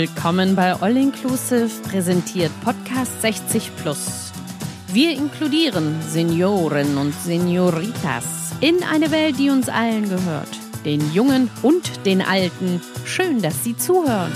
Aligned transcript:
Willkommen 0.00 0.56
bei 0.56 0.72
All 0.80 0.96
Inclusive, 0.96 1.68
präsentiert 1.82 2.50
Podcast 2.64 3.20
60 3.20 3.70
Plus. 3.76 4.32
Wir 4.94 5.12
inkludieren 5.12 6.00
Senioren 6.00 6.96
und 6.96 7.12
Senioritas 7.12 8.52
in 8.62 8.82
eine 8.82 9.10
Welt, 9.10 9.38
die 9.38 9.50
uns 9.50 9.68
allen 9.68 10.08
gehört. 10.08 10.48
Den 10.86 11.12
Jungen 11.12 11.50
und 11.60 12.06
den 12.06 12.22
Alten. 12.22 12.80
Schön, 13.04 13.42
dass 13.42 13.62
Sie 13.62 13.76
zuhören. 13.76 14.32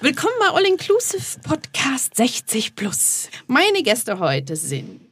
Willkommen 0.00 0.34
bei 0.38 0.54
All 0.54 0.64
Inclusive 0.64 1.40
Podcast 1.42 2.14
60 2.14 2.76
Plus. 2.76 3.30
Meine 3.48 3.82
Gäste 3.82 4.20
heute 4.20 4.54
sind 4.54 5.03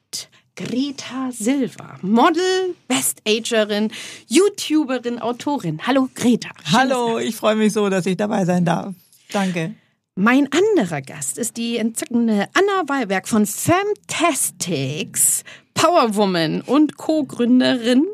Greta 0.54 1.30
Silva, 1.30 1.96
Model, 2.02 2.74
Best-Agerin, 2.86 3.90
YouTuberin, 4.28 5.18
Autorin. 5.18 5.80
Hallo 5.86 6.10
Greta. 6.14 6.50
Schön, 6.62 6.78
Hallo, 6.78 7.18
ich 7.18 7.34
freue 7.36 7.56
mich 7.56 7.72
so, 7.72 7.88
dass 7.88 8.04
ich 8.04 8.18
dabei 8.18 8.44
sein 8.44 8.66
darf. 8.66 8.94
Danke. 9.32 9.74
Mein 10.14 10.46
anderer 10.52 11.00
Gast 11.00 11.38
ist 11.38 11.56
die 11.56 11.78
entzückende 11.78 12.46
Anna 12.52 12.86
Wallberg 12.86 13.26
von 13.26 13.46
Fantastics, 13.46 15.42
Powerwoman 15.72 16.60
und 16.60 16.98
Co-Gründerin 16.98 18.04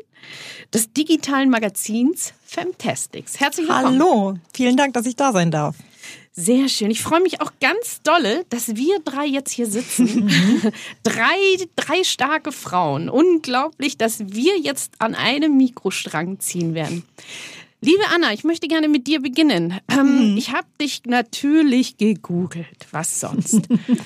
des 0.73 0.93
digitalen 0.93 1.49
Magazins 1.49 2.33
Fantastics. 2.45 3.37
Herzlich 3.37 3.67
willkommen. 3.67 3.99
Hallo, 3.99 4.37
vielen 4.53 4.77
Dank, 4.77 4.93
dass 4.93 5.05
ich 5.05 5.17
da 5.17 5.33
sein 5.33 5.51
darf. 5.51 5.75
Sehr 6.31 6.69
schön. 6.69 6.91
Ich 6.91 7.01
freue 7.01 7.21
mich 7.21 7.41
auch 7.41 7.51
ganz 7.59 8.01
dolle, 8.03 8.45
dass 8.49 8.75
wir 8.75 8.99
drei 8.99 9.25
jetzt 9.25 9.51
hier 9.51 9.65
sitzen. 9.65 10.29
drei, 11.03 11.37
drei 11.75 12.03
starke 12.03 12.51
Frauen. 12.51 13.09
Unglaublich, 13.09 13.97
dass 13.97 14.19
wir 14.19 14.57
jetzt 14.57 14.93
an 14.99 15.15
einem 15.15 15.57
Mikrostrang 15.57 16.39
ziehen 16.39 16.73
werden. 16.73 17.03
Liebe 17.81 18.03
Anna, 18.13 18.33
ich 18.33 18.43
möchte 18.43 18.67
gerne 18.67 18.89
mit 18.89 19.07
dir 19.07 19.21
beginnen. 19.21 19.79
Ähm, 19.89 20.35
Ich 20.37 20.51
habe 20.51 20.67
dich 20.81 21.03
natürlich 21.05 21.95
gegoogelt. 21.95 22.87
Was 22.91 23.21
sonst? 23.21 23.61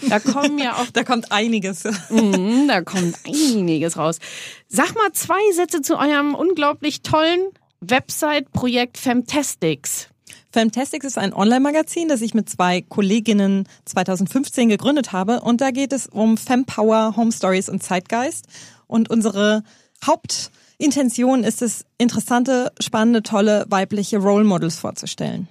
Da 0.08 0.20
kommen 0.20 0.60
ja 0.60 0.76
auch 0.76 0.86
Da 0.94 1.04
kommt 1.04 1.32
einiges. 1.32 1.84
Mhm, 2.10 2.68
da 2.68 2.82
kommt 2.82 3.16
einiges 3.26 3.98
raus. 3.98 4.20
Sag 4.68 4.94
mal 4.96 5.12
zwei 5.14 5.42
Sätze 5.54 5.82
zu 5.82 5.98
eurem 5.98 6.36
unglaublich 6.36 7.02
tollen 7.02 7.42
Website-Projekt 7.82 9.00
Fantastics. 9.00 10.08
Fantastics 10.54 11.08
ist 11.08 11.18
ein 11.18 11.34
Online-Magazin, 11.34 12.08
das 12.08 12.22
ich 12.22 12.36
mit 12.36 12.48
zwei 12.48 12.82
Kolleginnen 12.82 13.68
2015 13.86 14.70
gegründet 14.70 15.12
habe. 15.12 15.42
Und 15.42 15.62
da 15.62 15.72
geht 15.72 15.92
es 15.92 16.06
um 16.06 16.38
Fempower, 16.38 17.16
Home 17.18 17.32
Stories 17.32 17.70
und 17.70 17.82
Zeitgeist. 17.82 18.46
Und 18.86 19.09
unsere 19.09 19.64
Hauptintention 20.06 21.44
ist 21.44 21.64
es, 21.64 21.86
interessante, 21.98 22.72
spannende, 22.80 23.24
tolle 23.24 23.66
weibliche 23.70 24.20
Role 24.20 24.44
Models 24.44 24.78
vorzustellen. 24.78 25.48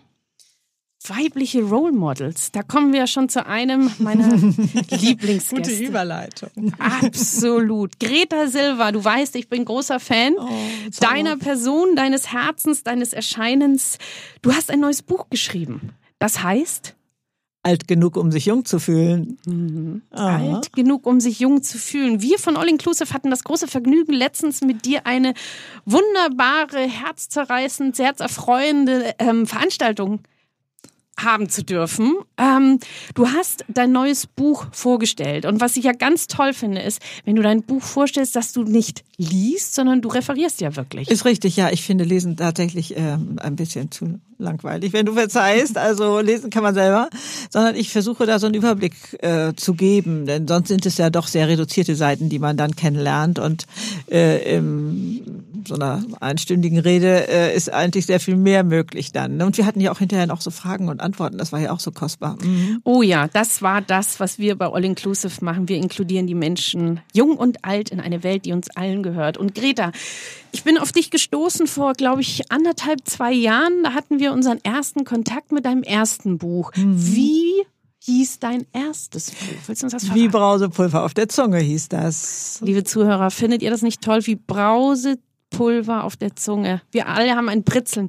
Weibliche 1.09 1.63
Role 1.63 1.93
Models. 1.93 2.53
Da 2.53 2.63
kommen 2.63 2.93
wir 2.93 3.01
ja 3.01 3.07
schon 3.07 3.29
zu 3.29 3.47
einem 3.47 3.91
meiner 3.99 4.37
Lieblingsgäste. 4.91 5.85
Überleitung. 5.85 6.51
Absolut. 6.79 7.99
Greta 7.99 8.47
Silva, 8.47 8.93
du 8.93 9.05
weißt, 9.05 9.37
ich 9.37 9.49
bin 9.49 9.65
großer 9.65 10.01
Fan 10.01 10.35
deiner 11.01 11.37
Person, 11.37 11.97
deines 11.97 12.33
Herzens, 12.33 12.83
deines 12.83 13.13
Erscheinens. 13.13 13.99
Du 14.43 14.53
hast 14.53 14.71
ein 14.71 14.81
neues 14.81 15.03
Buch 15.03 15.27
geschrieben. 15.31 15.93
Das 16.19 16.43
heißt, 16.43 16.95
Alt 17.65 17.87
genug, 17.87 18.17
um 18.17 18.33
sich 18.33 18.47
jung 18.47 18.65
zu 18.65 18.81
fühlen. 18.81 20.03
Aha. 20.11 20.55
alt 20.55 20.73
genug, 20.73 21.07
um 21.07 21.21
sich 21.21 21.39
jung 21.39 21.63
zu 21.63 21.79
fühlen. 21.79 22.21
Wir 22.21 22.41
von 22.41 22.57
All 22.57 22.69
Inclusive 22.69 23.15
hatten 23.15 23.31
das 23.31 23.45
große 23.45 23.69
Vergnügen, 23.69 24.13
letztens 24.13 24.63
mit 24.63 24.85
dir 24.85 25.07
eine 25.07 25.33
wunderbare, 25.85 26.81
herzzerreißend, 26.81 27.97
herzerfreuende 28.01 29.15
ähm, 29.21 29.47
Veranstaltung 29.47 30.23
haben 31.25 31.49
zu 31.49 31.65
dürfen. 31.65 32.15
Ähm, 32.39 32.79
du 33.15 33.29
hast 33.29 33.65
dein 33.69 33.93
neues 33.93 34.27
Buch 34.27 34.67
vorgestellt. 34.73 35.47
Und 35.47 35.61
was 35.61 35.77
ich 35.77 35.85
ja 35.85 35.93
ganz 35.93 36.27
toll 36.27 36.53
finde, 36.53 36.83
ist, 36.83 37.01
wenn 37.25 37.37
du 37.37 37.43
dein 37.43 37.63
Buch 37.63 37.83
vorstellst, 37.83 38.37
dass 38.37 38.53
du 38.53 38.63
nicht 38.63 39.05
liest, 39.17 39.75
sondern 39.75 40.01
du 40.01 40.09
referierst 40.09 40.61
ja 40.61 40.77
wirklich. 40.77 41.11
Ist 41.11 41.25
richtig, 41.25 41.57
ja. 41.57 41.71
Ich 41.71 41.83
finde 41.83 42.05
Lesen 42.05 42.37
tatsächlich 42.37 42.95
ähm, 42.97 43.39
ein 43.41 43.57
bisschen 43.57 43.91
zu 43.91 44.19
langweilig, 44.43 44.93
wenn 44.93 45.07
du 45.07 45.15
verzeihst. 45.15 45.79
Also 45.79 46.21
lesen 46.21 46.51
kann 46.51 46.63
man 46.63 46.75
selber, 46.75 47.09
sondern 47.49 47.77
ich 47.77 47.91
versuche 47.91 48.27
da 48.27 48.39
so 48.39 48.47
einen 48.47 48.55
Überblick 48.55 48.95
äh, 49.23 49.55
zu 49.55 49.75
geben, 49.75 50.27
denn 50.27 50.47
sonst 50.47 50.69
sind 50.69 50.85
es 50.85 50.99
ja 50.99 51.09
doch 51.09 51.29
sehr 51.29 51.49
reduzierte 51.49 51.95
Seiten, 51.95 52.29
die 52.29 52.39
man 52.39 52.57
dann 52.57 52.77
kennenlernt 52.77 53.39
und 53.39 53.67
äh, 54.11 54.57
in 54.57 55.45
so 55.67 55.75
einer 55.75 56.03
einstündigen 56.21 56.79
Rede 56.79 57.29
äh, 57.29 57.57
ist 57.57 57.73
eigentlich 57.73 58.07
sehr 58.07 58.21
viel 58.21 58.37
mehr 58.37 58.65
möglich 58.65 59.13
dann. 59.13 59.37
ne? 59.37 59.47
Und 59.47 59.57
wir 59.57 59.67
hatten 59.67 59.81
ja 59.81 59.93
auch 59.93 59.99
hinterher 59.99 60.27
noch 60.27 60.41
so 60.41 60.51
Fragen 60.51 60.89
und 60.89 61.01
Antworten. 61.01 61.39
Das 61.39 61.53
war 61.53 61.61
ja 61.61 61.73
auch 61.73 61.81
so 61.81 61.91
kostbar. 61.91 62.37
Mhm. 62.43 62.81
Oh 62.85 63.03
ja, 63.03 63.29
das 63.29 63.63
war 63.63 63.81
das, 63.81 64.21
was 64.21 64.39
wir 64.39 64.57
bei 64.57 64.67
All 64.67 64.85
Inclusive 64.85 65.45
machen. 65.45 65.69
Wir 65.69 65.77
inkludieren 65.77 66.27
die 66.27 66.35
Menschen, 66.35 67.01
jung 67.13 67.37
und 67.37 67.65
alt, 67.65 67.91
in 67.91 68.01
eine 68.01 68.23
Welt, 68.23 68.45
die 68.45 68.53
uns 68.53 68.71
allen 68.71 69.03
gehört. 69.03 69.39
Und 69.39 69.55
Greta, 69.55 69.93
ich 70.53 70.65
bin 70.65 70.79
auf 70.79 70.93
dich 70.93 71.11
gestoßen 71.11 71.67
vor, 71.67 71.93
glaube 71.95 72.21
ich, 72.21 72.51
anderthalb, 72.51 73.01
zwei 73.05 73.33
Jahren. 73.33 73.83
Da 73.83 73.93
hatten 73.95 74.19
wir 74.19 74.33
unseren 74.33 74.59
ersten 74.63 75.05
Kontakt 75.05 75.53
mit 75.53 75.65
deinem 75.65 75.83
ersten 75.83 76.39
Buch. 76.39 76.73
Wie 76.77 77.63
hieß 78.05 78.41
dein 78.41 78.67
erstes 78.73 79.31
Buch? 79.31 79.37
Willst 79.67 79.83
du 79.83 79.87
uns 79.87 79.93
das 79.93 80.05
verraten? 80.05 80.21
Wie 80.21 80.29
Brausepulver 80.29 81.05
auf 81.05 81.15
der 81.15 81.29
Zunge 81.29 81.59
hieß 81.59 81.89
das. 81.89 82.61
Liebe 82.63 82.85
Zuhörer, 82.85 83.31
findet 83.31 83.63
ihr 83.63 83.71
das 83.71 83.83
nicht 83.83 84.03
toll? 84.03 84.21
Wie 84.27 84.37
Brausepulver 85.53 86.05
auf 86.05 86.17
der 86.17 86.35
Zunge. 86.35 86.81
Wir 86.91 87.07
alle 87.09 87.37
haben 87.37 87.49
ein 87.49 87.63
Britzeln. 87.63 88.09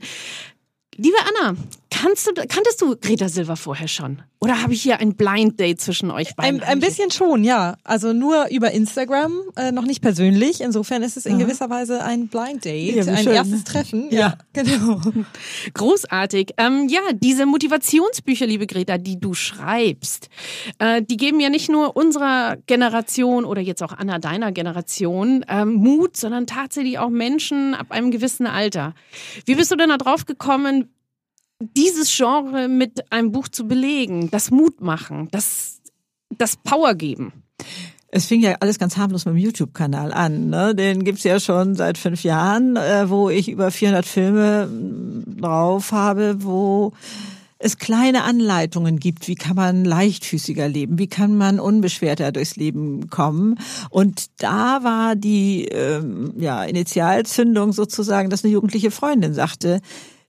Liebe 0.97 1.17
Anna, 1.27 1.55
kannst 1.89 2.27
du, 2.27 2.33
kanntest 2.33 2.81
du 2.81 2.95
Greta 2.97 3.29
Silva 3.29 3.55
vorher 3.55 3.87
schon? 3.87 4.21
Oder 4.39 4.61
habe 4.61 4.73
ich 4.73 4.81
hier 4.81 4.99
ein 4.99 5.15
Blind 5.15 5.57
Date 5.57 5.79
zwischen 5.79 6.11
euch 6.11 6.35
beiden? 6.35 6.61
Ein, 6.61 6.67
ein 6.67 6.79
bisschen 6.81 7.11
schon, 7.11 7.45
ja. 7.45 7.77
Also 7.85 8.11
nur 8.11 8.47
über 8.51 8.71
Instagram, 8.71 9.31
äh, 9.55 9.71
noch 9.71 9.85
nicht 9.85 10.01
persönlich. 10.01 10.59
Insofern 10.59 11.01
ist 11.01 11.15
es 11.15 11.25
in 11.25 11.39
gewisser 11.39 11.69
Weise 11.69 12.03
ein 12.03 12.27
Blind 12.27 12.65
Date, 12.65 12.95
Ja, 12.95 13.13
ein 13.13 13.23
schön. 13.23 13.33
erstes 13.33 13.63
Treffen. 13.63 14.07
Ja. 14.11 14.37
genau. 14.51 14.99
Großartig. 15.73 16.55
Ähm, 16.57 16.87
ja, 16.89 16.99
diese 17.13 17.45
Motivationsbücher, 17.45 18.45
liebe 18.45 18.67
Greta, 18.67 18.97
die 18.97 19.17
du 19.17 19.33
schreibst, 19.33 20.27
äh, 20.79 21.01
die 21.01 21.15
geben 21.15 21.39
ja 21.39 21.49
nicht 21.49 21.69
nur 21.69 21.95
unserer 21.95 22.57
Generation 22.67 23.45
oder 23.45 23.61
jetzt 23.61 23.81
auch 23.81 23.93
Anna 23.93 24.19
deiner 24.19 24.51
Generation 24.51 25.45
ähm, 25.47 25.73
Mut, 25.75 26.17
sondern 26.17 26.47
tatsächlich 26.47 26.99
auch 26.99 27.09
Menschen 27.09 27.75
ab 27.75 27.87
einem 27.91 28.11
gewissen 28.11 28.45
Alter. 28.45 28.93
Wie 29.45 29.55
bist 29.55 29.71
du 29.71 29.77
denn 29.77 29.87
da 29.87 29.97
drauf 29.97 30.25
gekommen, 30.25 30.89
dieses 31.77 32.15
Genre 32.15 32.67
mit 32.67 33.11
einem 33.11 33.31
Buch 33.31 33.47
zu 33.47 33.67
belegen, 33.67 34.29
das 34.31 34.51
Mut 34.51 34.81
machen, 34.81 35.29
das, 35.31 35.81
das 36.29 36.55
Power 36.57 36.95
geben? 36.95 37.33
Es 38.15 38.25
fing 38.27 38.41
ja 38.41 38.55
alles 38.59 38.77
ganz 38.77 38.97
harmlos 38.97 39.25
mit 39.25 39.33
dem 39.33 39.39
YouTube-Kanal 39.39 40.13
an. 40.13 40.49
Ne? 40.49 40.75
Den 40.75 41.03
gibt's 41.03 41.23
ja 41.23 41.39
schon 41.39 41.75
seit 41.75 41.97
fünf 41.97 42.23
Jahren, 42.23 42.75
äh, 42.75 43.09
wo 43.09 43.29
ich 43.29 43.49
über 43.49 43.71
400 43.71 44.05
Filme 44.05 44.67
mh, 44.67 45.41
drauf 45.41 45.91
habe, 45.91 46.43
wo 46.43 46.93
es 47.63 47.77
kleine 47.77 48.23
Anleitungen 48.23 48.99
gibt, 48.99 49.27
wie 49.27 49.35
kann 49.35 49.55
man 49.55 49.85
leichtfüßiger 49.85 50.67
leben, 50.67 50.99
wie 50.99 51.07
kann 51.07 51.37
man 51.37 51.59
unbeschwerter 51.59 52.31
durchs 52.31 52.57
Leben 52.57 53.09
kommen. 53.09 53.57
Und 53.89 54.25
da 54.37 54.83
war 54.83 55.15
die 55.15 55.65
ähm, 55.65 56.33
ja, 56.37 56.63
Initialzündung 56.65 57.71
sozusagen, 57.71 58.29
dass 58.29 58.43
eine 58.43 58.53
jugendliche 58.53 58.91
Freundin 58.91 59.33
sagte, 59.33 59.81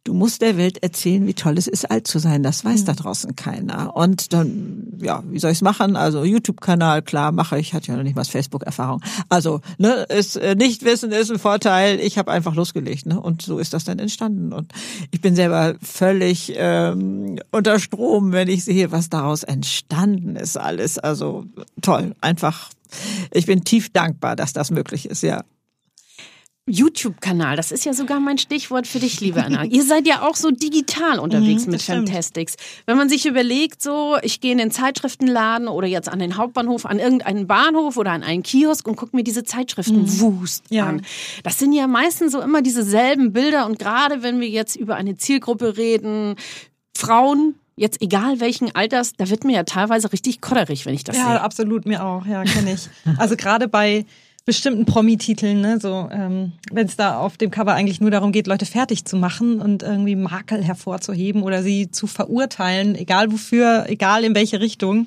Du 0.04 0.12
musst 0.12 0.42
der 0.42 0.58
Welt 0.58 0.82
erzählen, 0.82 1.26
wie 1.26 1.32
toll 1.32 1.56
es 1.56 1.66
ist, 1.66 1.90
alt 1.90 2.06
zu 2.06 2.18
sein. 2.18 2.42
Das 2.42 2.62
weiß 2.62 2.84
da 2.84 2.92
draußen 2.92 3.36
keiner. 3.36 3.96
Und 3.96 4.34
dann, 4.34 4.92
ja, 5.00 5.22
wie 5.30 5.38
soll 5.38 5.50
ich 5.50 5.58
es 5.58 5.62
machen? 5.62 5.96
Also 5.96 6.24
YouTube-Kanal, 6.24 7.00
klar, 7.00 7.32
mache 7.32 7.58
ich. 7.58 7.72
Hatte 7.72 7.88
ja 7.88 7.96
noch 7.96 8.02
nicht 8.02 8.14
mal 8.14 8.22
Facebook-Erfahrung. 8.22 9.00
Also, 9.30 9.62
ne, 9.78 10.04
ist 10.10 10.36
äh, 10.36 10.56
nicht 10.56 10.84
wissen 10.84 11.10
ist 11.10 11.30
ein 11.30 11.38
Vorteil. 11.38 12.00
Ich 12.00 12.18
habe 12.18 12.30
einfach 12.30 12.54
losgelegt, 12.54 13.06
ne? 13.06 13.18
Und 13.18 13.40
so 13.40 13.58
ist 13.58 13.72
das 13.72 13.84
dann 13.84 13.98
entstanden. 13.98 14.52
Und 14.52 14.72
ich 15.10 15.22
bin 15.22 15.34
selber 15.34 15.76
völlig 15.80 16.52
ähm, 16.54 17.38
unter 17.50 17.78
Strom, 17.78 18.32
wenn 18.32 18.48
ich 18.48 18.62
sehe, 18.64 18.92
was 18.92 19.08
daraus 19.08 19.42
entstanden 19.42 20.36
ist. 20.36 20.58
Alles, 20.58 20.98
also 20.98 21.46
toll. 21.80 22.14
Einfach. 22.20 22.68
Ich 23.32 23.46
bin 23.46 23.64
tief 23.64 23.90
dankbar, 23.90 24.36
dass 24.36 24.52
das 24.52 24.70
möglich 24.70 25.08
ist. 25.08 25.22
Ja. 25.22 25.44
YouTube-Kanal, 26.66 27.56
das 27.56 27.70
ist 27.72 27.84
ja 27.84 27.92
sogar 27.92 28.20
mein 28.20 28.38
Stichwort 28.38 28.86
für 28.86 28.98
dich, 28.98 29.20
liebe 29.20 29.44
Anna. 29.44 29.64
Ihr 29.64 29.82
seid 29.82 30.06
ja 30.06 30.22
auch 30.22 30.34
so 30.34 30.50
digital 30.50 31.18
unterwegs 31.18 31.66
Mhm, 31.66 31.72
mit 31.72 31.82
stimmt. 31.82 32.08
Fantastics. 32.08 32.54
Wenn 32.86 32.96
man 32.96 33.10
sich 33.10 33.26
überlegt, 33.26 33.82
so, 33.82 34.16
ich 34.22 34.40
gehe 34.40 34.52
in 34.52 34.58
den 34.58 34.70
Zeitschriftenladen 34.70 35.68
oder 35.68 35.86
jetzt 35.86 36.08
an 36.08 36.18
den 36.20 36.38
Hauptbahnhof, 36.38 36.86
an 36.86 36.98
irgendeinen 36.98 37.46
Bahnhof 37.46 37.98
oder 37.98 38.12
an 38.12 38.22
einen 38.22 38.42
Kiosk 38.42 38.88
und 38.88 38.96
gucke 38.96 39.14
mir 39.14 39.24
diese 39.24 39.44
Zeitschriften 39.44 40.20
wust 40.20 40.70
Mhm. 40.70 40.76
Ja. 40.76 40.86
an. 40.86 41.02
Das 41.42 41.58
sind 41.58 41.74
ja 41.74 41.86
meistens 41.86 42.32
so 42.32 42.40
immer 42.40 42.62
dieselben 42.62 43.32
Bilder 43.34 43.66
und 43.66 43.78
gerade 43.78 44.22
wenn 44.22 44.40
wir 44.40 44.48
jetzt 44.48 44.76
über 44.76 44.96
eine 44.96 45.16
Zielgruppe 45.16 45.76
reden, 45.76 46.36
Frauen, 46.96 47.56
jetzt 47.76 48.00
egal 48.00 48.40
welchen 48.40 48.74
Alters, 48.74 49.12
da 49.16 49.28
wird 49.28 49.44
mir 49.44 49.52
ja 49.54 49.64
teilweise 49.64 50.12
richtig 50.12 50.40
kodderig, 50.40 50.86
wenn 50.86 50.94
ich 50.94 51.04
das 51.04 51.16
Ja, 51.16 51.24
sehe. 51.26 51.40
absolut, 51.42 51.84
mir 51.86 52.04
auch. 52.04 52.24
Ja, 52.24 52.42
kenne 52.44 52.72
ich. 52.72 52.88
Also 53.18 53.36
gerade 53.36 53.68
bei 53.68 54.06
bestimmten 54.44 54.84
Promi-Titeln, 54.84 55.60
ne? 55.60 55.78
so 55.80 56.08
ähm, 56.12 56.52
wenn 56.70 56.86
es 56.86 56.96
da 56.96 57.18
auf 57.18 57.36
dem 57.36 57.50
Cover 57.50 57.72
eigentlich 57.72 58.00
nur 58.00 58.10
darum 58.10 58.30
geht, 58.30 58.46
Leute 58.46 58.66
fertig 58.66 59.04
zu 59.04 59.16
machen 59.16 59.60
und 59.60 59.82
irgendwie 59.82 60.16
Makel 60.16 60.62
hervorzuheben 60.62 61.42
oder 61.42 61.62
sie 61.62 61.90
zu 61.90 62.06
verurteilen, 62.06 62.94
egal 62.94 63.32
wofür, 63.32 63.86
egal 63.88 64.24
in 64.24 64.34
welche 64.34 64.60
Richtung. 64.60 65.06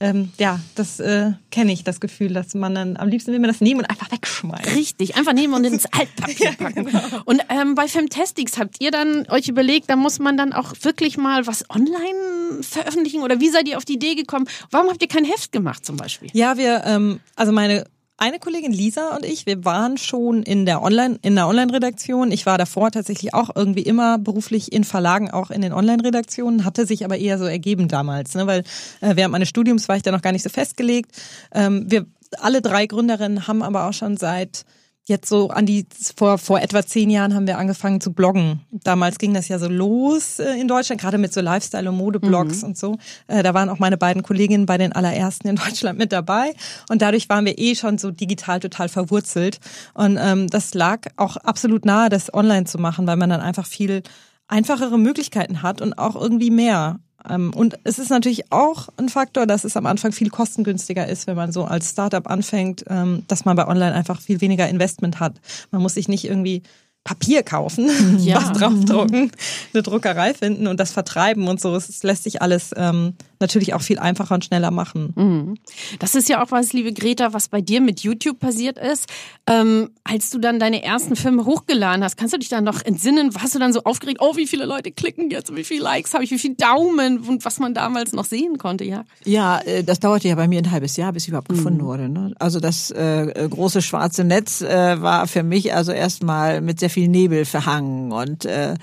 Ähm, 0.00 0.32
ja, 0.38 0.60
das 0.74 1.00
äh, 1.00 1.32
kenne 1.50 1.72
ich, 1.72 1.84
das 1.84 2.00
Gefühl, 2.00 2.34
dass 2.34 2.52
man 2.54 2.74
dann 2.74 2.96
am 2.96 3.08
liebsten 3.08 3.32
will 3.32 3.38
man 3.38 3.48
das 3.48 3.60
nehmen 3.60 3.80
und 3.80 3.86
einfach 3.88 4.10
wegschmeißen. 4.10 4.74
Richtig, 4.74 5.16
einfach 5.16 5.32
nehmen 5.32 5.54
und 5.54 5.64
ins 5.72 5.86
Altpapier 5.86 6.52
packen. 6.52 6.88
Und 7.24 7.40
ähm, 7.48 7.74
bei 7.74 7.88
Femtastics 7.88 8.58
habt 8.58 8.82
ihr 8.82 8.90
dann 8.90 9.26
euch 9.30 9.48
überlegt, 9.48 9.88
da 9.88 9.96
muss 9.96 10.18
man 10.18 10.36
dann 10.36 10.52
auch 10.52 10.74
wirklich 10.82 11.16
mal 11.16 11.46
was 11.46 11.70
online 11.70 12.62
veröffentlichen 12.62 13.22
oder 13.22 13.40
wie 13.40 13.48
seid 13.48 13.66
ihr 13.68 13.78
auf 13.78 13.84
die 13.84 13.94
Idee 13.94 14.14
gekommen? 14.14 14.46
Warum 14.70 14.90
habt 14.90 15.00
ihr 15.00 15.08
kein 15.08 15.24
Heft 15.24 15.52
gemacht 15.52 15.86
zum 15.86 15.96
Beispiel? 15.96 16.28
Ja, 16.34 16.58
wir, 16.58 16.82
ähm, 16.84 17.20
also 17.36 17.52
meine 17.52 17.86
eine 18.16 18.38
Kollegin 18.38 18.72
Lisa 18.72 19.14
und 19.16 19.24
ich, 19.24 19.44
wir 19.46 19.64
waren 19.64 19.98
schon 19.98 20.42
in 20.42 20.66
der 20.66 20.82
Online, 20.82 21.18
in 21.22 21.34
der 21.34 21.48
Online-Redaktion. 21.48 22.30
Ich 22.30 22.46
war 22.46 22.58
davor 22.58 22.90
tatsächlich 22.90 23.34
auch 23.34 23.50
irgendwie 23.54 23.82
immer 23.82 24.18
beruflich 24.18 24.72
in 24.72 24.84
Verlagen, 24.84 25.30
auch 25.30 25.50
in 25.50 25.62
den 25.62 25.72
Online-Redaktionen, 25.72 26.64
hatte 26.64 26.86
sich 26.86 27.04
aber 27.04 27.18
eher 27.18 27.38
so 27.38 27.44
ergeben 27.44 27.88
damals, 27.88 28.34
ne, 28.34 28.46
weil 28.46 28.60
äh, 29.00 29.16
während 29.16 29.32
meines 29.32 29.48
Studiums 29.48 29.88
war 29.88 29.96
ich 29.96 30.02
da 30.02 30.12
noch 30.12 30.22
gar 30.22 30.32
nicht 30.32 30.44
so 30.44 30.50
festgelegt. 30.50 31.10
Ähm, 31.52 31.90
wir 31.90 32.06
alle 32.38 32.62
drei 32.62 32.86
Gründerinnen 32.86 33.46
haben 33.46 33.62
aber 33.62 33.88
auch 33.88 33.92
schon 33.92 34.16
seit 34.16 34.64
jetzt 35.06 35.28
so 35.28 35.50
an 35.50 35.66
die, 35.66 35.86
vor, 36.16 36.38
vor 36.38 36.60
etwa 36.60 36.84
zehn 36.84 37.10
Jahren 37.10 37.34
haben 37.34 37.46
wir 37.46 37.58
angefangen 37.58 38.00
zu 38.00 38.12
bloggen. 38.12 38.60
Damals 38.70 39.18
ging 39.18 39.34
das 39.34 39.48
ja 39.48 39.58
so 39.58 39.68
los 39.68 40.38
äh, 40.38 40.58
in 40.58 40.66
Deutschland, 40.68 41.00
gerade 41.00 41.18
mit 41.18 41.32
so 41.32 41.40
Lifestyle- 41.40 41.88
und 41.90 41.96
Modeblogs 41.96 42.62
Mhm. 42.62 42.68
und 42.68 42.78
so. 42.78 42.96
Äh, 43.26 43.42
da 43.42 43.52
waren 43.52 43.68
auch 43.68 43.78
meine 43.78 43.98
beiden 43.98 44.22
Kolleginnen 44.22 44.64
bei 44.66 44.78
den 44.78 44.92
allerersten 44.92 45.48
in 45.48 45.56
Deutschland 45.64 45.98
mit 45.98 46.10
dabei. 46.12 46.54
Und 46.88 47.02
dadurch 47.02 47.28
waren 47.28 47.44
wir 47.44 47.58
eh 47.58 47.74
schon 47.74 47.98
so 47.98 48.10
digital 48.10 48.60
total 48.60 48.88
verwurzelt. 48.88 49.58
Und 49.92 50.18
ähm, 50.20 50.48
das 50.48 50.72
lag 50.74 51.00
auch 51.16 51.36
absolut 51.36 51.84
nahe, 51.84 52.08
das 52.08 52.32
online 52.32 52.64
zu 52.64 52.78
machen, 52.78 53.06
weil 53.06 53.16
man 53.16 53.28
dann 53.30 53.40
einfach 53.40 53.66
viel 53.66 54.02
einfachere 54.48 54.98
Möglichkeiten 54.98 55.62
hat 55.62 55.80
und 55.82 55.98
auch 55.98 56.16
irgendwie 56.16 56.50
mehr. 56.50 56.98
Ähm, 57.28 57.52
Und 57.54 57.78
es 57.84 57.98
ist 57.98 58.10
natürlich 58.10 58.52
auch 58.52 58.88
ein 58.96 59.08
Faktor, 59.08 59.46
dass 59.46 59.64
es 59.64 59.76
am 59.76 59.86
Anfang 59.86 60.12
viel 60.12 60.30
kostengünstiger 60.30 61.08
ist, 61.08 61.26
wenn 61.26 61.36
man 61.36 61.52
so 61.52 61.64
als 61.64 61.90
Startup 61.90 62.28
anfängt, 62.28 62.84
ähm, 62.88 63.24
dass 63.28 63.44
man 63.44 63.56
bei 63.56 63.66
Online 63.66 63.94
einfach 63.94 64.20
viel 64.20 64.40
weniger 64.40 64.68
Investment 64.68 65.20
hat. 65.20 65.34
Man 65.70 65.82
muss 65.82 65.94
sich 65.94 66.08
nicht 66.08 66.24
irgendwie 66.26 66.62
Papier 67.04 67.42
kaufen, 67.42 67.90
Ja. 68.18 68.36
was 68.36 68.52
draufdrucken, 68.58 69.30
eine 69.74 69.82
Druckerei 69.82 70.32
finden 70.34 70.66
und 70.66 70.80
das 70.80 70.90
vertreiben 70.90 71.46
und 71.48 71.60
so. 71.60 71.74
Es 71.76 72.02
lässt 72.02 72.24
sich 72.24 72.40
alles 72.42 72.70
ähm, 72.76 73.14
natürlich 73.40 73.74
auch 73.74 73.82
viel 73.82 73.98
einfacher 73.98 74.34
und 74.34 74.44
schneller 74.44 74.70
machen. 74.70 75.58
Das 75.98 76.14
ist 76.14 76.30
ja 76.30 76.42
auch 76.42 76.50
was, 76.50 76.72
liebe 76.72 76.92
Greta, 76.94 77.34
was 77.34 77.48
bei 77.48 77.60
dir 77.60 77.82
mit 77.82 78.00
YouTube 78.00 78.38
passiert 78.38 78.78
ist. 78.78 79.06
Ähm, 79.46 79.90
als 80.04 80.30
du 80.30 80.38
dann 80.38 80.58
deine 80.58 80.82
ersten 80.82 81.14
Filme 81.14 81.44
hochgeladen 81.44 82.02
hast, 82.02 82.16
kannst 82.16 82.32
du 82.32 82.38
dich 82.38 82.48
dann 82.48 82.64
noch 82.64 82.82
entsinnen? 82.82 83.34
Warst 83.34 83.54
du 83.54 83.58
dann 83.58 83.74
so 83.74 83.82
aufgeregt? 83.84 84.18
Oh, 84.22 84.36
wie 84.36 84.46
viele 84.46 84.64
Leute 84.64 84.90
klicken 84.90 85.30
jetzt? 85.30 85.54
Wie 85.54 85.64
viele 85.64 85.82
Likes 85.82 86.14
habe 86.14 86.24
ich? 86.24 86.30
Wie 86.30 86.38
viele 86.38 86.54
Daumen? 86.54 87.18
Und 87.18 87.44
was 87.44 87.58
man 87.58 87.74
damals 87.74 88.12
noch 88.12 88.24
sehen 88.24 88.56
konnte, 88.56 88.84
ja? 88.84 89.04
Ja, 89.26 89.58
äh, 89.60 89.84
das 89.84 90.00
dauerte 90.00 90.28
ja 90.28 90.36
bei 90.36 90.48
mir 90.48 90.60
ein 90.60 90.70
halbes 90.70 90.96
Jahr, 90.96 91.12
bis 91.12 91.24
ich 91.24 91.28
überhaupt 91.28 91.50
gefunden 91.50 91.82
wurde. 91.84 92.08
Ne? 92.08 92.32
Also 92.38 92.60
das 92.60 92.90
äh, 92.92 93.24
äh, 93.28 93.48
große 93.48 93.82
schwarze 93.82 94.24
Netz 94.24 94.62
äh, 94.62 95.02
war 95.02 95.26
für 95.26 95.42
mich 95.42 95.74
also 95.74 95.92
erstmal 95.92 96.62
mit 96.62 96.80
sehr 96.80 96.90
viel 96.94 97.08
Nebel 97.08 97.44
verhangen 97.44 98.12
und 98.12 98.44
äh, 98.44 98.74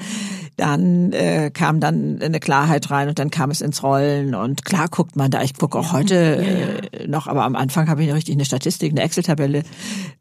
dann 0.61 1.11
äh, 1.11 1.49
kam 1.51 1.79
dann 1.79 2.21
eine 2.21 2.39
Klarheit 2.39 2.91
rein 2.91 3.09
und 3.09 3.17
dann 3.17 3.31
kam 3.31 3.49
es 3.49 3.61
ins 3.61 3.81
Rollen 3.81 4.35
und 4.35 4.63
klar 4.63 4.89
guckt 4.89 5.15
man 5.15 5.31
da. 5.31 5.41
Ich 5.41 5.55
gucke 5.55 5.75
auch 5.79 5.91
heute 5.91 6.15
äh, 6.15 7.07
noch, 7.07 7.25
aber 7.25 7.45
am 7.45 7.55
Anfang 7.55 7.89
habe 7.89 8.03
ich 8.03 8.13
richtig 8.13 8.35
eine 8.35 8.45
Statistik, 8.45 8.91
eine 8.91 9.01
Excel-Tabelle 9.01 9.63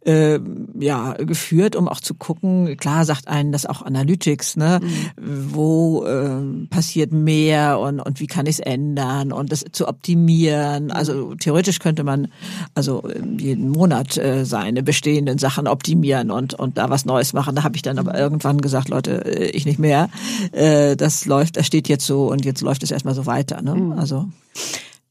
äh, 0.06 0.38
ja 0.78 1.12
geführt, 1.12 1.76
um 1.76 1.88
auch 1.88 2.00
zu 2.00 2.14
gucken. 2.14 2.74
Klar 2.78 3.04
sagt 3.04 3.28
einen 3.28 3.52
das 3.52 3.66
auch 3.66 3.82
Analytics, 3.82 4.56
ne? 4.56 4.80
Wo 5.20 6.06
äh, 6.06 6.66
passiert 6.70 7.12
mehr 7.12 7.78
und 7.78 8.00
und 8.00 8.18
wie 8.20 8.26
kann 8.26 8.46
ich 8.46 8.56
es 8.56 8.60
ändern 8.60 9.32
und 9.32 9.52
das 9.52 9.66
zu 9.72 9.88
optimieren. 9.88 10.90
Also 10.90 11.34
theoretisch 11.34 11.80
könnte 11.80 12.02
man 12.02 12.28
also 12.74 13.02
ähm, 13.14 13.38
jeden 13.38 13.68
Monat 13.68 14.16
äh, 14.16 14.46
seine 14.46 14.82
bestehenden 14.82 15.36
Sachen 15.36 15.68
optimieren 15.68 16.30
und 16.30 16.54
und 16.54 16.78
da 16.78 16.88
was 16.88 17.04
Neues 17.04 17.34
machen. 17.34 17.56
Da 17.56 17.62
habe 17.62 17.76
ich 17.76 17.82
dann 17.82 17.98
aber 17.98 18.18
irgendwann 18.18 18.62
gesagt, 18.62 18.88
Leute, 18.88 19.26
äh, 19.26 19.50
ich 19.50 19.66
nicht 19.66 19.78
mehr. 19.78 20.08
Äh, 20.52 20.96
das 20.96 21.26
läuft, 21.26 21.56
das 21.56 21.66
steht 21.66 21.88
jetzt 21.88 22.06
so 22.06 22.30
und 22.30 22.44
jetzt 22.44 22.60
läuft 22.60 22.82
es 22.82 22.90
erstmal 22.90 23.14
so 23.14 23.26
weiter. 23.26 23.62
Ne? 23.62 23.94
Also 23.96 24.28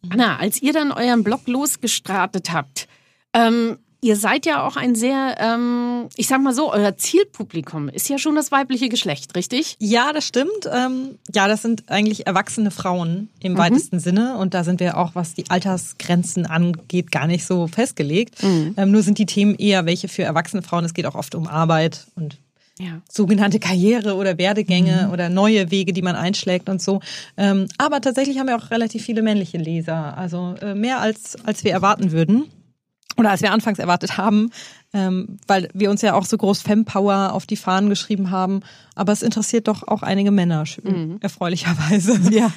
Anna, 0.10 0.38
als 0.38 0.62
ihr 0.62 0.74
dann 0.74 0.92
euren 0.92 1.24
Blog 1.24 1.48
losgestartet 1.48 2.51
habt, 2.54 2.88
ähm, 3.33 3.77
ihr 4.01 4.16
seid 4.16 4.45
ja 4.45 4.66
auch 4.66 4.77
ein 4.77 4.95
sehr, 4.95 5.36
ähm, 5.39 6.07
ich 6.16 6.27
sag 6.27 6.42
mal 6.42 6.54
so, 6.54 6.71
euer 6.71 6.95
Zielpublikum 6.95 7.89
ist 7.89 8.07
ja 8.10 8.18
schon 8.18 8.36
das 8.36 8.51
weibliche 8.51 8.89
Geschlecht, 8.89 9.36
richtig? 9.36 9.75
Ja, 9.80 10.13
das 10.13 10.25
stimmt. 10.25 10.69
Ähm, 10.71 11.18
ja, 11.33 11.48
das 11.48 11.62
sind 11.62 11.89
eigentlich 11.89 12.25
erwachsene 12.25 12.72
Frauen 12.72 13.30
im 13.42 13.57
weitesten 13.57 14.00
Sinne. 14.00 14.38
Und 14.38 14.54
da 14.54 14.63
sind 14.63 14.80
wir 14.80 14.98
auch, 14.98 15.15
was 15.15 15.33
die 15.33 15.50
Altersgrenzen 15.50 16.45
angeht, 16.45 17.12
gar 17.12 17.27
nicht 17.27 17.45
so 17.45 17.68
festgelegt. 17.68 18.36
Ähm, 18.42 18.92
nur 18.92 19.01
sind 19.01 19.18
die 19.18 19.25
Themen 19.25 19.56
eher 19.56 19.86
welche 19.86 20.07
für 20.07 20.24
erwachsene 20.24 20.62
Frauen. 20.62 20.86
Es 20.86 20.94
geht 20.94 21.06
auch 21.06 21.15
oft 21.15 21.36
um 21.36 21.48
Arbeit 21.48 22.07
und 22.15 22.38
Ja. 22.81 23.01
sogenannte 23.11 23.59
Karriere 23.59 24.15
oder 24.15 24.37
Werdegänge 24.37 25.09
oder 25.11 25.27
neue 25.27 25.69
Wege, 25.69 25.91
die 25.91 26.01
man 26.01 26.15
einschlägt 26.15 26.69
und 26.69 26.81
so. 26.81 27.01
Ähm, 27.35 27.67
aber 27.77 27.99
tatsächlich 27.99 28.39
haben 28.39 28.47
wir 28.47 28.55
auch 28.55 28.71
relativ 28.71 29.03
viele 29.03 29.21
männliche 29.21 29.57
Leser. 29.57 30.17
Also 30.17 30.55
äh, 30.61 30.75
mehr 30.75 31.01
als, 31.01 31.37
als 31.45 31.65
wir 31.65 31.73
erwarten 31.73 32.11
würden. 32.11 32.45
Oder 33.17 33.31
als 33.31 33.41
wir 33.41 33.51
anfangs 33.51 33.79
erwartet 33.79 34.17
haben, 34.17 34.49
ähm, 34.93 35.39
weil 35.45 35.67
wir 35.73 35.89
uns 35.89 36.01
ja 36.01 36.13
auch 36.13 36.23
so 36.23 36.37
groß 36.37 36.61
Fempower 36.61 37.33
auf 37.33 37.45
die 37.45 37.57
Fahnen 37.57 37.89
geschrieben 37.89 38.31
haben. 38.31 38.61
Aber 39.00 39.13
es 39.13 39.22
interessiert 39.22 39.69
doch 39.69 39.88
auch 39.88 40.04
einige 40.04 40.30
Männer, 40.30 40.66
schön, 40.66 41.19
erfreulicherweise. 41.22 42.19
ja. 42.31 42.51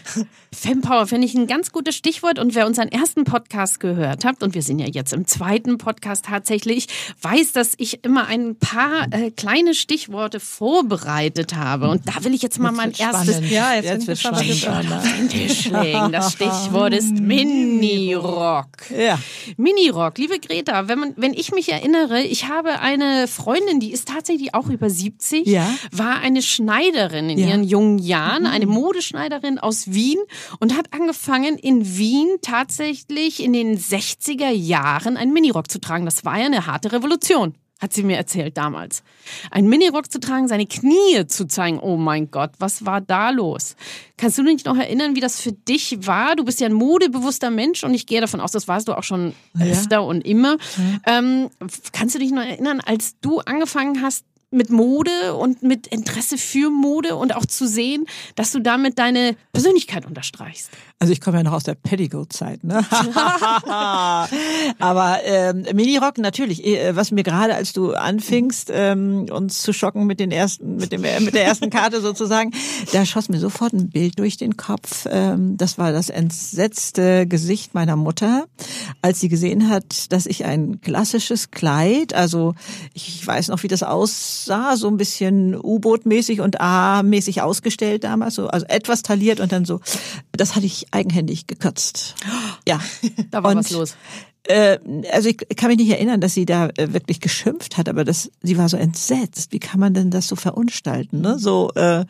Fempower 0.52 1.06
finde 1.06 1.24
ich 1.28 1.34
ein 1.34 1.46
ganz 1.46 1.70
gutes 1.70 1.94
Stichwort 1.94 2.40
und 2.40 2.56
wer 2.56 2.66
unseren 2.66 2.88
ersten 2.88 3.22
Podcast 3.22 3.78
gehört 3.78 4.24
habt 4.24 4.42
und 4.42 4.52
wir 4.54 4.62
sind 4.62 4.80
ja 4.80 4.88
jetzt 4.88 5.12
im 5.12 5.24
zweiten 5.28 5.78
Podcast 5.78 6.24
tatsächlich, 6.24 6.88
weiß, 7.22 7.52
dass 7.52 7.74
ich 7.76 8.02
immer 8.04 8.26
ein 8.26 8.56
paar 8.56 9.06
äh, 9.12 9.30
kleine 9.30 9.72
Stichworte 9.72 10.40
vorbereitet 10.40 11.54
habe 11.54 11.88
und 11.88 12.08
da 12.08 12.24
will 12.24 12.34
ich 12.34 12.42
jetzt 12.42 12.58
mal 12.58 12.72
mein 12.72 12.88
wird's 12.88 12.98
erstes 12.98 13.34
spannend. 13.36 13.50
Ja, 13.52 13.74
jetzt, 13.74 13.84
Jetzt 13.86 14.06
jetzt 14.08 14.20
spannend. 14.22 14.92
auf 14.92 15.02
den 15.16 15.28
Tisch 15.28 15.64
legen. 15.70 16.10
Das 16.10 16.32
Stichwort 16.32 16.92
ist 16.92 17.12
Minirock. 17.20 18.66
Ja. 18.90 19.16
Minirock, 19.56 20.18
liebe 20.18 20.40
Greta, 20.40 20.88
wenn, 20.88 20.98
man, 20.98 21.12
wenn 21.16 21.34
ich 21.34 21.52
mich 21.52 21.70
erinnere, 21.70 22.20
ich 22.22 22.48
habe 22.48 22.80
eine 22.80 23.28
Freundin, 23.28 23.78
die 23.78 23.92
ist 23.92 24.08
tatsächlich 24.08 24.54
auch 24.54 24.68
über 24.68 24.90
70, 24.90 25.46
Ja. 25.46 25.66
war 25.92 26.16
eine 26.32 26.42
Schneiderin 26.42 27.30
in 27.30 27.38
Ja. 27.38 27.48
ihren 27.48 27.64
jungen 27.64 27.98
Jahren, 27.98 28.46
eine 28.46 28.66
Modeschneiderin 28.66 29.58
aus 29.58 29.92
Wien 29.92 30.18
und 30.60 30.76
hat 30.76 30.92
angefangen 30.92 31.56
in 31.58 31.96
Wien 31.96 32.28
tatsächlich 32.42 33.42
in 33.42 33.52
den 33.52 33.76
60er 33.78 34.50
Jahren 34.50 35.16
einen 35.16 35.32
Minirock 35.32 35.70
zu 35.70 35.80
tragen. 35.80 36.04
Das 36.04 36.24
war 36.24 36.38
ja 36.38 36.46
eine 36.46 36.66
harte 36.66 36.92
Revolution. 36.92 37.54
Hat 37.80 37.92
sie 37.92 38.04
mir 38.04 38.16
erzählt 38.16 38.56
damals. 38.56 39.02
Ein 39.50 39.66
Minirock 39.68 40.10
zu 40.12 40.20
tragen, 40.20 40.46
seine 40.46 40.66
Knie 40.66 41.26
zu 41.26 41.48
zeigen. 41.48 41.80
Oh 41.80 41.96
mein 41.96 42.30
Gott, 42.30 42.52
was 42.60 42.86
war 42.86 43.00
da 43.00 43.30
los? 43.30 43.74
Kannst 44.16 44.38
du 44.38 44.44
dich 44.44 44.64
noch 44.64 44.76
erinnern, 44.76 45.16
wie 45.16 45.20
das 45.20 45.40
für 45.40 45.50
dich 45.50 46.06
war? 46.06 46.36
Du 46.36 46.44
bist 46.44 46.60
ja 46.60 46.68
ein 46.68 46.74
modebewusster 46.74 47.50
Mensch 47.50 47.82
und 47.82 47.92
ich 47.92 48.06
gehe 48.06 48.20
davon 48.20 48.40
aus, 48.40 48.52
das 48.52 48.68
warst 48.68 48.86
du 48.86 48.96
auch 48.96 49.02
schon 49.02 49.34
öfter 49.58 50.04
und 50.04 50.24
immer. 50.24 50.58
Ähm, 51.06 51.50
kannst 51.92 52.14
du 52.14 52.20
dich 52.20 52.30
noch 52.30 52.44
erinnern, 52.44 52.78
als 52.80 53.18
du 53.20 53.40
angefangen 53.40 54.00
hast 54.00 54.24
mit 54.52 54.70
Mode 54.70 55.34
und 55.34 55.62
mit 55.62 55.86
Interesse 55.86 56.38
für 56.38 56.70
Mode 56.70 57.16
und 57.16 57.34
auch 57.34 57.46
zu 57.46 57.66
sehen, 57.66 58.06
dass 58.34 58.52
du 58.52 58.60
damit 58.60 58.98
deine 58.98 59.36
Persönlichkeit 59.52 60.06
unterstreichst? 60.06 60.70
Also 61.02 61.12
ich 61.12 61.20
komme 61.20 61.38
ja 61.38 61.42
noch 61.42 61.54
aus 61.54 61.64
der 61.64 61.74
Petticoat-Zeit, 61.74 62.62
ne? 62.62 62.76
Aber 64.78 65.18
ähm, 65.24 65.66
Minirock 65.74 66.18
natürlich. 66.18 66.64
äh, 66.64 66.94
Was 66.94 67.10
mir 67.10 67.24
gerade, 67.24 67.56
als 67.56 67.72
du 67.72 67.92
anfingst, 67.92 68.70
ähm, 68.72 69.26
uns 69.28 69.62
zu 69.62 69.72
schocken 69.72 70.06
mit 70.06 70.20
den 70.20 70.30
ersten, 70.30 70.76
mit 70.76 70.92
dem, 70.92 71.00
mit 71.00 71.34
der 71.34 71.44
ersten 71.44 71.70
Karte 71.70 72.00
sozusagen, 72.00 72.52
da 72.92 73.04
schoss 73.04 73.28
mir 73.28 73.40
sofort 73.40 73.72
ein 73.72 73.90
Bild 73.90 74.20
durch 74.20 74.36
den 74.36 74.56
Kopf. 74.56 75.08
Ähm, 75.10 75.56
das 75.56 75.76
war 75.76 75.90
das 75.90 76.08
entsetzte 76.08 77.26
Gesicht 77.26 77.74
meiner 77.74 77.96
Mutter, 77.96 78.44
als 79.00 79.18
sie 79.18 79.28
gesehen 79.28 79.68
hat, 79.68 80.12
dass 80.12 80.26
ich 80.26 80.44
ein 80.44 80.82
klassisches 80.82 81.50
Kleid, 81.50 82.14
also 82.14 82.54
ich 82.94 83.26
weiß 83.26 83.48
noch, 83.48 83.60
wie 83.64 83.68
das 83.68 83.82
aussah, 83.82 84.76
so 84.76 84.86
ein 84.86 84.98
bisschen 84.98 85.56
U-Boot-mäßig 85.56 86.40
und 86.42 86.60
A-mäßig 86.60 87.42
ausgestellt 87.42 88.04
damals, 88.04 88.36
so, 88.36 88.46
also 88.46 88.66
etwas 88.66 89.02
tailliert 89.02 89.40
und 89.40 89.50
dann 89.50 89.64
so. 89.64 89.80
Das 90.30 90.54
hatte 90.54 90.66
ich 90.66 90.91
eigenhändig 90.92 91.46
gekürzt. 91.46 92.14
Ja. 92.68 92.80
Da 93.32 93.42
war 93.42 93.50
Und, 93.50 93.56
was 93.56 93.70
los. 93.70 93.96
Äh, 94.44 94.78
also 95.10 95.28
ich 95.28 95.38
kann 95.56 95.68
mich 95.68 95.78
nicht 95.78 95.90
erinnern, 95.90 96.20
dass 96.20 96.34
sie 96.34 96.46
da 96.46 96.68
äh, 96.76 96.92
wirklich 96.92 97.20
geschimpft 97.20 97.76
hat, 97.76 97.88
aber 97.88 98.04
das, 98.04 98.30
sie 98.42 98.56
war 98.56 98.68
so 98.68 98.76
entsetzt. 98.76 99.52
Wie 99.52 99.58
kann 99.58 99.80
man 99.80 99.94
denn 99.94 100.10
das 100.10 100.28
so 100.28 100.36
verunstalten? 100.36 101.20
Ne? 101.20 101.40
So, 101.40 101.72
äh, 101.74 102.04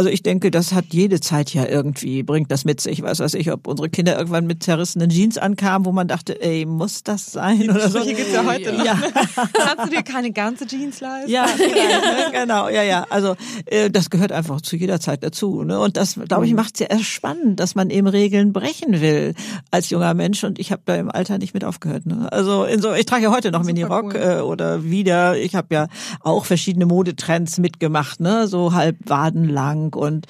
Also 0.00 0.08
ich 0.08 0.22
denke, 0.22 0.50
das 0.50 0.72
hat 0.72 0.86
jede 0.92 1.20
Zeit 1.20 1.52
ja 1.52 1.66
irgendwie, 1.66 2.22
bringt 2.22 2.50
das 2.50 2.64
mit 2.64 2.80
sich. 2.80 3.02
Was 3.02 3.20
weiß 3.20 3.34
ich, 3.34 3.52
ob 3.52 3.66
unsere 3.66 3.90
Kinder 3.90 4.16
irgendwann 4.16 4.46
mit 4.46 4.62
zerrissenen 4.62 5.10
Jeans 5.10 5.36
ankamen, 5.36 5.84
wo 5.84 5.92
man 5.92 6.08
dachte, 6.08 6.40
ey, 6.40 6.64
muss 6.64 7.02
das 7.02 7.32
sein 7.32 7.68
oder 7.68 7.90
so. 7.90 7.98
Sprüche 7.98 8.14
gibt's 8.14 8.32
ja 8.32 8.46
heute 8.46 8.72
noch. 8.72 8.82
Ja, 8.82 8.94
Kannst 9.52 9.84
du 9.84 9.90
dir 9.94 10.02
keine 10.02 10.32
ganze 10.32 10.66
Jeans 10.66 11.02
leisten? 11.02 11.30
ja, 11.30 11.44
vielleicht, 11.44 11.76
ne? 11.76 12.32
genau, 12.32 12.70
ja, 12.70 12.82
ja. 12.82 13.06
Also 13.10 13.36
äh, 13.66 13.90
das 13.90 14.08
gehört 14.08 14.32
einfach 14.32 14.62
zu 14.62 14.74
jeder 14.76 15.00
Zeit 15.00 15.22
dazu. 15.22 15.64
Ne? 15.64 15.78
Und 15.78 15.98
das, 15.98 16.14
glaube 16.14 16.46
ich, 16.46 16.54
macht 16.54 16.76
es 16.76 16.80
ja 16.80 16.86
erst 16.86 17.04
spannend, 17.04 17.60
dass 17.60 17.74
man 17.74 17.90
eben 17.90 18.06
Regeln 18.06 18.54
brechen 18.54 19.02
will 19.02 19.34
als 19.70 19.90
junger 19.90 20.14
Mensch. 20.14 20.42
Und 20.44 20.58
ich 20.58 20.72
habe 20.72 20.80
da 20.86 20.94
im 20.94 21.10
Alter 21.10 21.36
nicht 21.36 21.52
mit 21.52 21.62
aufgehört. 21.62 22.06
Ne? 22.06 22.32
Also 22.32 22.64
in 22.64 22.80
so, 22.80 22.94
ich 22.94 23.04
trage 23.04 23.24
ja 23.24 23.32
heute 23.32 23.50
noch 23.50 23.64
Minirock 23.64 24.14
cool. 24.14 24.38
äh, 24.38 24.40
oder 24.40 24.82
wieder. 24.82 25.36
Ich 25.36 25.54
habe 25.54 25.74
ja 25.74 25.88
auch 26.20 26.46
verschiedene 26.46 26.86
Modetrends 26.86 27.58
mitgemacht, 27.58 28.20
ne? 28.20 28.48
so 28.48 28.72
halb 28.72 28.96
wadenlang 29.04 29.89
und 29.96 30.26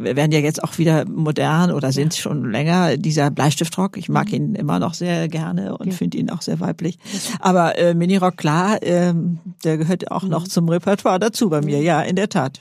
wir 0.00 0.16
werden 0.16 0.32
ja 0.32 0.38
jetzt 0.38 0.62
auch 0.62 0.78
wieder 0.78 1.04
modern 1.06 1.72
oder 1.72 1.92
sind 1.92 2.14
schon 2.14 2.50
länger, 2.50 2.96
dieser 2.96 3.30
Bleistiftrock. 3.30 3.96
Ich 3.96 4.08
mag 4.08 4.32
ihn 4.32 4.54
immer 4.54 4.78
noch 4.78 4.94
sehr 4.94 5.28
gerne 5.28 5.76
und 5.76 5.92
finde 5.92 6.18
ihn 6.18 6.30
auch 6.30 6.42
sehr 6.42 6.60
weiblich. 6.60 6.98
Aber 7.40 7.76
äh, 7.76 7.94
Minirock, 7.94 8.36
klar, 8.36 8.78
ähm, 8.82 9.40
der 9.64 9.76
gehört 9.76 10.10
auch 10.10 10.22
noch 10.22 10.46
zum 10.46 10.68
Repertoire 10.68 11.18
dazu 11.18 11.50
bei 11.50 11.60
mir. 11.60 11.80
Ja, 11.80 12.00
in 12.02 12.16
der 12.16 12.28
Tat. 12.28 12.60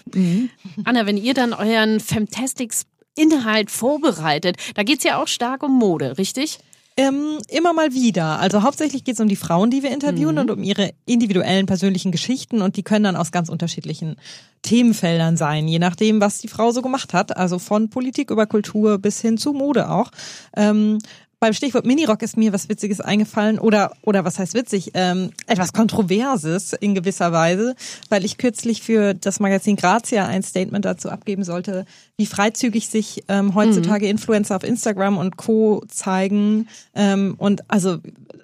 Anna, 0.84 1.06
wenn 1.06 1.18
ihr 1.18 1.34
dann 1.34 1.54
euren 1.54 2.00
Femtastics 2.00 2.86
Inhalt 3.16 3.72
vorbereitet, 3.72 4.58
da 4.76 4.84
geht's 4.84 5.04
ja 5.04 5.22
auch 5.22 5.28
stark 5.28 5.64
um 5.64 5.78
Mode, 5.78 6.18
richtig? 6.18 6.60
Ähm, 7.00 7.38
immer 7.50 7.74
mal 7.74 7.94
wieder. 7.94 8.40
Also 8.40 8.64
hauptsächlich 8.64 9.04
geht 9.04 9.14
es 9.14 9.20
um 9.20 9.28
die 9.28 9.36
Frauen, 9.36 9.70
die 9.70 9.84
wir 9.84 9.92
interviewen 9.92 10.40
und 10.40 10.50
um 10.50 10.64
ihre 10.64 10.94
individuellen 11.06 11.68
persönlichen 11.68 12.12
Geschichten 12.12 12.64
und 12.64 12.76
die 12.76 12.82
können 12.82 13.04
dann 13.04 13.16
aus 13.16 13.32
ganz 13.32 13.50
unterschiedlichen 13.50 14.16
Themenfeldern 14.64 15.38
sein, 15.38 15.68
je 15.68 15.78
nachdem, 15.78 16.20
was 16.22 16.40
die 16.40 16.48
Frau 16.48 16.72
so 16.72 16.82
gemacht 16.82 17.14
hat. 17.14 17.38
Also 17.38 17.60
von 17.60 17.92
Politik 17.92 18.32
über 18.32 18.48
Kultur 18.48 18.98
bis 18.98 19.22
hin 19.22 19.38
zu 19.38 19.54
Mode 19.54 19.92
auch. 19.92 20.10
Ähm, 20.56 20.98
beim 21.40 21.54
Stichwort 21.54 21.86
Minirock 21.86 22.24
ist 22.24 22.36
mir 22.36 22.52
was 22.52 22.68
Witziges 22.68 23.00
eingefallen 23.00 23.60
oder 23.60 23.92
oder 24.02 24.26
was 24.26 24.40
heißt 24.40 24.56
witzig? 24.56 24.92
Ähm, 24.96 25.32
etwas 25.46 25.72
Kontroverses 25.72 26.74
in 26.74 26.96
gewisser 26.96 27.32
Weise, 27.32 27.76
weil 28.10 28.26
ich 28.26 28.38
kürzlich 28.38 28.82
für 28.82 29.14
das 29.14 29.40
Magazin 29.40 29.76
Grazia 29.76 30.26
ein 30.26 30.42
Statement 30.42 30.84
dazu 30.84 31.10
abgeben 31.10 31.44
sollte, 31.44 31.86
wie 32.18 32.26
freizügig 32.26 32.90
sich 32.90 33.24
ähm, 33.28 33.54
heutzutage 33.54 34.08
Influencer 34.08 34.56
auf 34.56 34.64
Instagram 34.64 35.18
und 35.18 35.38
Co. 35.38 35.84
zeigen. 35.90 36.68
Ähm, 36.96 37.36
und 37.38 37.70
also 37.70 37.98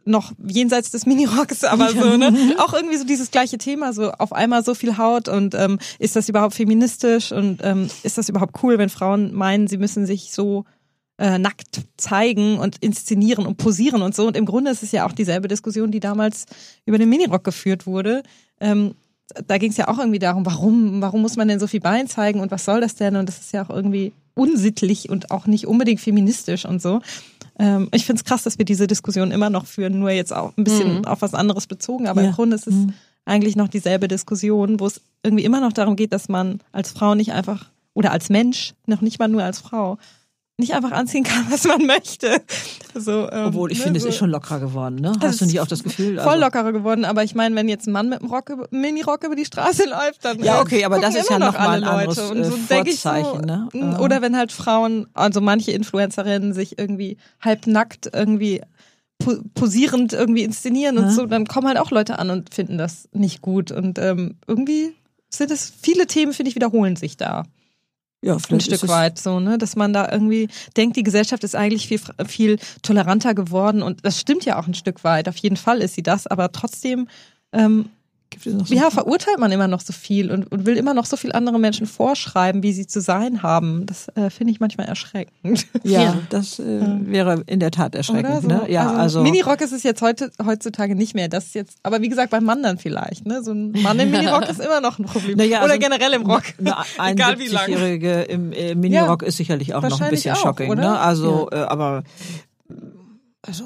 noch 0.06 0.34
jenseits 0.46 0.92
des 0.92 1.06
Minirocks, 1.06 1.64
aber 1.64 1.90
so 1.90 2.18
ne? 2.18 2.56
Auch 2.60 2.74
irgendwie 2.74 2.98
so 2.98 3.06
dieses 3.06 3.32
gleiche 3.32 3.58
Thema, 3.58 3.94
so 3.94 4.12
auf 4.12 4.34
einmal 4.34 4.64
so 4.64 4.76
viel 4.76 4.98
Haut 4.98 5.30
und 5.30 5.56
ähm, 5.56 5.80
ist 5.98 6.16
das 6.16 6.30
überhaupt 6.30 6.54
feministisch 6.54 7.32
und 7.32 7.62
ähm, 7.64 7.90
ist 8.04 8.18
das 8.18 8.30
überhaupt 8.30 8.62
cool, 8.62 8.78
wenn 8.78 8.90
Frauen 8.90 9.34
meinen, 9.34 9.68
sie 9.68 9.78
müssen 9.78 10.06
sich 10.06 10.32
so 10.32 10.66
äh, 11.18 11.38
nackt 11.38 11.82
zeigen 11.98 12.58
und 12.58 12.78
inszenieren 12.78 13.46
und 13.46 13.58
posieren 13.58 14.02
und 14.02 14.16
so. 14.16 14.28
Und 14.28 14.36
im 14.38 14.46
Grunde 14.46 14.72
ist 14.72 14.84
es 14.84 14.92
ja 14.92 15.06
auch 15.06 15.12
dieselbe 15.12 15.48
Diskussion, 15.48 15.92
die 15.92 16.00
damals 16.00 16.46
über 16.86 16.98
den 16.98 17.10
Minirock 17.10 17.44
geführt 17.44 17.86
wurde. 17.86 18.24
Ähm, 18.60 18.96
da 19.48 19.58
ging 19.58 19.72
es 19.72 19.78
ja 19.78 19.88
auch 19.88 20.00
irgendwie 20.00 20.20
darum, 20.20 20.46
warum, 20.46 21.02
warum 21.02 21.22
muss 21.22 21.36
man 21.38 21.48
denn 21.48 21.60
so 21.60 21.68
viel 21.68 21.80
Bein 21.80 22.08
zeigen 22.08 22.40
und 22.40 22.52
was 22.52 22.66
soll 22.66 22.82
das 22.82 22.96
denn? 22.96 23.16
Und 23.16 23.28
das 23.30 23.40
ist 23.40 23.54
ja 23.54 23.64
auch 23.66 23.70
irgendwie 23.70 24.12
unsittlich 24.36 25.10
und 25.10 25.32
auch 25.32 25.46
nicht 25.48 25.68
unbedingt 25.68 26.02
feministisch 26.02 26.66
und 26.66 26.82
so. 26.82 27.02
Ähm, 27.60 27.90
ich 27.94 28.06
finde 28.06 28.20
es 28.20 28.26
krass, 28.26 28.44
dass 28.44 28.58
wir 28.58 28.66
diese 28.66 28.88
Diskussion 28.88 29.32
immer 29.32 29.50
noch 29.50 29.66
führen, 29.68 30.00
nur 30.00 30.10
jetzt 30.12 30.34
auch 30.34 30.58
ein 30.58 30.64
bisschen 30.64 31.06
auf 31.06 31.22
was 31.22 31.34
anderes 31.36 31.68
bezogen, 31.68 32.08
aber 32.08 32.22
Ja. 32.24 32.30
im 32.30 32.34
Grunde 32.34 32.56
ist 32.56 32.68
es 32.68 32.76
eigentlich 33.26 33.56
noch 33.56 33.68
dieselbe 33.68 34.08
Diskussion, 34.08 34.80
wo 34.80 34.88
es 34.88 35.02
irgendwie 35.24 35.46
immer 35.46 35.62
noch 35.62 35.72
darum 35.72 35.96
geht, 35.96 36.12
dass 36.14 36.30
man 36.30 36.60
als 36.72 36.92
Frau 36.92 37.14
nicht 37.16 37.32
einfach 37.32 37.70
oder 37.94 38.12
als 38.12 38.30
Mensch, 38.30 38.74
noch 38.88 39.02
nicht 39.02 39.20
mal 39.20 39.28
nur 39.28 39.44
als 39.44 39.60
Frau, 39.60 39.98
nicht 40.64 40.74
einfach 40.74 40.92
anziehen 40.92 41.24
kann, 41.24 41.46
was 41.50 41.66
man 41.66 41.86
möchte. 41.86 42.42
So, 42.96 43.30
ähm, 43.32 43.48
Obwohl 43.48 43.72
ich 43.72 43.78
ne, 43.80 43.84
finde, 43.86 44.00
so. 44.00 44.08
es 44.08 44.14
ist 44.16 44.20
schon 44.20 44.30
lockerer 44.30 44.60
geworden. 44.60 44.96
Ne? 44.96 45.14
Hast 45.22 45.42
du 45.42 45.46
nicht 45.46 45.60
auch 45.60 45.68
das 45.68 45.84
Gefühl? 45.84 46.18
voll 46.18 46.28
also- 46.34 46.42
lockerer 46.42 46.72
geworden, 46.72 47.06
aber 47.06 47.24
ich 47.24 47.36
meine, 47.36 47.56
wenn 47.56 47.70
jetzt 47.70 47.88
ein 47.88 47.92
Mann 47.92 48.10
mit 48.10 48.22
einem 48.22 48.30
Rock, 48.32 48.52
Mini-Rock 48.72 49.24
über 49.26 49.36
die 49.36 49.46
Straße 49.46 49.84
läuft, 49.90 50.24
dann 50.26 50.40
Ja, 50.44 50.58
äh, 50.58 50.62
okay, 50.62 50.86
aber 50.86 51.00
das 51.00 51.16
ist 51.16 51.30
ja 51.30 51.38
noch 51.40 51.54
mal 51.54 51.60
alle 51.82 51.88
ein 51.90 52.08
Leute. 52.08 52.22
anderes, 52.24 52.32
Und 52.32 52.44
so 52.68 52.74
äh, 52.74 52.82
ich 52.88 53.00
so, 53.02 53.10
Vorzeichen, 53.10 53.42
ne? 53.42 53.98
Oder 54.00 54.22
wenn 54.22 54.36
halt 54.36 54.52
Frauen, 54.52 55.08
also 55.14 55.42
manche 55.42 55.72
Influencerinnen 55.72 56.54
sich 56.54 56.80
irgendwie 56.80 57.18
halbnackt 57.42 58.10
irgendwie 58.14 58.62
po- 59.20 59.42
posierend 59.54 60.14
irgendwie 60.14 60.44
inszenieren 60.44 60.98
und 60.98 61.06
Ja. 61.06 61.12
so, 61.12 61.26
dann 61.26 61.46
kommen 61.48 61.68
halt 61.68 61.78
auch 61.80 61.92
Leute 61.92 62.20
an 62.20 62.30
und 62.30 62.54
finden 62.54 62.78
das 62.78 63.08
nicht 63.14 63.42
gut. 63.42 63.72
Und 63.72 64.00
ähm, 64.00 64.36
irgendwie 64.48 64.94
sind 65.30 65.52
es 65.52 65.72
viele 65.82 66.06
Themen, 66.08 66.34
finde 66.34 66.50
ich, 66.50 66.56
wiederholen 66.56 66.96
sich 66.96 67.18
da 67.18 67.44
ja, 68.24 68.38
ein 68.50 68.60
Stück 68.62 68.88
weit 68.88 69.20
so, 69.20 69.40
ne, 69.40 69.58
dass 69.58 69.76
man 69.76 69.94
da 69.94 70.10
irgendwie 70.12 70.48
denkt, 70.78 70.96
die 70.96 71.04
Gesellschaft 71.04 71.44
ist 71.44 71.56
eigentlich 71.56 71.88
viel 71.88 72.00
viel 72.26 72.58
toleranter 72.82 73.34
geworden. 73.34 73.82
Und 73.82 74.06
das 74.06 74.20
stimmt 74.20 74.46
ja 74.46 74.60
auch 74.60 74.68
ein 74.68 74.74
Stück 74.74 75.04
weit. 75.04 75.28
Auf 75.28 75.38
jeden 75.38 75.58
Fall 75.58 75.80
ist 75.80 75.96
sie 75.96 76.04
das, 76.04 76.26
aber 76.28 76.52
trotzdem 76.52 77.08
ähm, 77.52 77.90
Gibt 78.34 78.46
es 78.48 78.54
noch 78.54 78.68
so 78.68 78.74
ja, 78.76 78.90
verurteilt 78.90 79.40
man 79.40 79.52
immer 79.52 79.68
noch 79.68 79.82
so 79.82 79.94
viel 79.94 80.32
und, 80.32 80.52
und 80.52 80.66
will 80.66 80.76
immer 80.78 80.94
noch 80.94 81.06
so 81.06 81.16
viel 81.18 81.32
andere 81.32 81.60
Menschen 81.60 81.88
vorschreiben, 81.88 82.64
wie 82.64 82.74
sie 82.74 82.88
zu 82.88 83.00
sein 83.02 83.44
haben. 83.44 83.86
Das 83.86 84.08
äh, 84.16 84.30
finde 84.30 84.52
ich 84.52 84.60
manchmal 84.60 84.88
erschreckend. 84.88 85.66
Ja, 85.84 86.02
Ja. 86.02 86.18
das 86.30 86.60
äh, 86.60 86.82
wäre 87.02 87.44
in 87.48 87.60
der 87.60 87.72
Tat 87.72 87.94
erschreckend. 87.96 88.42
So. 88.44 88.48
Ne? 88.48 88.62
Ja, 88.70 88.94
also, 88.94 89.22
Minirock 89.22 89.62
ist 89.62 89.72
es 89.74 89.84
jetzt 89.84 90.02
heute, 90.02 90.32
heutzutage 90.44 90.96
nicht 90.96 91.14
mehr. 91.14 91.28
Das 91.28 91.46
ist 91.46 91.56
jetzt, 91.56 91.78
aber 91.84 92.02
wie 92.02 92.10
gesagt, 92.10 92.32
beim 92.32 92.44
Mann 92.46 92.64
dann 92.64 92.78
vielleicht. 92.78 93.26
Ne? 93.26 93.44
So 93.44 93.52
ein 93.52 93.72
Mann 93.72 94.00
im 94.00 94.12
Minirock 94.12 94.50
ist 94.50 94.60
immer 94.60 94.82
noch 94.82 95.00
ein 95.00 95.06
Problem. 95.06 95.38
Naja, 95.38 95.64
Oder 95.64 95.74
also 95.74 95.80
generell 95.80 96.14
im 96.14 96.26
Rock. 96.26 96.44
Eine 96.60 96.76
Egal 97.12 97.40
wie 97.40 97.48
lang. 97.48 97.66
71-Jährige 97.70 98.22
im 98.24 98.52
äh, 98.54 98.76
Minirock 98.76 99.22
Ja, 99.22 99.28
ist 99.28 99.38
sicherlich 99.38 99.74
auch 99.74 99.82
noch 99.84 100.02
ein 100.02 100.10
bisschen 100.10 100.36
auch, 100.36 100.42
shocking. 100.42 100.74
Ne? 100.74 101.00
Also, 101.00 101.50
äh, 101.52 101.58
aber 101.58 102.04
also 103.42 103.66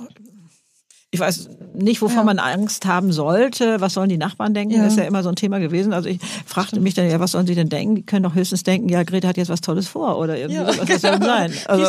ich 1.12 1.22
weiß 1.22 1.48
nicht, 1.74 2.02
wovon 2.02 2.18
Ja. 2.18 2.24
man 2.26 2.40
Angst 2.40 2.86
haben 2.86 3.14
sollte. 3.14 3.80
Was 3.80 3.94
sollen 3.94 4.10
die 4.10 4.18
Nachbarn 4.18 4.54
denken? 4.54 4.76
Ja. 4.76 4.84
Das 4.84 4.94
ist 4.94 5.00
ja 5.00 5.06
immer 5.06 5.24
so 5.24 5.30
ein 5.30 5.36
Thema 5.38 5.60
gewesen. 5.60 5.94
Also 5.94 6.10
ich 6.10 6.20
fragte 6.46 6.82
mich 6.82 6.96
dann, 6.96 7.10
ja, 7.10 7.20
was 7.22 7.32
sollen 7.32 7.48
sie 7.48 7.56
denn 7.56 7.70
denken? 7.70 7.96
Die 7.96 8.04
können 8.06 8.24
doch 8.24 8.36
höchstens 8.36 8.64
denken, 8.64 8.90
ja, 8.90 9.04
Greta 9.04 9.30
hat 9.30 9.38
jetzt 9.38 9.48
was 9.48 9.62
Tolles 9.62 9.88
vor 9.88 10.18
oder 10.18 10.38
irgendwie 10.38 10.56
Ja, 10.60 10.74
sowas. 10.74 11.02
Denn 11.02 11.22
sein? 11.22 11.54
Also, 11.68 11.86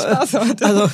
also 0.65 0.89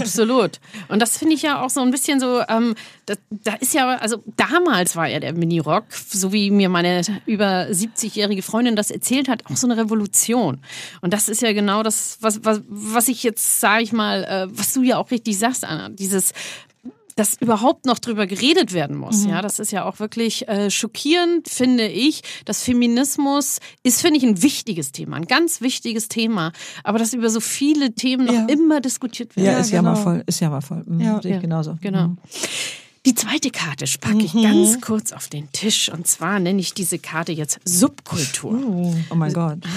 Absolut. 0.00 0.60
Und 0.88 1.00
das 1.02 1.18
finde 1.18 1.34
ich 1.34 1.42
ja 1.42 1.62
auch 1.62 1.70
so 1.70 1.80
ein 1.80 1.90
bisschen 1.90 2.20
so, 2.20 2.42
ähm, 2.48 2.74
da, 3.06 3.14
da 3.30 3.54
ist 3.54 3.74
ja, 3.74 3.96
also 3.96 4.22
damals 4.36 4.94
war 4.94 5.08
ja 5.08 5.18
der 5.18 5.32
Minirock, 5.32 5.84
so 6.08 6.32
wie 6.32 6.50
mir 6.52 6.68
meine 6.68 7.02
über 7.26 7.66
70-jährige 7.70 8.42
Freundin 8.42 8.76
das 8.76 8.90
erzählt 8.90 9.28
hat, 9.28 9.44
auch 9.50 9.56
so 9.56 9.66
eine 9.66 9.76
Revolution. 9.76 10.60
Und 11.00 11.12
das 11.12 11.28
ist 11.28 11.42
ja 11.42 11.52
genau 11.52 11.82
das, 11.82 12.18
was, 12.20 12.44
was, 12.44 12.60
was 12.68 13.08
ich 13.08 13.22
jetzt, 13.24 13.60
sage 13.60 13.82
ich 13.82 13.92
mal, 13.92 14.24
äh, 14.24 14.46
was 14.56 14.72
du 14.74 14.82
ja 14.82 14.98
auch 14.98 15.10
richtig 15.10 15.38
sagst, 15.38 15.64
Anna, 15.64 15.88
dieses 15.88 16.32
dass 17.16 17.34
überhaupt 17.40 17.86
noch 17.86 17.98
drüber 17.98 18.26
geredet 18.26 18.72
werden 18.72 18.96
muss. 18.96 19.24
Ja, 19.24 19.40
das 19.42 19.58
ist 19.58 19.70
ja 19.70 19.84
auch 19.84 20.00
wirklich 20.00 20.48
äh, 20.48 20.70
schockierend, 20.70 21.48
finde 21.48 21.86
ich. 21.86 22.22
Das 22.44 22.62
Feminismus 22.62 23.58
ist, 23.82 24.00
finde 24.00 24.18
ich, 24.18 24.24
ein 24.24 24.42
wichtiges 24.42 24.90
Thema, 24.92 25.16
ein 25.16 25.26
ganz 25.26 25.60
wichtiges 25.60 26.08
Thema. 26.08 26.52
Aber 26.82 26.98
dass 26.98 27.14
über 27.14 27.30
so 27.30 27.40
viele 27.40 27.94
Themen 27.94 28.26
noch 28.26 28.34
Ja. 28.34 28.46
immer 28.46 28.80
diskutiert 28.80 29.36
wird. 29.36 29.46
ja, 29.46 29.52
Ja, 29.52 29.58
ist 29.58 29.70
ja 29.70 29.82
mal 29.82 29.92
genau. 29.92 30.02
voll, 30.02 30.22
ist 30.26 30.40
ja 30.40 30.50
mal 30.50 30.60
voll. 30.60 30.82
Mhm, 30.86 31.00
Ja. 31.00 31.22
sehe 31.22 31.30
ich 31.30 31.34
Ja, 31.36 31.40
genauso. 31.40 31.76
Genau. 31.80 32.08
Mhm. 32.08 32.18
Die 33.06 33.14
zweite 33.14 33.50
Karte 33.50 33.84
packe 34.00 34.22
ich 34.22 34.32
ganz 34.32 34.80
kurz 34.80 35.12
auf 35.12 35.28
den 35.28 35.52
Tisch. 35.52 35.90
Und 35.92 36.06
zwar 36.06 36.40
nenne 36.40 36.58
ich 36.58 36.72
diese 36.72 36.98
Karte 36.98 37.32
jetzt 37.32 37.58
Subkultur. 37.66 38.58
Oh 39.10 39.14
mein 39.14 39.32
Gott. 39.32 39.58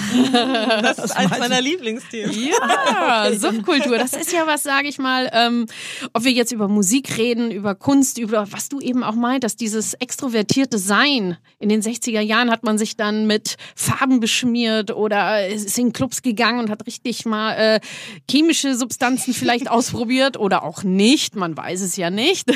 Das 0.88 0.98
ist 0.98 1.10
eines 1.10 1.38
meiner 1.38 1.60
Lieblingsthemen. 1.60 2.32
Ja, 2.32 3.30
Subkultur. 3.34 3.98
Das 3.98 4.14
ist 4.14 4.32
ja 4.32 4.46
was, 4.46 4.62
sage 4.62 4.88
ich 4.88 4.98
mal, 4.98 5.30
ähm, 5.32 5.66
ob 6.14 6.24
wir 6.24 6.32
jetzt 6.32 6.52
über 6.52 6.68
Musik 6.68 7.18
reden, 7.18 7.50
über 7.50 7.74
Kunst, 7.74 8.18
über 8.18 8.50
was 8.52 8.68
du 8.68 8.80
eben 8.80 9.02
auch 9.02 9.14
meintest, 9.14 9.60
dieses 9.60 9.94
extrovertierte 9.94 10.78
Sein. 10.78 11.36
In 11.58 11.68
den 11.68 11.82
60er 11.82 12.20
Jahren 12.20 12.50
hat 12.50 12.64
man 12.64 12.78
sich 12.78 12.96
dann 12.96 13.26
mit 13.26 13.56
Farben 13.74 14.20
beschmiert 14.20 14.90
oder 14.90 15.46
ist 15.46 15.78
in 15.78 15.92
Clubs 15.92 16.22
gegangen 16.22 16.60
und 16.60 16.70
hat 16.70 16.86
richtig 16.86 17.26
mal 17.26 17.52
äh, 17.54 17.80
chemische 18.30 18.74
Substanzen 18.74 19.34
vielleicht 19.34 19.70
ausprobiert 19.70 20.38
oder 20.38 20.62
auch 20.62 20.82
nicht. 20.82 21.36
Man 21.36 21.56
weiß 21.56 21.82
es 21.82 21.96
ja 21.96 22.10
nicht. 22.10 22.46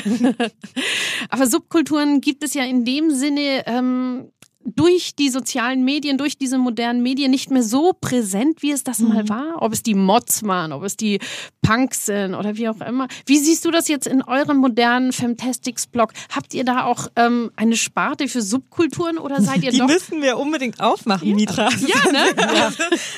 Aber 1.29 1.47
Subkulturen 1.47 2.21
gibt 2.21 2.43
es 2.43 2.53
ja 2.53 2.63
in 2.63 2.85
dem 2.85 3.11
Sinne 3.11 3.63
ähm, 3.65 4.31
durch 4.65 5.15
die 5.15 5.29
sozialen 5.29 5.83
Medien, 5.83 6.17
durch 6.17 6.37
diese 6.37 6.57
modernen 6.57 7.01
Medien 7.03 7.31
nicht 7.31 7.51
mehr 7.51 7.63
so 7.63 7.93
präsent, 7.99 8.61
wie 8.61 8.71
es 8.71 8.83
das 8.83 8.99
mal 8.99 9.27
war. 9.29 9.61
Ob 9.61 9.73
es 9.73 9.83
die 9.83 9.95
Mods 9.95 10.43
waren, 10.43 10.71
ob 10.71 10.83
es 10.83 10.97
die 10.97 11.19
Punks 11.61 12.05
sind 12.05 12.35
oder 12.35 12.57
wie 12.57 12.69
auch 12.69 12.81
immer. 12.81 13.07
Wie 13.25 13.37
siehst 13.37 13.65
du 13.65 13.71
das 13.71 13.87
jetzt 13.87 14.07
in 14.07 14.21
eurem 14.21 14.57
modernen 14.57 15.11
Fantastics-Blog? 15.11 16.13
Habt 16.33 16.53
ihr 16.53 16.63
da 16.63 16.85
auch 16.85 17.07
ähm, 17.15 17.51
eine 17.55 17.75
Sparte 17.75 18.27
für 18.27 18.41
Subkulturen 18.41 19.17
oder 19.17 19.41
seid 19.41 19.63
ihr 19.63 19.71
Die 19.71 19.79
doch... 19.79 19.87
müssen 19.87 20.21
wir 20.21 20.37
unbedingt 20.37 20.79
aufmachen, 20.79 21.35
Mitra. 21.35 21.69
Ja, 21.69 22.11
ne? 22.11 22.19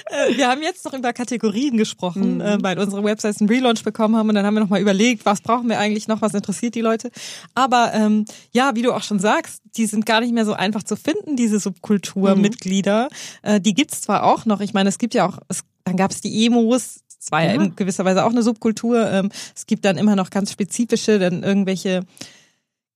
Äh, 0.09 0.37
Wir 0.37 0.47
haben 0.47 0.61
jetzt 0.61 0.85
noch 0.85 0.93
über 0.93 1.13
Kategorien 1.13 1.77
gesprochen, 1.77 2.41
äh, 2.41 2.57
weil 2.61 2.77
unsere 2.79 3.03
Websites 3.03 3.39
einen 3.39 3.49
Relaunch 3.49 3.83
bekommen 3.83 4.15
haben 4.15 4.29
und 4.29 4.35
dann 4.35 4.45
haben 4.45 4.53
wir 4.53 4.61
noch 4.61 4.69
mal 4.69 4.81
überlegt, 4.81 5.25
was 5.25 5.41
brauchen 5.41 5.69
wir 5.69 5.79
eigentlich 5.79 6.07
noch, 6.07 6.21
was 6.21 6.33
interessiert 6.33 6.75
die 6.75 6.81
Leute. 6.81 7.11
Aber 7.53 7.93
ähm, 7.93 8.25
ja, 8.51 8.75
wie 8.75 8.81
du 8.81 8.93
auch 8.93 9.03
schon 9.03 9.19
sagst, 9.19 9.61
die 9.77 9.85
sind 9.85 10.05
gar 10.05 10.21
nicht 10.21 10.33
mehr 10.33 10.45
so 10.45 10.53
einfach 10.53 10.83
zu 10.83 10.95
finden, 10.95 11.34
kennen 11.35 11.49
diese 11.49 11.59
Subkulturmitglieder. 11.59 13.09
Äh, 13.41 13.61
die 13.61 13.73
gibt's 13.73 14.01
zwar 14.01 14.23
auch 14.23 14.45
noch, 14.45 14.61
ich 14.61 14.73
meine, 14.73 14.89
es 14.89 14.97
gibt 14.97 15.13
ja 15.13 15.27
auch, 15.27 15.39
es, 15.47 15.61
dann 15.83 15.97
gab's 15.97 16.21
die 16.21 16.45
Emos, 16.45 17.01
das 17.19 17.31
war 17.31 17.43
ja, 17.43 17.53
Ja. 17.53 17.61
in 17.61 17.75
gewisser 17.75 18.05
Weise 18.05 18.23
auch 18.25 18.31
eine 18.31 18.43
Subkultur. 18.43 19.09
Ähm, 19.09 19.29
es 19.55 19.65
gibt 19.65 19.85
dann 19.85 19.97
immer 19.97 20.15
noch 20.15 20.29
ganz 20.29 20.51
spezifische, 20.51 21.19
dann 21.19 21.43
irgendwelche 21.43 22.01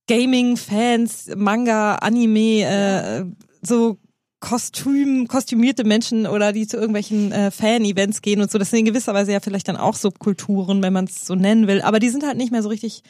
Gaming-Fans, 0.08 1.30
Manga, 1.36 1.96
Anime, 1.96 2.62
äh, 2.62 3.24
so 3.62 3.98
Kostüm, 4.40 5.28
kostümierte 5.28 5.84
Menschen 5.84 6.26
oder 6.26 6.52
die 6.52 6.66
zu 6.66 6.78
irgendwelchen 6.78 7.30
äh, 7.30 7.50
Fan-Events 7.50 8.22
gehen 8.22 8.40
und 8.40 8.50
so. 8.50 8.56
Das 8.58 8.70
sind 8.70 8.78
in 8.80 8.84
gewisser 8.86 9.12
Weise 9.12 9.32
ja 9.32 9.40
vielleicht 9.40 9.68
dann 9.68 9.76
auch 9.76 9.94
Subkulturen, 9.94 10.82
wenn 10.82 10.94
man 10.94 11.04
es 11.04 11.26
so 11.26 11.34
nennen 11.34 11.66
will. 11.66 11.82
Aber 11.82 11.98
die 11.98 12.08
sind 12.08 12.24
halt 12.24 12.38
nicht 12.38 12.50
mehr 12.50 12.62
so 12.62 12.70
richtig 12.70 13.02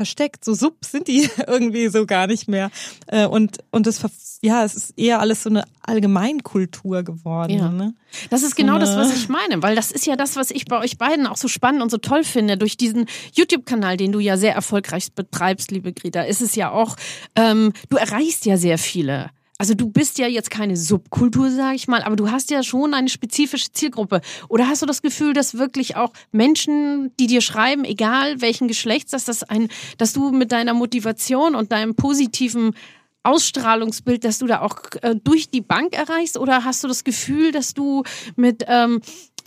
versteckt. 0.00 0.44
So 0.46 0.54
sub 0.54 0.82
sind 0.84 1.08
die 1.08 1.28
irgendwie 1.46 1.88
so 1.88 2.06
gar 2.06 2.26
nicht 2.26 2.48
mehr. 2.48 2.70
Äh, 3.06 3.26
und 3.26 3.58
und 3.70 3.86
das, 3.86 4.00
ja, 4.42 4.64
es 4.64 4.74
ist 4.74 4.94
eher 4.98 5.20
alles 5.20 5.42
so 5.42 5.50
eine 5.50 5.64
Allgemeinkultur 5.82 7.02
geworden. 7.02 7.58
Ja. 7.58 7.68
Ne? 7.70 7.94
Das 8.30 8.42
ist 8.42 8.56
genau 8.56 8.74
So 8.74 8.78
das, 8.80 8.90
eine- 8.90 9.00
was 9.02 9.14
ich 9.14 9.28
meine, 9.28 9.62
weil 9.62 9.76
das 9.76 9.90
ist 9.90 10.06
ja 10.06 10.16
das, 10.16 10.36
was 10.36 10.50
ich 10.50 10.64
bei 10.64 10.78
euch 10.78 10.98
beiden 10.98 11.26
auch 11.26 11.36
so 11.36 11.48
spannend 11.48 11.82
und 11.82 11.90
so 11.90 11.98
toll 11.98 12.24
finde. 12.24 12.56
Durch 12.56 12.76
diesen 12.76 13.06
YouTube-Kanal, 13.34 13.96
den 13.96 14.12
du 14.12 14.18
ja 14.20 14.36
sehr 14.36 14.54
erfolgreich 14.54 15.12
betreibst, 15.12 15.70
liebe 15.70 15.92
Greta, 15.92 16.22
ist 16.22 16.40
es 16.40 16.54
ja 16.54 16.70
auch, 16.70 16.96
ähm, 17.36 17.72
du 17.88 17.96
erreichst 17.96 18.46
ja 18.46 18.56
sehr 18.56 18.78
viele. 18.78 19.30
Also 19.60 19.74
du 19.74 19.90
bist 19.90 20.16
ja 20.18 20.26
jetzt 20.26 20.50
keine 20.50 20.74
Subkultur, 20.74 21.50
sage 21.50 21.76
ich 21.76 21.86
mal, 21.86 22.02
aber 22.02 22.16
du 22.16 22.30
hast 22.30 22.50
ja 22.50 22.62
schon 22.62 22.94
eine 22.94 23.10
spezifische 23.10 23.70
Zielgruppe. 23.70 24.22
Oder 24.48 24.68
hast 24.68 24.80
du 24.80 24.86
das 24.86 25.02
Gefühl, 25.02 25.34
dass 25.34 25.58
wirklich 25.58 25.96
auch 25.96 26.14
Menschen, 26.32 27.14
die 27.20 27.26
dir 27.26 27.42
schreiben, 27.42 27.84
egal 27.84 28.40
welchen 28.40 28.68
Geschlechts, 28.68 29.10
dass 29.10 29.26
das 29.26 29.42
ein, 29.42 29.68
dass 29.98 30.14
du 30.14 30.30
mit 30.30 30.50
deiner 30.50 30.72
Motivation 30.72 31.54
und 31.54 31.72
deinem 31.72 31.94
positiven 31.94 32.74
Ausstrahlungsbild, 33.22 34.24
dass 34.24 34.38
du 34.38 34.46
da 34.46 34.62
auch 34.62 34.78
äh, 35.02 35.14
durch 35.22 35.50
die 35.50 35.60
Bank 35.60 35.92
erreichst? 35.92 36.38
Oder 36.38 36.64
hast 36.64 36.82
du 36.82 36.88
das 36.88 37.04
Gefühl, 37.04 37.52
dass 37.52 37.74
du 37.74 38.02
mit 38.36 38.64
ähm, 38.66 39.02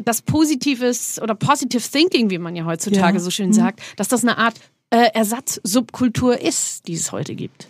das 0.05 0.21
Positives 0.21 1.19
oder 1.23 1.33
Positive 1.33 1.81
Thinking, 1.81 2.29
wie 2.29 2.37
man 2.37 2.55
ja 2.55 2.65
heutzutage 2.65 3.17
Ja. 3.17 3.19
so 3.19 3.31
schön 3.31 3.51
sagt, 3.51 3.81
dass 3.97 4.09
das 4.09 4.21
eine 4.21 4.37
Art 4.37 4.59
äh, 4.91 5.09
Ersatz-Subkultur 5.15 6.39
ist, 6.39 6.87
die 6.87 6.93
es 6.93 7.11
heute 7.11 7.33
gibt? 7.33 7.65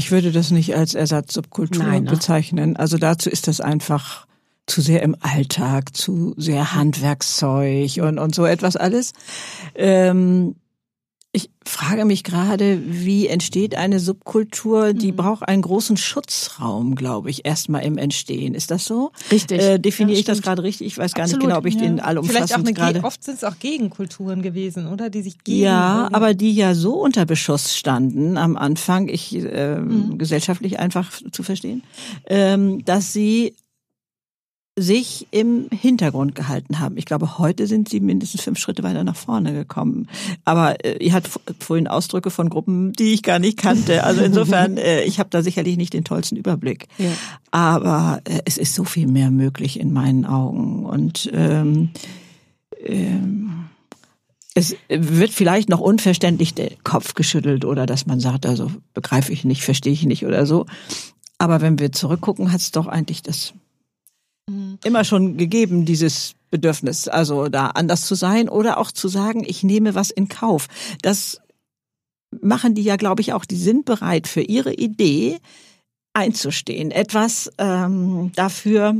Ich 0.00 0.10
würde 0.10 0.32
das 0.32 0.50
nicht 0.50 0.74
als 0.74 0.94
Ersatzsubkultur 0.94 1.84
Nein, 1.84 2.04
ne? 2.04 2.10
bezeichnen. 2.10 2.74
Also 2.74 2.96
dazu 2.96 3.28
ist 3.28 3.48
das 3.48 3.60
einfach 3.60 4.26
zu 4.64 4.80
sehr 4.80 5.02
im 5.02 5.14
Alltag, 5.20 5.94
zu 5.94 6.32
sehr 6.38 6.74
Handwerkszeug 6.74 7.98
und, 7.98 8.18
und 8.18 8.34
so 8.34 8.46
etwas 8.46 8.76
alles. 8.76 9.12
Ähm, 9.74 10.54
ich 11.32 11.48
frage 11.64 12.04
mich 12.04 12.24
gerade, 12.24 12.80
wie 12.84 13.28
entsteht 13.28 13.76
eine 13.76 14.00
Subkultur? 14.00 14.92
Mhm. 14.92 14.98
Die 14.98 15.12
braucht 15.12 15.46
einen 15.46 15.62
großen 15.62 15.96
Schutzraum, 15.96 16.96
glaube 16.96 17.30
ich, 17.30 17.44
erstmal 17.46 17.84
im 17.84 17.98
Entstehen. 17.98 18.54
Ist 18.54 18.72
das 18.72 18.84
so? 18.84 19.12
Richtig. 19.30 19.60
Äh, 19.60 19.78
definiere 19.78 20.14
Ja, 20.16 20.20
ich 20.20 20.24
das 20.26 20.42
gerade 20.42 20.64
richtig? 20.64 20.88
Ich 20.88 20.98
weiß 20.98 21.14
gar 21.14 21.24
Absolut, 21.24 21.42
nicht 21.42 21.48
genau, 21.48 21.58
ob 21.58 21.66
ich 21.66 21.74
ja. 21.74 21.80
den 21.82 21.88
Vielleicht 21.98 22.04
auch 22.04 22.08
allumfassend 22.08 22.54
eine, 22.66 22.72
gerade. 22.72 22.92
Ge- 22.94 23.04
oft 23.04 23.22
sind 23.22 23.36
es 23.36 23.44
auch 23.44 23.58
Gegenkulturen 23.60 24.42
gewesen, 24.42 24.88
oder? 24.88 25.08
Die 25.08 25.22
sich 25.22 25.38
gegen 25.44 25.60
Ja, 25.60 25.98
irgendwie- 26.00 26.14
aber 26.16 26.34
die 26.34 26.52
ja 26.52 26.74
so 26.74 26.94
unter 26.94 27.26
Beschuss 27.26 27.76
standen 27.76 28.36
am 28.36 28.56
Anfang, 28.56 29.06
ich 29.08 29.32
ähm, 29.36 30.08
Mhm. 30.08 30.18
gesellschaftlich 30.18 30.80
einfach 30.80 31.12
zu 31.30 31.42
verstehen, 31.44 31.84
ähm, 32.26 32.84
dass 32.84 33.12
sie 33.12 33.54
sich 34.78 35.26
im 35.30 35.68
Hintergrund 35.70 36.34
gehalten 36.34 36.78
haben. 36.78 36.96
Ich 36.96 37.04
glaube, 37.04 37.38
heute 37.38 37.66
sind 37.66 37.88
sie 37.88 38.00
mindestens 38.00 38.42
fünf 38.42 38.58
Schritte 38.58 38.82
weiter 38.82 39.04
nach 39.04 39.16
vorne 39.16 39.52
gekommen. 39.52 40.08
Aber 40.44 40.84
äh, 40.84 41.04
ihr 41.04 41.12
hat 41.12 41.28
vorhin 41.58 41.86
Ausdrücke 41.86 42.30
von 42.30 42.48
Gruppen, 42.48 42.92
die 42.92 43.12
ich 43.12 43.22
gar 43.22 43.38
nicht 43.38 43.58
kannte. 43.58 44.04
Also 44.04 44.22
insofern, 44.22 44.76
äh, 44.78 45.02
ich 45.02 45.18
habe 45.18 45.30
da 45.30 45.42
sicherlich 45.42 45.76
nicht 45.76 45.92
den 45.92 46.04
tollsten 46.04 46.36
Überblick. 46.36 46.86
Ja. 46.98 47.10
Aber 47.50 48.20
äh, 48.24 48.40
es 48.44 48.58
ist 48.58 48.74
so 48.74 48.84
viel 48.84 49.06
mehr 49.06 49.30
möglich 49.30 49.78
in 49.78 49.92
meinen 49.92 50.24
Augen. 50.24 50.86
Und 50.86 51.28
ähm, 51.32 51.90
ähm, 52.82 53.66
es 54.54 54.76
wird 54.88 55.30
vielleicht 55.30 55.68
noch 55.68 55.80
unverständlich 55.80 56.54
der 56.54 56.70
Kopf 56.84 57.14
geschüttelt 57.14 57.64
oder 57.64 57.86
dass 57.86 58.06
man 58.06 58.20
sagt, 58.20 58.46
also 58.46 58.70
begreife 58.94 59.32
ich 59.32 59.44
nicht, 59.44 59.62
verstehe 59.62 59.92
ich 59.92 60.04
nicht 60.04 60.24
oder 60.24 60.46
so. 60.46 60.66
Aber 61.38 61.60
wenn 61.60 61.78
wir 61.78 61.92
zurückgucken, 61.92 62.52
hat 62.52 62.60
es 62.60 62.70
doch 62.70 62.86
eigentlich 62.86 63.22
das 63.22 63.54
immer 64.84 65.04
schon 65.04 65.36
gegeben, 65.36 65.84
dieses 65.84 66.34
Bedürfnis, 66.50 67.06
also 67.08 67.48
da 67.48 67.68
anders 67.68 68.06
zu 68.06 68.14
sein 68.14 68.48
oder 68.48 68.78
auch 68.78 68.90
zu 68.90 69.08
sagen, 69.08 69.44
ich 69.46 69.62
nehme 69.62 69.94
was 69.94 70.10
in 70.10 70.28
Kauf. 70.28 70.66
Das 71.02 71.40
machen 72.40 72.74
die 72.74 72.82
ja, 72.82 72.96
glaube 72.96 73.22
ich, 73.22 73.32
auch. 73.32 73.44
Die 73.44 73.56
sind 73.56 73.84
bereit 73.84 74.26
für 74.28 74.42
ihre 74.42 74.72
Idee 74.74 75.38
einzustehen, 76.12 76.90
etwas 76.90 77.50
ähm, 77.58 78.32
dafür 78.34 78.96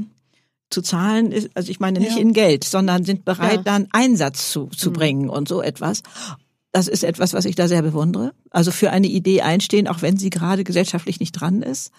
zu 0.71 0.83
zahlen, 0.83 1.33
ist, 1.33 1.51
also 1.55 1.71
ich 1.71 1.81
meine 1.81 1.99
nicht 1.99 2.15
Ja. 2.17 2.21
in 2.23 2.33
Geld, 2.33 2.63
sondern 2.63 3.05
sind 3.05 3.25
bereit, 3.25 3.57
Ja. 3.57 3.63
da 3.65 3.75
einen 3.75 3.89
Einsatz 3.91 4.53
zu, 4.53 4.67
zu 4.69 4.91
Mhm. 4.91 4.95
bringen 4.95 5.29
und 5.29 5.49
so 5.49 5.61
etwas. 5.63 6.03
Das 6.73 6.87
ist 6.87 7.03
etwas, 7.03 7.33
was 7.35 7.47
ich 7.47 7.57
da 7.57 7.67
sehr 7.67 7.83
bewundere. 7.83 8.33
Also 8.51 8.71
für 8.71 8.91
eine 8.93 9.09
Idee 9.09 9.43
einstehen, 9.43 9.89
auch 9.89 10.03
wenn 10.03 10.17
sie 10.17 10.31
gerade 10.31 10.63
gesellschaftlich 10.63 11.19
nicht 11.19 11.33
dran 11.33 11.63
ist. 11.63 11.91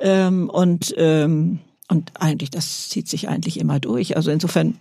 Ähm, 0.00 0.50
und, 0.50 0.92
ähm, 0.96 1.60
und 1.88 2.12
eigentlich, 2.20 2.50
das 2.50 2.88
zieht 2.88 3.08
sich 3.08 3.28
eigentlich 3.28 3.60
immer 3.60 3.78
durch. 3.80 4.16
Also 4.16 4.30
insofern, 4.30 4.78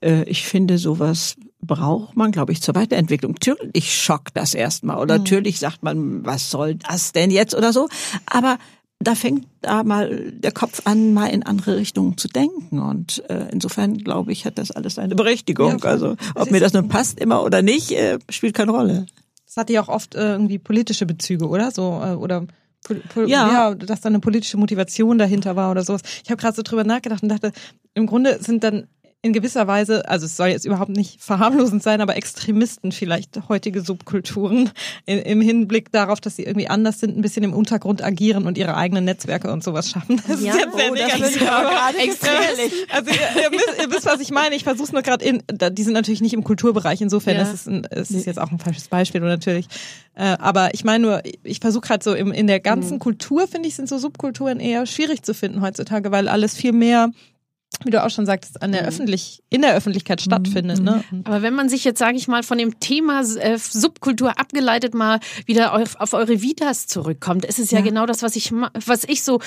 äh, 0.00 0.22
ich 0.24 0.46
finde, 0.46 0.78
sowas 0.78 1.36
braucht 1.60 2.16
man, 2.16 2.32
glaube 2.32 2.52
ich, 2.52 2.62
zur 2.62 2.74
Weiterentwicklung. 2.74 3.32
Natürlich 3.32 3.94
schockt 3.94 4.36
das 4.36 4.54
erstmal 4.54 4.98
oder 4.98 5.18
natürlich 5.18 5.58
sagt 5.58 5.82
man, 5.82 6.24
was 6.24 6.50
soll 6.50 6.76
das 6.76 7.12
denn 7.12 7.30
jetzt 7.30 7.54
oder 7.54 7.72
so. 7.72 7.88
Aber 8.26 8.58
da 9.00 9.14
fängt 9.14 9.46
da 9.60 9.84
mal 9.84 10.32
der 10.32 10.52
Kopf 10.52 10.82
an, 10.84 11.12
mal 11.12 11.26
in 11.26 11.42
andere 11.42 11.76
Richtungen 11.76 12.16
zu 12.16 12.28
denken. 12.28 12.80
Und 12.80 13.22
äh, 13.28 13.48
insofern, 13.52 13.98
glaube 13.98 14.32
ich, 14.32 14.44
hat 14.44 14.58
das 14.58 14.70
alles 14.70 14.94
seine 14.94 15.14
Berechtigung. 15.14 15.78
Ja, 15.78 15.84
also 15.84 16.16
ob 16.34 16.50
mir 16.50 16.60
das 16.60 16.72
nun 16.72 16.88
passt 16.88 17.20
immer 17.20 17.44
oder 17.44 17.62
nicht, 17.62 17.92
äh, 17.92 18.18
spielt 18.28 18.54
keine 18.54 18.72
Rolle. 18.72 19.06
Das 19.46 19.56
hatte 19.56 19.72
ja 19.72 19.82
auch 19.82 19.88
oft 19.88 20.14
äh, 20.14 20.32
irgendwie 20.32 20.58
politische 20.58 21.06
Bezüge, 21.06 21.46
oder? 21.48 21.70
So 21.70 22.00
äh, 22.04 22.14
oder 22.14 22.46
pol- 22.86 23.02
pol- 23.12 23.28
Ja. 23.28 23.52
ja, 23.52 23.74
dass 23.74 24.00
da 24.00 24.08
eine 24.08 24.20
politische 24.20 24.56
Motivation 24.56 25.18
dahinter 25.18 25.56
war 25.56 25.70
oder 25.70 25.82
sowas. 25.84 26.02
Ich 26.24 26.30
habe 26.30 26.40
gerade 26.40 26.54
so 26.56 26.62
drüber 26.62 26.84
nachgedacht 26.84 27.22
und 27.22 27.28
dachte, 27.28 27.52
im 27.94 28.06
Grunde 28.06 28.42
sind 28.42 28.62
dann 28.64 28.86
in 29.20 29.32
gewisser 29.32 29.66
Weise, 29.66 30.08
also 30.08 30.26
es 30.26 30.36
soll 30.36 30.46
jetzt 30.48 30.64
überhaupt 30.64 30.90
nicht 30.90 31.20
verharmlosend 31.20 31.82
sein, 31.82 32.00
aber 32.00 32.14
Extremisten 32.16 32.92
vielleicht 32.92 33.48
heutige 33.48 33.80
Subkulturen 33.80 34.70
in, 35.06 35.18
im 35.18 35.40
Hinblick 35.40 35.90
darauf, 35.90 36.20
dass 36.20 36.36
sie 36.36 36.44
irgendwie 36.44 36.68
anders 36.68 37.00
sind, 37.00 37.16
ein 37.18 37.20
bisschen 37.20 37.42
im 37.42 37.52
Untergrund 37.52 38.00
agieren 38.02 38.46
und 38.46 38.56
ihre 38.56 38.76
eigenen 38.76 39.04
Netzwerke 39.04 39.50
und 39.52 39.64
sowas 39.64 39.90
schaffen. 39.90 40.22
Das 40.28 40.40
Ja. 40.40 40.52
ist 40.54 40.58
jetzt 40.60 40.68
Oh, 40.72 40.94
das 40.94 41.18
negativ. 41.18 41.48
aber 41.50 41.92
gefährlich. 41.92 42.72
Also 42.90 43.10
ihr, 43.10 43.42
ihr, 43.42 43.50
wisst, 43.50 43.68
ihr 43.82 43.90
wisst, 43.90 44.06
was 44.06 44.20
ich 44.20 44.30
meine. 44.30 44.54
Ich 44.54 44.62
versuche 44.62 44.84
es 44.86 44.92
nur 44.92 45.02
gerade 45.02 45.24
in, 45.24 45.42
die 45.50 45.82
sind 45.82 45.94
natürlich 45.94 46.20
nicht 46.20 46.34
im 46.34 46.44
Kulturbereich, 46.44 47.00
insofern 47.00 47.34
Ja. 47.36 47.42
ist 47.42 47.54
es, 47.54 47.66
ein, 47.66 47.86
es 47.90 48.12
ist 48.12 48.24
jetzt 48.26 48.38
auch 48.38 48.52
ein 48.52 48.60
falsches 48.60 48.86
Beispiel 48.86 49.20
und 49.20 49.28
natürlich. 49.28 49.66
Äh, 50.14 50.36
aber 50.38 50.74
ich 50.74 50.84
meine 50.84 51.02
nur, 51.04 51.22
ich 51.42 51.58
versuche 51.58 51.88
gerade 51.88 52.04
so 52.04 52.14
im, 52.14 52.30
in 52.30 52.46
der 52.46 52.60
ganzen 52.60 52.94
Mhm. 52.94 52.98
Kultur, 53.00 53.48
finde 53.48 53.68
ich, 53.68 53.74
sind 53.74 53.88
so 53.88 53.98
Subkulturen 53.98 54.60
eher 54.60 54.86
schwierig 54.86 55.24
zu 55.24 55.34
finden 55.34 55.60
heutzutage, 55.60 56.12
weil 56.12 56.28
alles 56.28 56.54
viel 56.54 56.72
mehr, 56.72 57.10
wie 57.84 57.90
du 57.90 58.02
auch 58.04 58.10
schon 58.10 58.26
sagtest, 58.26 58.60
an 58.62 58.72
der 58.72 58.82
Mhm. 58.82 58.88
öffentlich, 58.88 59.42
in 59.50 59.62
der 59.62 59.74
Öffentlichkeit 59.76 60.20
stattfindet. 60.20 60.80
Ne? 60.82 61.04
Aber 61.24 61.42
wenn 61.42 61.54
man 61.54 61.68
sich 61.68 61.84
jetzt, 61.84 61.98
sage 61.98 62.16
ich 62.16 62.26
mal, 62.26 62.42
von 62.42 62.58
dem 62.58 62.80
Thema 62.80 63.20
äh, 63.20 63.56
Subkultur 63.58 64.38
abgeleitet 64.38 64.94
mal 64.94 65.20
wieder 65.46 65.74
auf, 65.74 65.94
auf 65.96 66.12
eure 66.12 66.42
Vitas 66.42 66.86
zurückkommt, 66.88 67.44
ist 67.44 67.58
es 67.60 67.70
ja, 67.70 67.78
Ja. 67.78 67.84
genau 67.84 68.04
das, 68.06 68.22
was 68.22 68.34
ich, 68.36 68.52
was 68.52 69.04
ich 69.04 69.22
so 69.22 69.40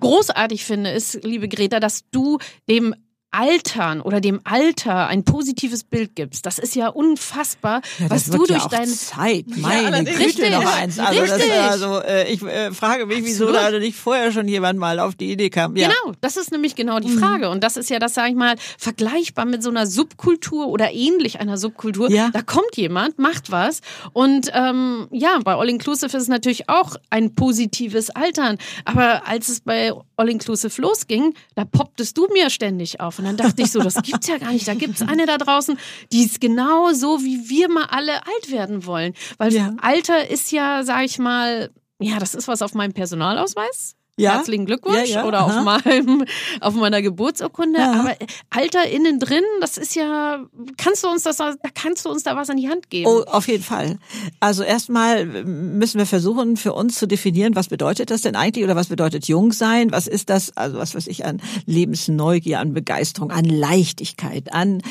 großartig 0.00 0.64
finde, 0.64 0.90
ist, 0.90 1.22
liebe 1.24 1.48
Greta, 1.48 1.80
dass 1.80 2.02
du 2.10 2.38
dem 2.68 2.94
Altern 3.30 4.00
oder 4.00 4.20
dem 4.20 4.40
Alter 4.44 5.08
ein 5.08 5.24
positives 5.24 5.84
Bild 5.84 6.14
gibst. 6.16 6.46
Das 6.46 6.58
ist 6.58 6.74
ja 6.74 6.88
unfassbar, 6.88 7.82
Ja, 7.98 8.08
was 8.08 8.24
das 8.24 8.30
du 8.30 8.38
durch 8.38 8.50
ja 8.50 8.64
auch 8.64 8.68
dein 8.70 8.88
Zeit, 8.88 9.44
meine 9.56 9.88
allerdings. 9.88 10.10
Güte 10.10 10.24
Richtig, 10.24 10.50
noch 10.52 10.74
eins. 10.76 10.98
Also, 10.98 11.20
das, 11.26 11.42
also 11.50 12.00
äh, 12.02 12.32
ich 12.32 12.40
äh, 12.42 12.72
frage 12.72 13.04
mich, 13.06 13.24
wieso 13.24 13.48
Absolut. 13.48 13.72
da 13.74 13.78
nicht 13.78 13.96
vorher 13.98 14.32
schon 14.32 14.48
jemand 14.48 14.78
mal 14.78 14.98
auf 15.00 15.14
die 15.16 15.30
Idee 15.32 15.50
kam. 15.50 15.76
Ja. 15.76 15.88
Genau, 15.88 16.14
das 16.20 16.36
ist 16.36 16.50
nämlich 16.50 16.74
genau 16.76 16.96
Mhm. 16.96 17.00
die 17.02 17.08
Frage. 17.10 17.50
Und 17.50 17.62
das 17.62 17.76
ist 17.76 17.90
ja 17.90 17.98
das, 17.98 18.14
sage 18.14 18.30
ich 18.30 18.36
mal, 18.36 18.54
vergleichbar 18.78 19.44
mit 19.44 19.62
so 19.62 19.68
einer 19.70 19.86
Subkultur 19.86 20.68
oder 20.68 20.92
ähnlich 20.92 21.38
einer 21.40 21.58
Subkultur. 21.58 22.10
Ja. 22.10 22.30
Da 22.32 22.40
kommt 22.42 22.76
jemand, 22.76 23.18
macht 23.18 23.50
was. 23.50 23.80
Und 24.14 24.50
ähm, 24.54 25.08
ja, 25.10 25.38
bei 25.44 25.54
All 25.54 25.68
Inclusive 25.68 26.06
ist 26.16 26.22
es 26.22 26.28
natürlich 26.28 26.68
auch 26.70 26.96
ein 27.10 27.34
positives 27.34 28.08
Altern. 28.10 28.56
Aber 28.86 29.26
als 29.28 29.48
es 29.48 29.60
bei 29.60 29.92
All 30.16 30.28
Inclusive 30.30 30.80
losging, 30.80 31.34
da 31.54 31.64
popptest 31.64 32.16
du 32.16 32.28
mir 32.32 32.48
ständig 32.50 33.00
auf. 33.00 33.15
Und 33.18 33.24
dann 33.24 33.36
dachte 33.36 33.62
ich 33.62 33.70
so, 33.70 33.80
das 33.80 33.94
gibt's 34.02 34.26
ja 34.26 34.38
gar 34.38 34.52
nicht. 34.52 34.66
Da 34.66 34.74
gibt's 34.74 35.02
eine 35.02 35.26
da 35.26 35.38
draußen, 35.38 35.78
die 36.12 36.24
ist 36.24 36.40
genau 36.40 36.92
so, 36.92 37.20
wie 37.22 37.48
wir 37.48 37.68
mal 37.68 37.86
alle 37.90 38.26
alt 38.26 38.50
werden 38.50 38.86
wollen. 38.86 39.14
Weil 39.38 39.52
Ja. 39.52 39.74
Alter 39.80 40.28
ist 40.28 40.52
ja, 40.52 40.82
sage 40.84 41.04
ich 41.04 41.18
mal, 41.18 41.70
ja, 41.98 42.18
das 42.18 42.34
ist 42.34 42.48
was 42.48 42.62
auf 42.62 42.74
meinem 42.74 42.92
Personalausweis. 42.92 43.96
Ja? 44.18 44.34
Herzlichen 44.34 44.64
Glückwunsch 44.64 45.10
Ja, 45.10 45.22
ja, 45.22 45.24
oder 45.26 45.44
auf, 45.44 45.50
aha. 45.50 45.62
meinem, 45.62 46.24
auf 46.60 46.74
meiner 46.74 47.02
Geburtsurkunde. 47.02 47.78
Ja. 47.78 48.00
Aber 48.00 48.16
Alter 48.48 48.88
innen 48.88 49.20
drin, 49.20 49.42
das 49.60 49.76
ist 49.76 49.94
ja, 49.94 50.42
kannst 50.78 51.04
du 51.04 51.08
uns 51.08 51.24
das, 51.24 51.36
da 51.36 51.54
kannst 51.74 52.06
du 52.06 52.10
uns 52.10 52.22
da 52.22 52.34
was 52.34 52.48
an 52.48 52.56
die 52.56 52.68
Hand 52.68 52.88
geben? 52.88 53.08
Oh, 53.08 53.24
auf 53.26 53.46
jeden 53.46 53.62
Fall. 53.62 53.98
Also 54.40 54.62
erstmal 54.62 55.26
müssen 55.26 55.98
wir 55.98 56.06
versuchen, 56.06 56.56
für 56.56 56.72
uns 56.72 56.98
zu 56.98 57.06
definieren, 57.06 57.54
was 57.56 57.68
bedeutet 57.68 58.10
das 58.10 58.22
denn 58.22 58.36
eigentlich 58.36 58.64
oder 58.64 58.74
was 58.76 58.88
bedeutet 58.88 59.28
jung 59.28 59.52
sein? 59.52 59.92
Was 59.92 60.06
ist 60.06 60.30
das? 60.30 60.56
Also 60.56 60.78
was 60.78 60.94
weiß 60.94 61.08
ich 61.08 61.26
an 61.26 61.42
Lebensneugier, 61.66 62.60
an 62.60 62.72
Begeisterung, 62.72 63.30
an 63.30 63.44
Leichtigkeit, 63.44 64.52
an 64.52 64.82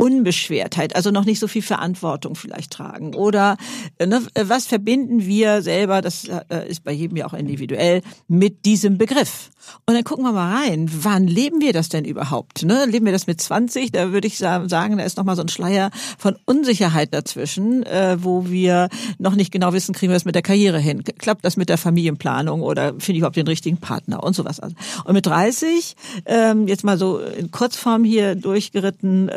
Unbeschwertheit, 0.00 0.96
also 0.96 1.10
noch 1.10 1.26
nicht 1.26 1.38
so 1.38 1.46
viel 1.46 1.60
Verantwortung 1.60 2.34
vielleicht 2.34 2.72
tragen. 2.72 3.14
Oder 3.14 3.58
äh, 3.98 4.06
ne, 4.06 4.22
was 4.34 4.66
verbinden 4.66 5.26
wir 5.26 5.60
selber, 5.60 6.00
das 6.00 6.24
äh, 6.26 6.66
ist 6.68 6.84
bei 6.84 6.92
jedem 6.92 7.18
ja 7.18 7.26
auch 7.26 7.34
individuell, 7.34 8.00
mit 8.26 8.64
diesem 8.64 8.96
Begriff? 8.96 9.50
Und 9.84 9.94
dann 9.94 10.02
gucken 10.04 10.24
wir 10.24 10.32
mal 10.32 10.62
rein, 10.64 10.90
wann 11.02 11.26
leben 11.26 11.60
wir 11.60 11.74
das 11.74 11.90
denn 11.90 12.06
überhaupt? 12.06 12.64
Ne? 12.64 12.86
Leben 12.86 13.04
wir 13.04 13.12
das 13.12 13.26
mit 13.26 13.42
20? 13.42 13.92
Da 13.92 14.10
würde 14.10 14.26
ich 14.26 14.38
sa- 14.38 14.66
sagen, 14.70 14.96
da 14.96 15.04
ist 15.04 15.18
noch 15.18 15.24
mal 15.24 15.36
so 15.36 15.42
ein 15.42 15.48
Schleier 15.48 15.90
von 16.18 16.34
Unsicherheit 16.46 17.12
dazwischen, 17.12 17.82
äh, 17.84 18.16
wo 18.20 18.48
wir 18.48 18.88
noch 19.18 19.34
nicht 19.34 19.52
genau 19.52 19.74
wissen, 19.74 19.94
kriegen 19.94 20.10
wir 20.10 20.16
das 20.16 20.24
mit 20.24 20.34
der 20.34 20.40
Karriere 20.42 20.78
hin? 20.78 21.04
Klappt 21.18 21.44
das 21.44 21.58
mit 21.58 21.68
der 21.68 21.76
Familienplanung 21.76 22.62
oder 22.62 22.88
finde 22.92 23.12
ich 23.12 23.18
überhaupt 23.18 23.36
den 23.36 23.46
richtigen 23.46 23.76
Partner 23.76 24.22
und 24.22 24.34
sowas. 24.34 24.60
Und 24.60 25.12
mit 25.12 25.26
30, 25.26 25.94
ähm, 26.24 26.66
jetzt 26.66 26.84
mal 26.84 26.96
so 26.96 27.18
in 27.18 27.50
Kurzform 27.50 28.02
hier 28.02 28.34
durchgeritten, 28.34 29.30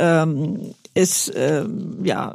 ähm, 0.54 0.76
ist 0.94 1.32
ähm, 1.36 2.00
ja 2.04 2.34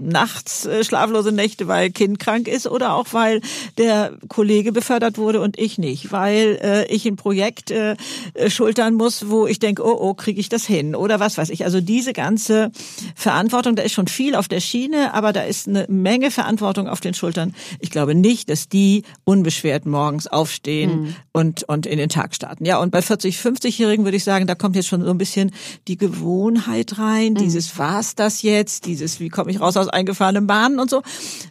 nachts 0.00 0.66
äh, 0.66 0.84
schlaflose 0.84 1.32
Nächte, 1.32 1.68
weil 1.68 1.90
Kind 1.90 2.18
krank 2.18 2.48
ist 2.48 2.66
oder 2.66 2.94
auch 2.94 3.06
weil 3.12 3.40
der 3.78 4.12
Kollege 4.28 4.72
befördert 4.72 5.18
wurde 5.18 5.40
und 5.40 5.58
ich 5.58 5.78
nicht, 5.78 6.12
weil 6.12 6.58
äh, 6.62 6.86
ich 6.92 7.06
ein 7.06 7.16
Projekt 7.16 7.70
äh, 7.70 7.96
äh, 8.34 8.50
schultern 8.50 8.94
muss, 8.94 9.28
wo 9.28 9.46
ich 9.46 9.58
denke, 9.58 9.84
oh 9.84 9.96
oh, 9.98 10.14
kriege 10.14 10.40
ich 10.40 10.48
das 10.48 10.66
hin 10.66 10.94
oder 10.94 11.20
was 11.20 11.38
weiß 11.38 11.50
ich. 11.50 11.64
Also 11.64 11.80
diese 11.80 12.12
ganze 12.12 12.70
Verantwortung, 13.14 13.76
da 13.76 13.82
ist 13.82 13.92
schon 13.92 14.08
viel 14.08 14.34
auf 14.34 14.48
der 14.48 14.60
Schiene, 14.60 15.14
aber 15.14 15.32
da 15.32 15.42
ist 15.42 15.68
eine 15.68 15.86
Menge 15.88 16.30
Verantwortung 16.30 16.88
auf 16.88 17.00
den 17.00 17.14
Schultern. 17.14 17.54
Ich 17.80 17.90
glaube 17.90 18.14
nicht, 18.14 18.48
dass 18.48 18.68
die 18.68 19.02
unbeschwert 19.24 19.86
morgens 19.86 20.26
aufstehen 20.26 21.16
und 21.32 21.64
und 21.64 21.86
in 21.86 21.98
den 21.98 22.08
Tag 22.08 22.34
starten. 22.34 22.64
Ja, 22.64 22.78
und 22.78 22.90
bei 22.90 23.02
40, 23.02 23.36
50-Jährigen 23.36 24.04
würde 24.04 24.16
ich 24.16 24.24
sagen, 24.24 24.46
da 24.46 24.54
kommt 24.54 24.76
jetzt 24.76 24.88
schon 24.88 25.02
so 25.02 25.10
ein 25.10 25.18
bisschen 25.18 25.52
die 25.88 25.96
Gewohnheit 25.96 26.98
rein, 26.98 27.34
dieses 27.34 27.68
war's 27.78 28.14
das 28.14 28.42
jetzt, 28.42 28.86
dieses 28.86 29.20
wie 29.20 29.28
komme 29.28 29.50
ich 29.50 29.60
raus 29.60 29.76
aus 29.76 29.88
eingefahrenen 29.88 30.46
Bahnen 30.46 30.78
und 30.78 30.90
so. 30.90 31.02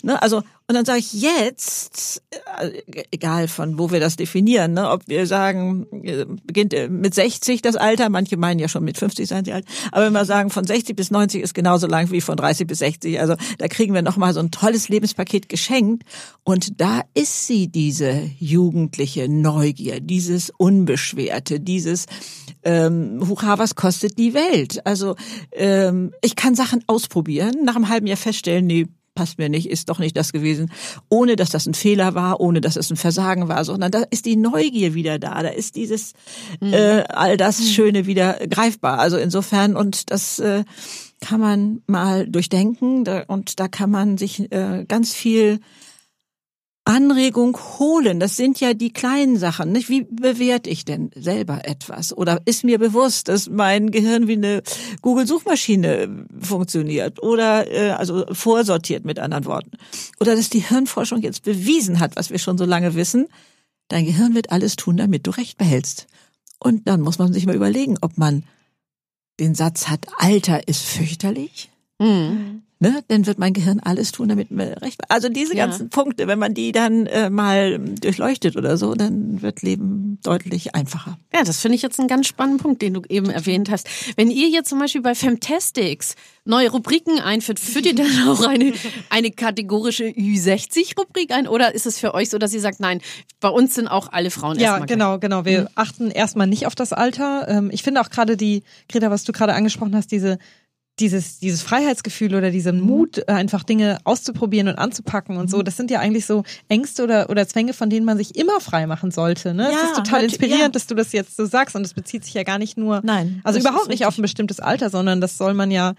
Ne, 0.01 0.21
also 0.21 0.43
und 0.73 0.77
dann 0.77 0.86
sage 0.86 0.99
ich 0.99 1.13
jetzt, 1.13 2.23
äh, 2.59 2.81
egal 3.12 3.47
von 3.47 3.77
wo 3.77 3.91
wir 3.91 3.99
das 3.99 4.15
definieren, 4.15 4.73
ne, 4.73 4.89
ob 4.89 5.07
wir 5.07 5.27
sagen, 5.27 5.86
äh, 6.03 6.25
beginnt 6.25 6.73
äh, 6.73 6.89
mit 6.89 7.13
60 7.13 7.62
das 7.62 7.75
Alter, 7.75 8.09
manche 8.09 8.38
meinen 8.38 8.59
ja 8.59 8.67
schon 8.67 8.83
mit 8.83 8.97
50 8.97 9.27
seien 9.27 9.45
sie 9.45 9.53
alt, 9.53 9.65
aber 9.91 10.05
wenn 10.05 10.13
wir 10.13 10.25
sagen, 10.25 10.49
von 10.49 10.65
60 10.65 10.95
bis 10.95 11.12
90 11.12 11.43
ist 11.43 11.53
genauso 11.53 11.86
lang 11.86 12.09
wie 12.09 12.21
von 12.21 12.36
30 12.36 12.65
bis 12.65 12.79
60, 12.79 13.19
also 13.19 13.36
da 13.59 13.67
kriegen 13.67 13.93
wir 13.93 14.01
nochmal 14.01 14.33
so 14.33 14.39
ein 14.39 14.49
tolles 14.49 14.89
Lebenspaket 14.89 15.47
geschenkt 15.47 16.03
und 16.43 16.81
da 16.81 17.01
ist 17.13 17.45
sie, 17.45 17.67
diese 17.67 18.29
jugendliche 18.39 19.29
Neugier, 19.29 19.99
dieses 19.99 20.49
Unbeschwerte, 20.57 21.59
dieses 21.59 22.07
ähm, 22.63 23.19
Hurra, 23.27 23.59
was 23.59 23.75
kostet 23.75 24.17
die 24.17 24.33
Welt? 24.33 24.86
Also 24.88 25.15
ähm, 25.51 26.13
ich 26.23 26.36
kann 26.36 26.55
Sachen 26.55 26.83
ausprobieren, 26.88 27.63
nach 27.63 27.75
einem 27.75 27.89
halben 27.89 28.07
Jahr 28.07 28.17
feststellen, 28.17 28.65
nee, 28.65 28.88
passt 29.15 29.38
mir 29.38 29.49
nicht, 29.49 29.69
ist 29.69 29.89
doch 29.89 29.99
nicht 29.99 30.17
das 30.17 30.34
gewesen, 30.34 30.71
ohne 31.10 31.36
dass 31.36 31.49
das 31.49 31.65
ein 31.67 31.73
Fehler 31.73 32.15
war, 32.15 32.39
ohne 32.39 32.62
dass 32.62 32.76
es 32.76 32.89
ein 32.89 32.97
Versagen 32.97 33.47
war, 33.47 33.63
sondern 33.65 33.91
da 33.91 34.04
ist 34.10 34.26
die 34.26 34.36
Neugier 34.36 34.93
wieder 34.93 35.19
da, 35.19 35.43
da 35.43 35.49
ist 35.49 35.76
dieses 35.76 36.13
äh, 36.62 37.04
all 37.10 37.38
das 37.38 37.69
Schöne 37.69 38.06
wieder 38.06 38.34
greifbar. 38.49 38.99
Also 38.99 39.17
insofern 39.17 39.76
und 39.76 40.12
das 40.12 40.39
äh, 40.39 40.63
kann 41.23 41.39
man 41.39 41.82
mal 41.88 42.28
durchdenken. 42.28 43.04
Da, 43.06 43.23
und 43.28 43.60
da 43.60 43.67
kann 43.67 43.89
man 43.89 44.17
sich 44.17 44.52
äh, 44.52 44.86
ganz 44.88 45.13
viel 45.13 45.60
Anregung 46.85 47.57
holen. 47.79 48.19
Das 48.19 48.35
sind 48.35 48.59
ja 48.59 48.73
die 48.73 48.91
kleinen 48.91 49.37
Sachen. 49.37 49.71
Nicht? 49.71 49.89
Wie 49.89 50.03
bewerte 50.03 50.69
ich 50.69 50.83
denn 50.83 51.11
selber 51.15 51.61
etwas? 51.65 52.15
Oder 52.15 52.41
ist 52.45 52.63
mir 52.63 52.77
bewusst, 52.77 53.29
dass 53.29 53.49
mein 53.49 53.91
Gehirn 53.91 54.27
wie 54.27 54.33
eine 54.33 54.63
Google-Suchmaschine 55.01 56.25
funktioniert? 56.39 57.23
Oder 57.23 57.71
äh, 57.71 57.91
also 57.91 58.25
vorsortiert 58.31 59.05
mit 59.05 59.19
anderen 59.19 59.45
Worten. 59.45 59.71
Oder 60.19 60.35
dass 60.35 60.49
die 60.49 60.59
Hirnforschung 60.59 61.21
jetzt 61.21 61.43
bewiesen 61.43 61.99
hat, 61.99 62.15
was 62.15 62.31
wir 62.31 62.39
schon 62.39 62.57
so 62.57 62.65
lange 62.65 62.95
wissen. 62.95 63.27
Dein 63.87 64.05
Gehirn 64.05 64.35
wird 64.35 64.51
alles 64.51 64.75
tun, 64.75 64.97
damit 64.97 65.25
du 65.25 65.31
Recht 65.31 65.57
behältst. 65.57 66.07
Und 66.59 66.87
dann 66.87 67.01
muss 67.01 67.17
man 67.17 67.31
sich 67.31 67.45
mal 67.45 67.55
überlegen, 67.55 67.97
ob 68.01 68.17
man 68.17 68.43
den 69.39 69.55
Satz 69.55 69.87
hat, 69.87 70.07
Alter 70.17 70.67
ist 70.67 70.81
fürchterlich. 70.81 71.69
Mhm. 71.99 72.63
Ne, 72.83 73.01
dann 73.07 73.25
wird 73.25 73.39
mein 73.39 73.53
Gehirn 73.53 73.79
alles 73.79 74.11
tun, 74.11 74.27
damit 74.27 74.51
mir 74.51 74.81
recht. 74.81 74.99
Also 75.09 75.29
diese 75.29 75.55
Ja. 75.55 75.67
ganzen 75.67 75.87
Punkte, 75.89 76.27
wenn 76.27 76.37
man 76.37 76.53
die 76.53 76.73
dann 76.73 77.05
äh, 77.05 77.29
mal 77.29 77.79
durchleuchtet 77.79 78.57
oder 78.57 78.75
so, 78.75 78.93
dann 78.93 79.41
wird 79.41 79.61
Leben 79.61 80.19
deutlich 80.21 80.75
einfacher. 80.75 81.17
Ja, 81.33 81.45
das 81.45 81.61
finde 81.61 81.77
ich 81.77 81.81
jetzt 81.81 81.97
einen 81.97 82.09
ganz 82.09 82.27
spannenden 82.27 82.59
Punkt, 82.61 82.81
den 82.81 82.93
du 82.95 83.01
eben 83.07 83.29
erwähnt 83.29 83.71
hast. 83.71 83.87
Wenn 84.17 84.29
ihr 84.29 84.49
jetzt 84.49 84.67
zum 84.67 84.79
Beispiel 84.79 84.99
bei 85.01 85.15
Femtastics 85.15 86.15
neue 86.43 86.71
Rubriken 86.71 87.19
einführt, 87.19 87.57
führt 87.61 87.85
ihr 87.85 87.95
dann 87.95 88.27
auch 88.27 88.45
eine, 88.45 88.73
eine 89.09 89.31
kategorische 89.31 90.03
Ü60-Rubrik 90.09 91.31
ein? 91.31 91.47
Oder 91.47 91.73
ist 91.73 91.85
es 91.85 91.97
für 91.99 92.13
euch 92.13 92.29
so, 92.29 92.37
dass 92.37 92.53
ihr 92.53 92.59
sagt, 92.59 92.81
nein, 92.81 92.99
bei 93.39 93.47
uns 93.47 93.75
sind 93.75 93.87
auch 93.87 94.11
alle 94.11 94.29
Frauen 94.29 94.57
Ja, 94.59 94.71
erstmal 94.71 94.87
genau, 94.87 95.19
genau. 95.19 95.45
Wir 95.45 95.69
achten 95.75 96.11
erstmal 96.11 96.47
nicht 96.47 96.67
auf 96.67 96.75
das 96.75 96.91
Alter. 96.91 97.47
Ähm, 97.47 97.69
Ich 97.71 97.81
finde 97.83 98.01
auch 98.01 98.09
gerade 98.09 98.35
die, 98.35 98.63
Greta, 98.89 99.09
was 99.09 99.23
du 99.23 99.31
gerade 99.31 99.53
angesprochen 99.53 99.95
hast, 99.95 100.11
diese 100.11 100.37
dieses, 100.99 101.39
dieses 101.39 101.63
Freiheitsgefühl 101.63 102.36
oder 102.36 102.51
diesen 102.51 102.79
Mut, 102.79 103.17
äh, 103.17 103.32
einfach 103.32 103.63
Dinge 103.63 103.97
auszuprobieren 104.03 104.67
und 104.67 104.75
anzupacken 104.75 105.38
und 105.38 105.49
so, 105.49 105.63
das 105.63 105.75
sind 105.75 105.89
ja 105.89 105.99
eigentlich 105.99 106.27
so 106.27 106.43
Ängste 106.69 107.03
oder, 107.03 107.29
oder 107.32 107.47
Zwänge, 107.47 107.73
von 107.73 107.89
denen 107.89 108.06
man 108.06 108.17
sich 108.17 108.36
immer 108.36 108.60
frei 108.62 108.86
machen 108.86 109.10
sollte. 109.10 109.56
Ne? 109.56 109.63
Ja, 109.71 109.77
es 109.77 109.84
ist 109.91 109.95
total 109.95 110.23
inspirierend, 110.23 110.62
ja. 110.62 110.69
dass 110.69 110.86
du 110.86 110.93
das 110.93 111.12
jetzt 111.12 111.36
so 111.36 111.45
sagst 111.45 111.75
und 111.75 111.82
es 111.84 111.95
bezieht 111.95 112.23
sich 112.23 112.36
ja 112.36 112.43
gar 112.43 112.60
nicht 112.60 112.77
nur, 112.77 113.01
Nein, 113.03 113.41
also 113.43 113.58
das 113.60 113.67
überhaupt 113.67 113.89
nicht 113.89 114.06
auf 114.06 114.17
ein 114.19 114.21
bestimmtes 114.21 114.60
Alter, 114.60 114.91
sondern 114.91 115.19
das 115.19 115.38
soll 115.38 115.53
man 115.56 115.71
ja 115.71 115.93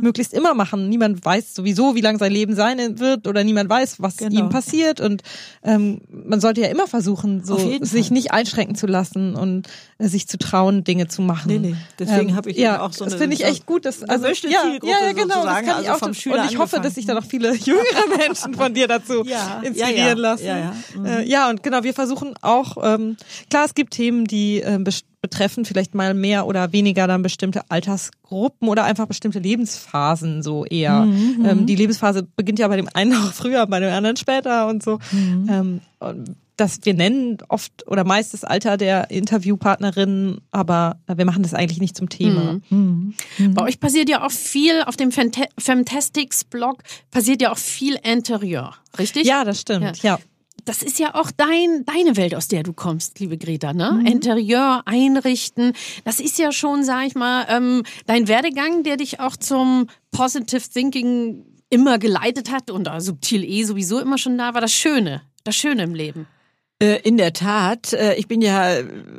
möglichst 0.00 0.34
immer 0.34 0.54
machen. 0.54 0.88
Niemand 0.88 1.24
weiß 1.24 1.54
sowieso, 1.54 1.94
wie 1.94 2.00
lang 2.00 2.18
sein 2.18 2.32
Leben 2.32 2.56
sein 2.56 2.98
wird 2.98 3.28
oder 3.28 3.44
niemand 3.44 3.70
weiß, 3.70 4.00
was 4.00 4.16
Genau. 4.16 4.40
ihm 4.40 4.48
passiert 4.48 5.00
und 5.00 5.22
ähm, 5.62 6.00
man 6.08 6.40
sollte 6.40 6.62
ja 6.62 6.66
immer 6.68 6.88
versuchen, 6.88 7.44
so 7.44 7.56
sich 7.56 8.06
Fall. 8.06 8.14
nicht 8.14 8.32
einschränken 8.32 8.74
zu 8.74 8.86
lassen 8.88 9.36
und 9.36 9.68
äh, 9.98 10.08
sich 10.08 10.26
zu 10.26 10.36
trauen, 10.36 10.82
Dinge 10.82 11.06
zu 11.06 11.22
machen. 11.22 11.48
Nee, 11.48 11.58
nee. 11.58 11.76
Deswegen 11.98 12.34
habe 12.34 12.50
ich 12.50 12.56
ja, 12.56 12.80
auch 12.80 12.92
so 12.92 13.04
das 13.04 13.12
eine- 13.14 13.22
finde 13.22 13.36
ich 13.36 13.44
echt 13.44 13.66
gut, 13.66 13.84
dass 13.84 14.02
also 14.02 14.24
gemischte 14.40 14.48
ja, 14.48 14.62
Zielgruppe 14.62 14.92
ja, 14.92 15.06
ja, 15.06 15.12
genau, 15.12 15.26
das 15.26 15.34
sozusagen, 15.36 15.66
kann 15.66 15.82
ich 15.82 15.88
also 15.88 15.92
auch 15.92 15.98
vom 15.98 16.08
und 16.08 16.14
Schüler 16.14 16.44
ich 16.50 16.58
hoffe, 16.58 16.80
dass 16.80 16.94
sich 16.94 17.06
da 17.06 17.14
noch 17.14 17.24
viele 17.24 17.54
jüngere 17.56 18.16
Menschen 18.18 18.54
von 18.54 18.74
dir 18.74 18.88
dazu 18.88 19.24
Ja, 19.24 19.60
inspirieren 19.62 19.96
ja, 19.96 20.06
ja, 20.08 20.12
lassen. 20.14 20.46
ja, 20.46 20.58
ja. 20.58 20.74
Mhm. 20.96 21.06
Äh, 21.06 21.22
ja, 21.24 21.50
und 21.50 21.62
genau, 21.62 21.82
wir 21.82 21.94
versuchen 21.94 22.34
auch 22.42 22.76
ähm, 22.82 23.16
klar, 23.50 23.64
es 23.64 23.74
gibt 23.74 23.94
Themen, 23.94 24.24
die 24.24 24.60
äh, 24.62 24.78
betreffen 25.20 25.64
vielleicht 25.64 25.94
mal 25.94 26.14
mehr 26.14 26.46
oder 26.46 26.72
weniger 26.72 27.06
dann 27.06 27.22
bestimmte 27.22 27.62
Altersgruppen 27.70 28.68
oder 28.68 28.84
einfach 28.84 29.06
bestimmte 29.06 29.40
Lebensphasen 29.40 30.42
so 30.42 30.64
eher. 30.64 31.00
Mhm, 31.00 31.44
Ähm, 31.44 31.66
die 31.66 31.74
Lebensphase 31.74 32.22
beginnt 32.36 32.58
ja 32.58 32.68
bei 32.68 32.76
dem 32.76 32.88
einen 32.94 33.12
auch 33.16 33.32
früher, 33.32 33.66
bei 33.66 33.80
dem 33.80 33.92
anderen 33.92 34.16
später 34.16 34.68
und 34.68 34.82
so. 34.82 34.98
Mhm. 35.10 35.48
Ähm, 35.50 35.80
und 35.98 36.36
das 36.58 36.80
wir 36.82 36.92
nennen 36.92 37.38
oft 37.48 37.86
oder 37.86 38.04
meist 38.04 38.34
das 38.34 38.44
Alter 38.44 38.76
der 38.76 39.10
Interviewpartnerin, 39.10 40.40
aber 40.50 41.00
wir 41.06 41.24
machen 41.24 41.42
das 41.42 41.54
eigentlich 41.54 41.80
nicht 41.80 41.96
zum 41.96 42.08
Thema. 42.08 42.60
Mhm. 42.68 43.14
Bei 43.54 43.62
euch 43.62 43.80
passiert 43.80 44.10
ja 44.10 44.26
auch 44.26 44.30
viel, 44.30 44.82
auf 44.82 44.96
dem 44.96 45.10
Fanta- 45.10 45.48
Fantastics-Blog 45.58 46.82
passiert 47.10 47.40
ja 47.40 47.52
auch 47.52 47.58
viel 47.58 47.96
Interieur, 48.02 48.74
richtig? 48.98 49.26
Ja, 49.26 49.44
das 49.44 49.60
stimmt. 49.60 50.02
Ja. 50.02 50.18
Das 50.64 50.82
ist 50.82 50.98
ja 50.98 51.14
auch 51.14 51.30
dein, 51.30 51.84
deine 51.86 52.16
Welt, 52.16 52.34
aus 52.34 52.48
der 52.48 52.62
du 52.64 52.72
kommst, 52.72 53.20
liebe 53.20 53.38
Greta, 53.38 53.72
ne? 53.72 53.92
Mhm. 54.00 54.06
Interieur, 54.06 54.82
einrichten. 54.84 55.72
Das 56.04 56.20
ist 56.20 56.38
ja 56.38 56.52
schon, 56.52 56.82
sag 56.84 57.06
ich 57.06 57.14
mal, 57.14 57.46
ähm, 57.48 57.84
dein 58.06 58.28
Werdegang, 58.28 58.82
der 58.82 58.96
dich 58.96 59.20
auch 59.20 59.36
zum 59.36 59.86
Positive 60.10 60.60
Thinking 60.68 61.46
immer 61.70 61.98
geleitet 61.98 62.50
hat 62.50 62.70
und 62.70 62.84
da 62.84 63.00
subtil 63.00 63.44
eh 63.44 63.62
sowieso 63.64 64.00
immer 64.00 64.18
schon 64.18 64.36
da 64.36 64.52
war. 64.52 64.60
Das 64.60 64.72
Schöne, 64.72 65.22
das 65.44 65.54
Schöne 65.54 65.84
im 65.84 65.94
Leben. 65.94 66.26
Äh, 66.80 67.00
In 67.02 67.16
der 67.16 67.32
Tat, 67.32 67.92
äh, 67.92 68.14
ich 68.14 68.28
bin 68.28 68.40
ja 68.40 68.68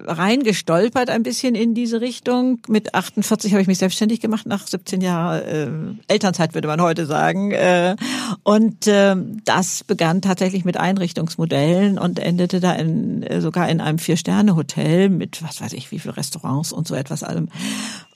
reingestolpert 0.06 1.10
ein 1.10 1.24
bisschen 1.24 1.56
in 1.56 1.74
diese 1.74 2.00
Richtung. 2.00 2.62
Mit 2.70 2.96
48 2.96 3.52
habe 3.52 3.62
ich 3.62 3.68
mich 3.68 3.80
selbstständig 3.80 4.22
gemacht, 4.22 4.46
nach 4.46 4.66
17 4.66 5.02
Jahren 5.02 5.98
äh, 6.08 6.14
Elternzeit 6.14 6.54
würde 6.54 6.70
man 6.70 6.82
heute 6.82 7.06
sagen. 7.06 7.52
Äh, 7.52 7.98
Und 8.44 8.88
ähm, 8.88 9.42
das 9.44 9.84
begann 9.84 10.22
tatsächlich 10.22 10.64
mit 10.64 10.78
Einrichtungsmodellen 10.78 12.00
und 12.00 12.20
endete 12.20 12.62
da 12.62 12.72
in, 12.74 13.24
äh, 13.24 13.42
sogar 13.42 13.68
in 13.68 13.82
einem 13.82 14.00
Vier-Sterne-Hotel 14.00 15.10
mit, 15.10 15.44
was 15.44 15.60
weiß 15.60 15.74
ich, 15.74 15.92
wie 15.92 16.00
viel 16.00 16.12
Restaurants 16.12 16.72
und 16.72 16.88
so 16.88 16.96
etwas 16.96 17.24
allem. 17.24 17.50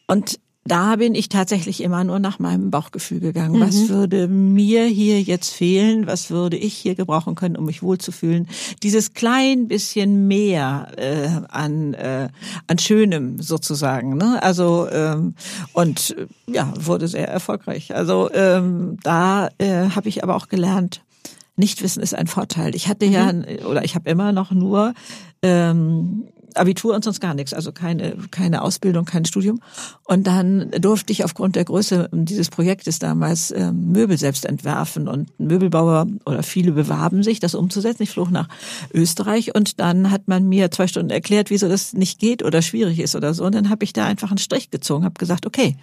Und 0.08 0.40
da 0.66 0.96
bin 0.96 1.14
ich 1.14 1.28
tatsächlich 1.28 1.84
immer 1.84 2.04
nur 2.06 2.20
nach 2.20 2.40
meinem 2.40 2.72
Bauchgefühl 2.72 3.20
gegangen. 3.20 3.60
Was 3.60 3.90
würde 3.90 4.30
mir 4.30 4.86
hier 4.86 5.22
jetzt 5.22 5.54
fehlen? 5.54 6.08
Was 6.08 6.30
würde 6.30 6.56
ich 6.56 6.74
hier 6.74 6.96
gebrauchen 6.96 7.36
können, 7.36 7.58
um 7.58 7.66
mich 7.66 7.84
wohlzufühlen? 7.84 8.48
Dieses 8.82 9.14
klein 9.14 9.68
bisschen 9.68 10.28
mehr 10.28 10.88
äh, 10.96 11.42
an 11.50 11.94
äh, 11.96 12.30
an 12.68 12.80
Schönem 12.80 13.42
sozusagen. 13.42 14.16
Ne? 14.16 14.42
Also 14.42 14.88
ähm, 14.90 15.36
und 15.74 16.16
äh, 16.18 16.28
ja 16.54 16.74
wurde 16.80 17.10
sehr 17.10 17.28
erfolgreich. 17.28 17.94
Also 17.94 18.30
ähm, 18.34 18.98
da 19.04 19.50
äh, 19.58 19.90
habe 19.90 20.08
ich 20.08 20.24
aber 20.24 20.36
auch 20.36 20.48
gelernt. 20.48 21.02
Nichtwissen 21.58 22.02
ist 22.02 22.16
ein 22.16 22.28
Vorteil. 22.28 22.74
Ich 22.74 22.88
hatte 22.88 23.06
ja 23.06 23.32
oder 23.68 23.84
ich 23.84 23.96
habe 23.96 24.10
immer 24.10 24.32
noch 24.32 24.52
nur 24.52 24.94
ähm, 25.42 26.24
Abitur 26.56 26.96
und 26.96 27.04
sonst 27.04 27.20
gar 27.20 27.34
nichts, 27.34 27.54
also 27.54 27.72
keine, 27.72 28.16
keine 28.32 28.62
Ausbildung, 28.62 29.06
kein 29.06 29.26
Studium. 29.26 29.62
Und 30.04 30.28
dann 30.28 30.72
durfte 30.72 31.12
ich 31.12 31.24
aufgrund 31.24 31.56
der 31.56 31.66
Größe 31.66 32.10
dieses 32.12 32.50
Projektes 32.50 33.00
damals 33.00 33.52
ähm, 33.52 33.92
Möbel 33.92 34.18
selbst 34.18 34.46
entwerfen 34.46 35.08
und 35.08 35.40
Möbelbauer 35.40 36.08
oder 36.26 36.44
viele 36.44 36.72
bewarben 36.72 37.24
sich, 37.24 37.40
das 37.40 37.56
umzusetzen. 37.56 38.04
Ich 38.04 38.12
flog 38.12 38.32
nach 38.32 38.48
Österreich 38.94 39.56
und 39.56 39.80
dann 39.80 40.12
hat 40.12 40.28
man 40.28 40.48
mir 40.48 40.72
zwei 40.72 40.88
Stunden 40.88 41.12
erklärt, 41.12 41.50
wieso 41.50 41.68
das 41.68 41.94
nicht 41.94 42.20
geht 42.20 42.44
oder 42.44 42.62
schwierig 42.62 43.00
ist 43.00 43.16
oder 43.16 43.34
so. 43.34 43.46
Und 43.46 43.56
dann 43.56 43.70
habe 43.70 43.84
ich 43.84 43.94
da 43.94 44.06
einfach 44.06 44.30
einen 44.30 44.38
Strich 44.38 44.72
gezogen, 44.72 45.06
habe 45.06 45.20
gesagt, 45.20 45.46
okay, 45.46 45.78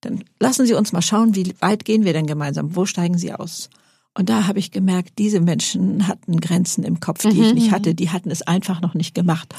dann 0.00 0.24
lassen 0.38 0.66
Sie 0.66 0.74
uns 0.74 0.92
mal 0.92 1.02
schauen, 1.02 1.34
wie 1.34 1.54
weit 1.60 1.84
gehen 1.84 2.04
wir 2.04 2.12
denn 2.12 2.26
gemeinsam? 2.26 2.76
Wo 2.76 2.86
steigen 2.86 3.18
Sie 3.18 3.32
aus? 3.32 3.70
Und 4.16 4.28
da 4.28 4.46
habe 4.46 4.60
ich 4.60 4.70
gemerkt, 4.70 5.18
diese 5.18 5.40
Menschen 5.40 6.06
hatten 6.06 6.40
Grenzen 6.40 6.84
im 6.84 7.00
Kopf, 7.00 7.22
die 7.22 7.40
ich 7.40 7.54
nicht 7.54 7.72
hatte. 7.72 7.94
Die 7.94 8.10
hatten 8.10 8.30
es 8.30 8.42
einfach 8.42 8.80
noch 8.80 8.94
nicht 8.94 9.14
gemacht. 9.14 9.52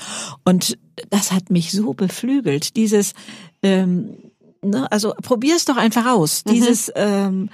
Und 0.46 0.78
das 1.10 1.34
hat 1.34 1.50
mich 1.50 1.72
so 1.72 1.94
beflügelt. 1.94 2.78
Dieses, 2.78 3.14
ähm, 3.62 4.12
ne, 4.62 4.90
also 4.92 5.14
probier 5.22 5.58
es 5.58 5.66
doch 5.66 5.76
einfach 5.76 6.06
aus. 6.06 6.46
Dieses, 6.46 6.90
ähm, 6.96 7.50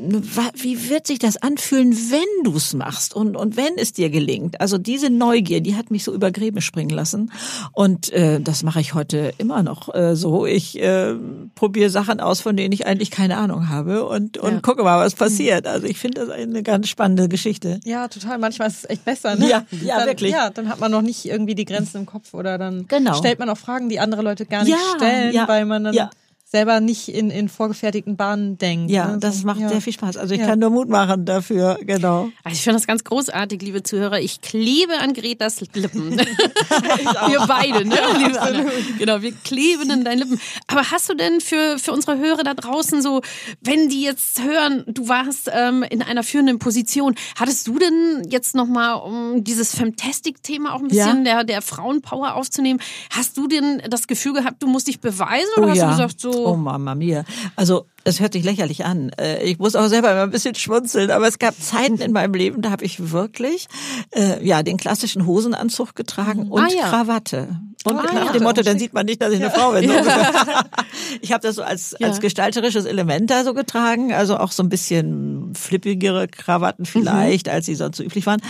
wie 0.00 0.88
wird 0.90 1.08
sich 1.08 1.18
das 1.18 1.36
anfühlen, 1.42 1.92
wenn 1.92 2.44
du 2.44 2.56
es 2.56 2.72
machst 2.72 3.14
und, 3.16 3.36
und 3.36 3.56
wenn 3.56 3.76
es 3.78 3.92
dir 3.92 4.10
gelingt? 4.10 4.60
Also 4.60 4.78
diese 4.78 5.10
Neugier, 5.10 5.60
die 5.60 5.74
hat 5.74 5.90
mich 5.90 6.04
so 6.04 6.14
über 6.14 6.30
Gräben 6.30 6.60
springen 6.60 6.90
lassen. 6.90 7.32
Und 7.72 8.12
äh, 8.12 8.40
das 8.40 8.62
mache 8.62 8.80
ich 8.80 8.94
heute 8.94 9.32
immer 9.38 9.64
noch 9.64 9.92
äh, 9.92 10.14
so. 10.14 10.46
Ich 10.46 10.80
äh, 10.80 11.14
probiere 11.56 11.90
Sachen 11.90 12.20
aus, 12.20 12.40
von 12.40 12.56
denen 12.56 12.72
ich 12.72 12.86
eigentlich 12.86 13.10
keine 13.10 13.38
Ahnung 13.38 13.68
habe 13.70 14.06
und, 14.06 14.38
und 14.38 14.52
Ja. 14.52 14.60
gucke 14.60 14.84
mal, 14.84 14.98
was 15.04 15.16
passiert. 15.16 15.66
Also 15.66 15.88
ich 15.88 15.98
finde 15.98 16.20
das 16.20 16.30
eine 16.30 16.62
ganz 16.62 16.88
spannende 16.88 17.28
Geschichte. 17.28 17.80
Ja, 17.84 18.06
total. 18.06 18.38
Manchmal 18.38 18.68
ist 18.68 18.84
es 18.84 18.90
echt 18.90 19.04
besser, 19.04 19.34
ne? 19.34 19.48
Ja, 19.50 19.64
ja, 19.84 19.98
dann, 19.98 20.06
wirklich. 20.06 20.30
Ja, 20.30 20.50
dann 20.50 20.68
hat 20.68 20.78
man 20.78 20.92
noch 20.92 21.02
nicht 21.02 21.24
irgendwie 21.24 21.56
die 21.56 21.64
Grenzen 21.64 21.98
im 21.98 22.06
Kopf 22.06 22.34
oder 22.34 22.56
dann 22.56 22.86
Genau. 22.86 23.14
stellt 23.14 23.40
man 23.40 23.50
auch 23.50 23.58
Fragen, 23.58 23.88
die 23.88 23.98
andere 23.98 24.22
Leute 24.22 24.46
gar 24.46 24.62
nicht 24.62 24.70
Ja, 24.72 24.94
stellen, 24.96 25.34
ja, 25.34 25.48
weil 25.48 25.64
man 25.64 25.82
dann 25.82 25.94
ja. 25.94 26.10
Selber 26.50 26.80
nicht 26.80 27.08
in, 27.08 27.30
in 27.30 27.50
vorgefertigten 27.50 28.16
Bahnen 28.16 28.56
denkt. 28.56 28.90
Ja, 28.90 29.08
ne? 29.08 29.18
das 29.18 29.40
So, 29.40 29.46
macht 29.46 29.60
ja. 29.60 29.68
sehr 29.68 29.82
viel 29.82 29.92
Spaß. 29.92 30.16
Also 30.16 30.32
ich 30.32 30.40
Ja. 30.40 30.46
kann 30.46 30.58
nur 30.58 30.70
Mut 30.70 30.88
machen 30.88 31.26
dafür, 31.26 31.78
genau. 31.82 32.30
Also 32.42 32.54
ich 32.56 32.62
finde 32.62 32.78
das 32.78 32.86
ganz 32.86 33.04
großartig, 33.04 33.60
liebe 33.60 33.82
Zuhörer. 33.82 34.18
Ich 34.20 34.40
klebe 34.40 34.94
an 34.98 35.12
Gretas 35.12 35.60
Lippen. 35.74 36.16
wir 36.18 37.44
beide, 37.46 37.86
ne? 37.86 37.96
liebe 38.16 38.40
Anna. 38.40 38.64
Genau, 38.98 39.20
wir 39.20 39.32
kleben 39.32 39.90
an 39.90 40.04
deinen 40.04 40.20
Lippen. 40.20 40.40
Aber 40.68 40.90
hast 40.90 41.10
du 41.10 41.14
denn 41.14 41.42
für, 41.42 41.78
für 41.78 41.92
unsere 41.92 42.16
Hörer 42.18 42.44
da 42.44 42.54
draußen 42.54 43.02
so, 43.02 43.20
wenn 43.60 43.90
die 43.90 44.02
jetzt 44.02 44.42
hören, 44.42 44.84
du 44.86 45.06
warst 45.06 45.50
ähm, 45.52 45.82
in 45.82 46.00
einer 46.00 46.22
führenden 46.22 46.58
Position, 46.58 47.14
hattest 47.38 47.66
du 47.66 47.78
denn 47.78 48.22
jetzt 48.30 48.54
nochmal, 48.54 48.94
um 49.02 49.44
dieses 49.44 49.74
Fantastic-Thema 49.76 50.72
auch 50.74 50.80
ein 50.80 50.88
bisschen 50.88 51.24
der, 51.24 51.44
der 51.44 51.60
Frauenpower 51.60 52.36
aufzunehmen, 52.36 52.80
hast 53.10 53.36
du 53.36 53.48
denn 53.48 53.82
das 53.90 54.06
Gefühl 54.06 54.32
gehabt, 54.32 54.62
du 54.62 54.66
musst 54.66 54.88
dich 54.88 55.00
beweisen 55.00 55.50
oder 55.58 55.68
hast 55.72 55.82
du 55.82 55.86
gesagt 55.88 56.20
so, 56.20 56.37
Oh 56.46 56.56
Mama 56.56 56.94
mia. 56.94 57.24
Also 57.56 57.86
es 58.04 58.20
hört 58.20 58.32
sich 58.32 58.44
lächerlich 58.44 58.84
an. 58.84 59.10
Äh, 59.20 59.42
Ich 59.44 59.58
muss 59.58 59.74
auch 59.76 59.86
selber 59.88 60.10
immer 60.12 60.22
ein 60.22 60.30
bisschen 60.30 60.54
schmunzeln, 60.54 61.10
aber 61.10 61.28
es 61.28 61.38
gab 61.38 61.54
Zeiten 61.60 61.98
in 62.00 62.12
meinem 62.12 62.34
Leben, 62.34 62.62
da 62.62 62.70
habe 62.70 62.84
ich 62.84 63.10
wirklich 63.12 63.66
äh, 64.14 64.44
ja 64.46 64.62
den 64.62 64.76
klassischen 64.76 65.26
Hosenanzug 65.26 65.94
getragen 65.94 66.48
und 66.48 66.62
Ah, 66.62 66.68
ja. 66.68 66.88
Krawatte. 66.88 67.58
Und 67.84 67.96
Ah, 67.96 68.12
nach 68.12 68.26
ja. 68.26 68.32
dem 68.32 68.42
Motto, 68.42 68.62
dann 68.62 68.78
sieht 68.78 68.92
man 68.92 69.06
nicht, 69.06 69.22
dass 69.22 69.32
ich 69.32 69.40
eine 69.40 69.50
Frau 69.50 69.70
bin. 69.72 69.88
so 69.88 69.94
ungefähr. 69.96 70.32
Ich 71.20 71.32
habe 71.32 71.40
das 71.46 71.54
so 71.56 71.62
als, 71.62 71.94
als 71.94 72.16
Ja. 72.16 72.20
gestalterisches 72.20 72.84
Element 72.84 73.30
da 73.30 73.44
so 73.44 73.54
getragen, 73.54 74.12
also 74.12 74.36
auch 74.36 74.52
so 74.52 74.62
ein 74.62 74.68
bisschen 74.68 75.52
flippigere 75.54 76.28
Krawatten 76.28 76.84
vielleicht, 76.86 77.48
als 77.48 77.66
sie 77.66 77.74
sonst 77.74 77.96
so 77.98 78.02
üblich 78.04 78.26
waren. 78.26 78.40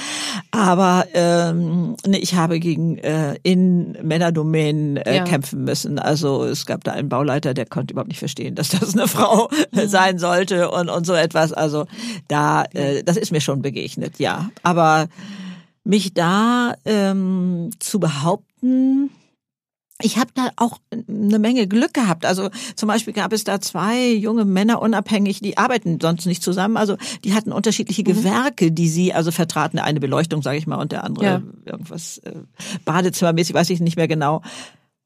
Aber 0.51 1.07
ähm, 1.15 1.97
nee, 2.07 2.19
ich 2.19 2.35
habe 2.35 2.59
gegen 2.59 2.99
äh, 2.99 3.37
in 3.43 3.93
Männerdomänen 4.03 4.97
äh, 4.97 5.17
Ja. 5.17 5.25
kämpfen 5.25 5.63
müssen. 5.65 5.99
Also 5.99 6.45
es 6.45 6.67
gab 6.67 6.83
da 6.85 6.93
einen 6.93 7.09
Bauleiter, 7.09 7.55
der 7.55 7.67
konnte 7.67 7.93
überhaupt 7.93 8.09
nicht 8.09 8.19
verstehen, 8.19 8.55
dass 8.55 8.71
das 8.71 8.95
eine 8.95 9.09
Frau 9.09 9.49
sein 9.87 10.19
sollte 10.19 10.71
und, 10.71 10.89
und 10.89 11.07
so 11.07 11.15
etwas. 11.15 11.53
Also 11.53 11.87
da, 12.29 12.65
äh, 12.75 13.03
das 13.05 13.17
ist 13.17 13.31
mir 13.31 13.41
schon 13.41 13.63
begegnet, 13.63 14.19
ja. 14.19 14.51
Aber 14.63 15.07
mich 15.85 16.13
da 16.15 16.75
ähm, 16.85 17.71
zu 17.79 18.01
behaupten, 18.01 19.11
ich 20.01 20.17
habe 20.17 20.31
da 20.35 20.51
auch 20.57 20.79
eine 20.93 21.39
Menge 21.41 21.67
Glück 21.67 21.93
gehabt. 21.93 22.25
Also 22.25 22.51
zum 22.77 22.87
Beispiel 22.87 23.13
gab 23.13 23.33
es 23.33 23.43
da 23.45 23.61
zwei 23.61 24.13
junge 24.13 24.45
Männer 24.45 24.81
unabhängig, 24.81 25.41
die 25.41 25.59
arbeiten 25.59 25.99
sonst 26.01 26.27
nicht 26.27 26.43
zusammen. 26.43 26.77
Also 26.77 26.97
die 27.25 27.35
hatten 27.35 27.51
unterschiedliche 27.51 28.05
Gewerke, 28.05 28.71
die 28.71 28.89
sie 28.89 29.13
also 29.13 29.33
vertraten. 29.33 29.79
Eine 29.81 29.99
Beleuchtung, 29.99 30.43
sage 30.43 30.59
ich 30.59 30.67
mal, 30.69 30.77
und 30.77 30.93
der 30.93 31.03
andere 31.05 31.25
Ja. 31.25 31.43
irgendwas 31.65 32.19
äh, 32.19 32.33
Badezimmermäßig, 32.85 33.55
weiß 33.55 33.71
ich 33.71 33.81
nicht 33.81 33.97
mehr 33.97 34.09
genau. 34.09 34.43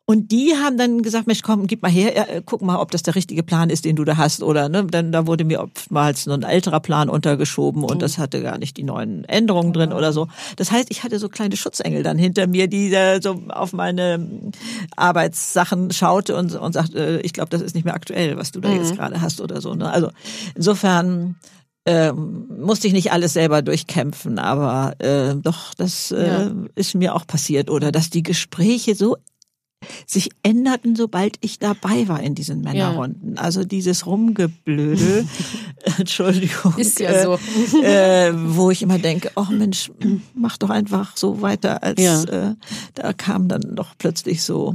Und 0.04 0.32
die 0.32 0.54
haben 0.60 0.76
dann 0.78 1.02
gesagt, 1.02 1.28
Mensch, 1.28 1.42
komm, 1.42 1.68
gib 1.68 1.80
mal 1.80 1.90
her, 1.90 2.28
äh, 2.36 2.42
guck 2.44 2.60
mal, 2.60 2.76
ob 2.80 2.90
das 2.90 3.04
der 3.04 3.14
richtige 3.14 3.44
Plan 3.44 3.70
ist, 3.70 3.84
den 3.84 3.94
du 3.94 4.04
da 4.04 4.16
hast, 4.16 4.42
oder 4.42 4.68
ne? 4.68 4.84
Dann 4.84 5.12
da 5.12 5.28
wurde 5.28 5.44
mir 5.44 5.60
oftmals 5.60 6.26
nur 6.26 6.34
ein 6.36 6.42
älterer 6.42 6.80
Plan 6.80 7.08
untergeschoben 7.08 7.84
und 7.84 8.02
das 8.02 8.18
hatte 8.18 8.42
gar 8.42 8.58
nicht 8.58 8.76
die 8.76 8.82
neuen 8.82 9.24
Änderungen 9.24 9.72
drin 9.72 9.92
oder 9.92 10.12
so. 10.12 10.26
Das 10.56 10.72
heißt, 10.72 10.88
ich 10.90 11.04
hatte 11.04 11.20
so 11.20 11.28
kleine 11.28 11.56
Schutzengel 11.56 12.02
dann 12.02 12.18
hinter 12.18 12.48
mir, 12.48 12.66
die 12.66 12.92
äh, 12.92 13.20
so 13.22 13.42
auf 13.48 13.72
meine 13.72 14.14
ähm, 14.14 14.50
Arbeitssachen 14.96 15.92
schaute 15.92 16.36
und, 16.36 16.54
und 16.54 16.72
sagt, 16.72 16.94
äh, 16.94 17.20
ich 17.20 17.32
glaube, 17.32 17.50
das 17.50 17.62
ist 17.62 17.74
nicht 17.74 17.84
mehr 17.84 17.94
aktuell, 17.94 18.36
was 18.36 18.50
du 18.50 18.60
da 18.60 18.70
jetzt 18.70 18.96
gerade 18.96 19.20
hast 19.20 19.40
oder 19.40 19.60
so. 19.60 19.74
Ne? 19.74 19.88
Also 19.90 20.10
insofern 20.54 21.36
ähm, 21.86 22.46
musste 22.60 22.86
ich 22.86 22.92
nicht 22.92 23.12
alles 23.12 23.32
selber 23.32 23.62
durchkämpfen, 23.62 24.38
aber 24.38 24.94
äh, 25.00 25.34
doch, 25.36 25.74
das 25.74 26.10
äh, 26.12 26.26
Ja. 26.26 26.50
ist 26.74 26.94
mir 26.94 27.14
auch 27.14 27.26
passiert. 27.26 27.70
Oder 27.70 27.92
dass 27.92 28.10
die 28.10 28.22
Gespräche 28.22 28.94
so 28.94 29.16
sich 30.07 30.31
änderten, 30.42 30.97
sobald 30.97 31.37
ich 31.40 31.59
dabei 31.59 32.09
war 32.09 32.21
in 32.23 32.35
diesen 32.35 32.61
Männerrunden. 32.62 33.38
Also 33.38 33.64
dieses 33.64 34.07
Rumgeblödel, 34.07 35.27
Entschuldigung, 35.99 36.75
Ist 36.77 37.01
ja 37.01 37.23
so. 37.23 37.38
äh, 37.83 38.29
äh, 38.29 38.33
wo 38.35 38.71
ich 38.71 38.83
immer 38.83 38.99
denke, 38.99 39.31
oh 39.37 39.47
Mensch, 39.51 39.90
mach 40.35 40.57
doch 40.59 40.71
einfach 40.71 41.16
so 41.16 41.42
weiter, 41.42 41.83
als 41.83 42.01
Ja. 42.01 42.23
äh, 42.25 42.55
da 42.95 43.12
kam 43.12 43.49
dann 43.49 43.75
doch 43.75 43.95
plötzlich 43.99 44.42
so 44.42 44.75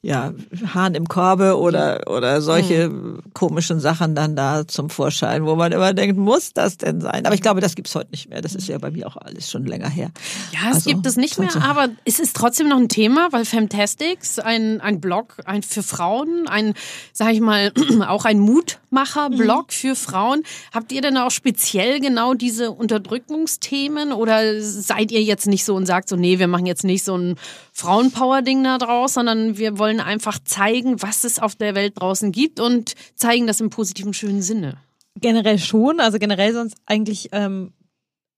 ja, 0.00 0.32
Hahn 0.74 0.94
im 0.94 1.08
Korbe 1.08 1.58
oder, 1.58 2.02
oder 2.06 2.40
solche 2.40 2.90
komischen 3.34 3.80
Sachen 3.80 4.14
dann 4.14 4.36
da 4.36 4.66
zum 4.66 4.90
Vorschein, 4.90 5.44
wo 5.44 5.56
man 5.56 5.72
immer 5.72 5.92
denkt, 5.92 6.16
muss 6.16 6.52
das 6.52 6.76
denn 6.76 7.00
sein? 7.00 7.26
Aber 7.26 7.34
ich 7.34 7.42
glaube, 7.42 7.60
das 7.60 7.74
gibt's 7.74 7.96
heute 7.96 8.12
nicht 8.12 8.30
mehr. 8.30 8.40
Das 8.40 8.54
ist 8.54 8.68
ja 8.68 8.78
bei 8.78 8.92
mir 8.92 9.08
auch 9.08 9.16
alles 9.16 9.50
schon 9.50 9.66
länger 9.66 9.88
her. 9.88 10.10
Ja, 10.52 10.70
es 10.70 10.76
Also, 10.76 10.90
gibt 10.90 11.06
es 11.06 11.16
nicht 11.16 11.38
mehr, 11.40 11.50
aber 11.62 11.88
es 12.04 12.20
ist 12.20 12.36
trotzdem 12.36 12.68
noch 12.68 12.76
ein 12.76 12.88
Thema, 12.88 13.28
weil 13.32 13.44
Fantastics, 13.44 14.38
ein, 14.38 14.80
ein 14.80 15.00
Blog 15.00 15.34
ein 15.44 15.64
für 15.64 15.82
Frauen, 15.82 16.46
ein, 16.46 16.74
sag 17.12 17.32
ich 17.32 17.40
mal, 17.40 17.72
auch 18.06 18.24
ein 18.24 18.38
Mutmacher-Blog 18.38 19.72
für 19.72 19.96
Frauen. 19.96 20.42
Habt 20.72 20.92
ihr 20.92 21.00
denn 21.00 21.16
auch 21.16 21.32
speziell 21.32 21.98
genau 21.98 22.34
diese 22.34 22.70
Unterdrückungsthemen 22.70 24.12
oder 24.12 24.60
seid 24.62 25.10
ihr 25.10 25.22
jetzt 25.22 25.48
nicht 25.48 25.64
so 25.64 25.74
und 25.74 25.86
sagt 25.86 26.08
so, 26.08 26.14
nee, 26.14 26.38
wir 26.38 26.46
machen 26.46 26.66
jetzt 26.66 26.84
nicht 26.84 27.02
so 27.04 27.16
ein 27.16 27.34
Frauenpower-Ding 27.78 28.64
da 28.64 28.78
draus, 28.78 29.14
sondern 29.14 29.56
wir 29.56 29.78
wollen 29.78 30.00
einfach 30.00 30.38
zeigen, 30.44 31.00
was 31.00 31.22
es 31.22 31.38
auf 31.38 31.54
der 31.54 31.76
Welt 31.76 31.94
draußen 31.96 32.32
gibt 32.32 32.58
und 32.58 32.94
zeigen 33.14 33.46
das 33.46 33.60
im 33.60 33.70
positiven, 33.70 34.12
schönen 34.12 34.42
Sinne. 34.42 34.78
Generell 35.20 35.58
schon, 35.58 36.00
also 36.00 36.18
generell 36.18 36.52
sonst 36.52 36.76
eigentlich 36.86 37.28
ähm, 37.32 37.72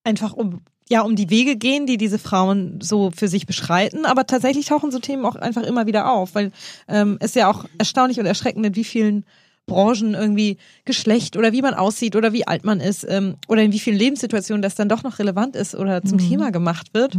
einfach 0.04 0.34
um 0.34 0.60
ja 0.90 1.02
um 1.02 1.16
die 1.16 1.30
Wege 1.30 1.56
gehen, 1.56 1.86
die 1.86 1.96
diese 1.96 2.18
Frauen 2.18 2.80
so 2.82 3.10
für 3.14 3.28
sich 3.28 3.46
beschreiten, 3.46 4.04
aber 4.04 4.26
tatsächlich 4.26 4.66
tauchen 4.66 4.90
so 4.90 4.98
Themen 4.98 5.24
auch 5.24 5.36
einfach 5.36 5.62
immer 5.62 5.86
wieder 5.86 6.12
auf, 6.12 6.34
weil 6.34 6.52
ähm, 6.88 7.16
es 7.20 7.34
ja 7.34 7.48
auch 7.48 7.64
erstaunlich 7.78 8.20
und 8.20 8.26
erschreckend, 8.26 8.66
in 8.66 8.76
wie 8.76 8.84
vielen 8.84 9.24
Branchen 9.66 10.14
irgendwie 10.14 10.58
Geschlecht 10.84 11.36
oder 11.36 11.52
wie 11.52 11.62
man 11.62 11.74
aussieht 11.74 12.16
oder 12.16 12.32
wie 12.34 12.46
alt 12.46 12.64
man 12.64 12.80
ist 12.80 13.06
ähm, 13.08 13.36
oder 13.48 13.62
in 13.62 13.72
wie 13.72 13.78
vielen 13.78 13.96
Lebenssituationen 13.96 14.62
das 14.62 14.74
dann 14.74 14.88
doch 14.88 15.02
noch 15.02 15.18
relevant 15.18 15.56
ist 15.56 15.74
oder 15.74 16.02
zum 16.02 16.18
Thema 16.18 16.50
gemacht 16.50 16.92
wird. 16.92 17.14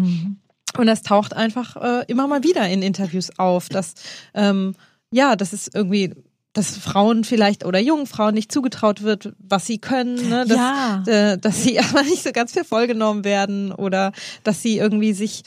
Und 0.77 0.87
das 0.87 1.01
taucht 1.01 1.35
einfach 1.35 1.75
äh, 1.77 2.05
immer 2.07 2.27
mal 2.27 2.43
wieder 2.43 2.67
in 2.67 2.81
Interviews 2.81 3.37
auf, 3.37 3.69
dass 3.69 3.93
ähm, 4.33 4.75
ja, 5.11 5.35
das 5.35 5.53
ist 5.53 5.73
irgendwie 5.75 6.13
dass 6.53 6.75
Frauen 6.77 7.23
vielleicht 7.23 7.65
oder 7.65 7.79
jungen 7.79 8.07
Frauen 8.07 8.33
nicht 8.33 8.51
zugetraut 8.51 9.03
wird, 9.03 9.33
was 9.39 9.65
sie 9.65 9.77
können, 9.77 10.15
ne? 10.27 10.45
dass, 10.45 10.57
Ja. 10.57 11.03
äh, 11.07 11.37
dass 11.37 11.63
sie 11.63 11.79
aber 11.79 12.03
nicht 12.03 12.23
so 12.23 12.31
ganz 12.33 12.51
für 12.51 12.65
voll 12.65 12.87
genommen 12.87 13.23
werden 13.23 13.71
oder 13.71 14.11
dass 14.43 14.61
sie 14.61 14.77
irgendwie 14.77 15.13
sich 15.13 15.43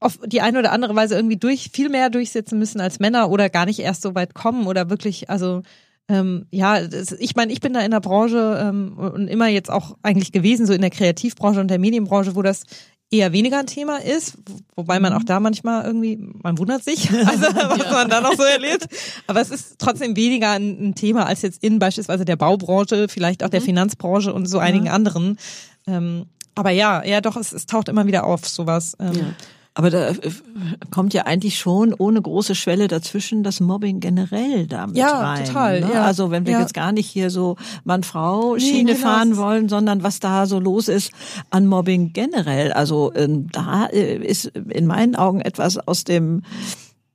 auf 0.00 0.18
die 0.24 0.40
eine 0.40 0.58
oder 0.58 0.72
andere 0.72 0.94
Weise 0.96 1.16
irgendwie 1.16 1.36
durch 1.36 1.70
viel 1.72 1.88
mehr 1.90 2.08
durchsetzen 2.08 2.58
müssen 2.58 2.80
als 2.80 2.98
Männer 2.98 3.30
oder 3.30 3.50
gar 3.50 3.66
nicht 3.66 3.80
erst 3.80 4.02
so 4.02 4.14
weit 4.14 4.34
kommen 4.34 4.66
oder 4.66 4.88
wirklich, 4.90 5.28
also 5.28 5.62
ähm, 6.08 6.46
ja, 6.50 6.80
das, 6.86 7.12
ich 7.12 7.36
meine, 7.36 7.52
ich 7.52 7.60
bin 7.60 7.72
da 7.72 7.80
in 7.80 7.90
der 7.90 8.00
Branche 8.00 8.58
ähm, 8.60 8.98
und 8.98 9.28
immer 9.28 9.48
jetzt 9.48 9.70
auch 9.70 9.96
eigentlich 10.02 10.32
gewesen, 10.32 10.66
so 10.66 10.72
in 10.72 10.80
der 10.80 10.90
Kreativbranche 10.90 11.60
und 11.60 11.68
der 11.68 11.78
Medienbranche, 11.78 12.34
wo 12.36 12.42
das 12.42 12.64
eher 13.12 13.32
weniger 13.32 13.58
ein 13.58 13.66
Thema 13.66 13.98
ist, 13.98 14.38
wobei 14.74 14.98
man 14.98 15.12
auch 15.12 15.22
da 15.22 15.38
manchmal 15.38 15.84
irgendwie, 15.84 16.18
man 16.42 16.58
wundert 16.58 16.82
sich, 16.82 17.10
also 17.26 17.42
was 17.42 17.90
man 17.92 18.08
da 18.08 18.20
noch 18.20 18.34
so 18.34 18.42
erlebt. 18.42 18.88
Aber 19.26 19.40
es 19.40 19.50
ist 19.50 19.78
trotzdem 19.78 20.16
weniger 20.16 20.50
ein, 20.52 20.88
ein 20.88 20.94
Thema 20.94 21.26
als 21.26 21.42
jetzt 21.42 21.62
in 21.62 21.78
beispielsweise 21.78 22.24
der 22.24 22.36
Baubranche, 22.36 23.08
vielleicht 23.08 23.44
auch 23.44 23.50
der 23.50 23.60
Finanzbranche 23.60 24.32
und 24.32 24.46
so 24.46 24.58
einigen 24.58 24.88
anderen. 24.88 25.38
Ähm, 25.86 26.26
aber 26.54 26.70
ja, 26.70 27.04
ja 27.04 27.20
doch, 27.20 27.36
es, 27.36 27.52
es 27.52 27.66
taucht 27.66 27.88
immer 27.88 28.06
wieder 28.06 28.24
auf, 28.24 28.48
sowas. 28.48 28.96
Ähm, 28.98 29.34
Aber 29.74 29.88
da 29.88 30.08
äh, 30.10 30.16
kommt 30.90 31.14
ja 31.14 31.22
eigentlich 31.22 31.58
schon 31.58 31.94
ohne 31.94 32.20
große 32.20 32.54
Schwelle 32.54 32.88
dazwischen 32.88 33.42
das 33.42 33.60
Mobbing 33.60 34.00
generell 34.00 34.66
damit 34.66 34.96
Ja, 34.98 35.18
rein. 35.18 35.44
total, 35.46 35.80
ne? 35.80 35.90
ja. 35.94 36.04
Also 36.04 36.30
wenn 36.30 36.44
wir 36.44 36.52
Ja. 36.54 36.60
jetzt 36.60 36.74
gar 36.74 36.92
nicht 36.92 37.08
hier 37.08 37.30
so 37.30 37.56
Mann-Frau-Schiene 37.84 38.84
Nee, 38.92 38.94
genau, 38.98 39.06
fahren 39.08 39.36
wollen, 39.38 39.68
sondern 39.70 40.02
was 40.02 40.20
da 40.20 40.44
so 40.46 40.60
los 40.60 40.88
ist 40.88 41.10
an 41.50 41.66
Mobbing 41.66 42.12
generell. 42.12 42.72
Also 42.72 43.12
ähm, 43.14 43.48
da 43.50 43.86
äh, 43.86 44.16
ist 44.16 44.46
in 44.46 44.86
meinen 44.86 45.16
Augen 45.16 45.40
etwas 45.40 45.78
aus 45.78 46.04
dem 46.04 46.42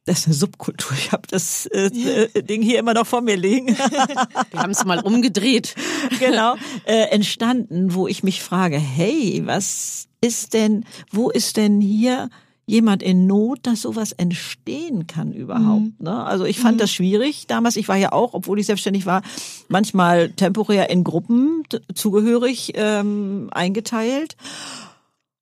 das 0.05 0.19
ist 0.19 0.25
eine 0.27 0.35
Subkultur. 0.35 0.95
Ich 0.97 1.11
habe 1.11 1.27
das 1.29 1.65
äh, 1.65 1.87
äh, 2.33 2.41
Ding 2.41 2.61
hier 2.61 2.79
immer 2.79 2.93
noch 2.93 3.05
vor 3.05 3.19
mir 3.21 3.35
liegen. 3.35 3.67
Wir 4.51 4.59
haben 4.61 4.71
es 4.71 4.85
mal 4.85 5.01
umgedreht. 5.01 5.75
genau, 6.19 6.55
äh, 6.85 7.09
entstanden, 7.11 7.93
wo 7.93 8.07
ich 8.07 8.23
mich 8.23 8.41
frage, 8.41 8.77
hey, 8.77 9.41
was 9.45 10.07
ist 10.21 10.53
denn, 10.53 10.85
wo 11.11 11.29
ist 11.29 11.57
denn 11.57 11.81
hier 11.81 12.29
jemand 12.67 13.01
in 13.01 13.25
Not, 13.25 13.59
dass 13.63 13.81
sowas 13.81 14.11
entstehen 14.11 15.07
kann 15.07 15.31
überhaupt? 15.31 15.99
Ne? 15.99 16.23
Also 16.23 16.45
ich 16.45 16.59
fand 16.59 16.79
das 16.79 16.91
schwierig 16.91 17.47
damals. 17.47 17.77
Ich 17.77 17.87
war 17.87 17.95
ja 17.95 18.11
auch, 18.11 18.33
obwohl 18.33 18.59
ich 18.59 18.67
selbstständig 18.67 19.05
war, 19.05 19.23
manchmal 19.69 20.29
temporär 20.31 20.89
in 20.89 21.03
Gruppen 21.03 21.63
zugehörig 21.95 22.73
ähm, 22.75 23.49
eingeteilt. 23.51 24.35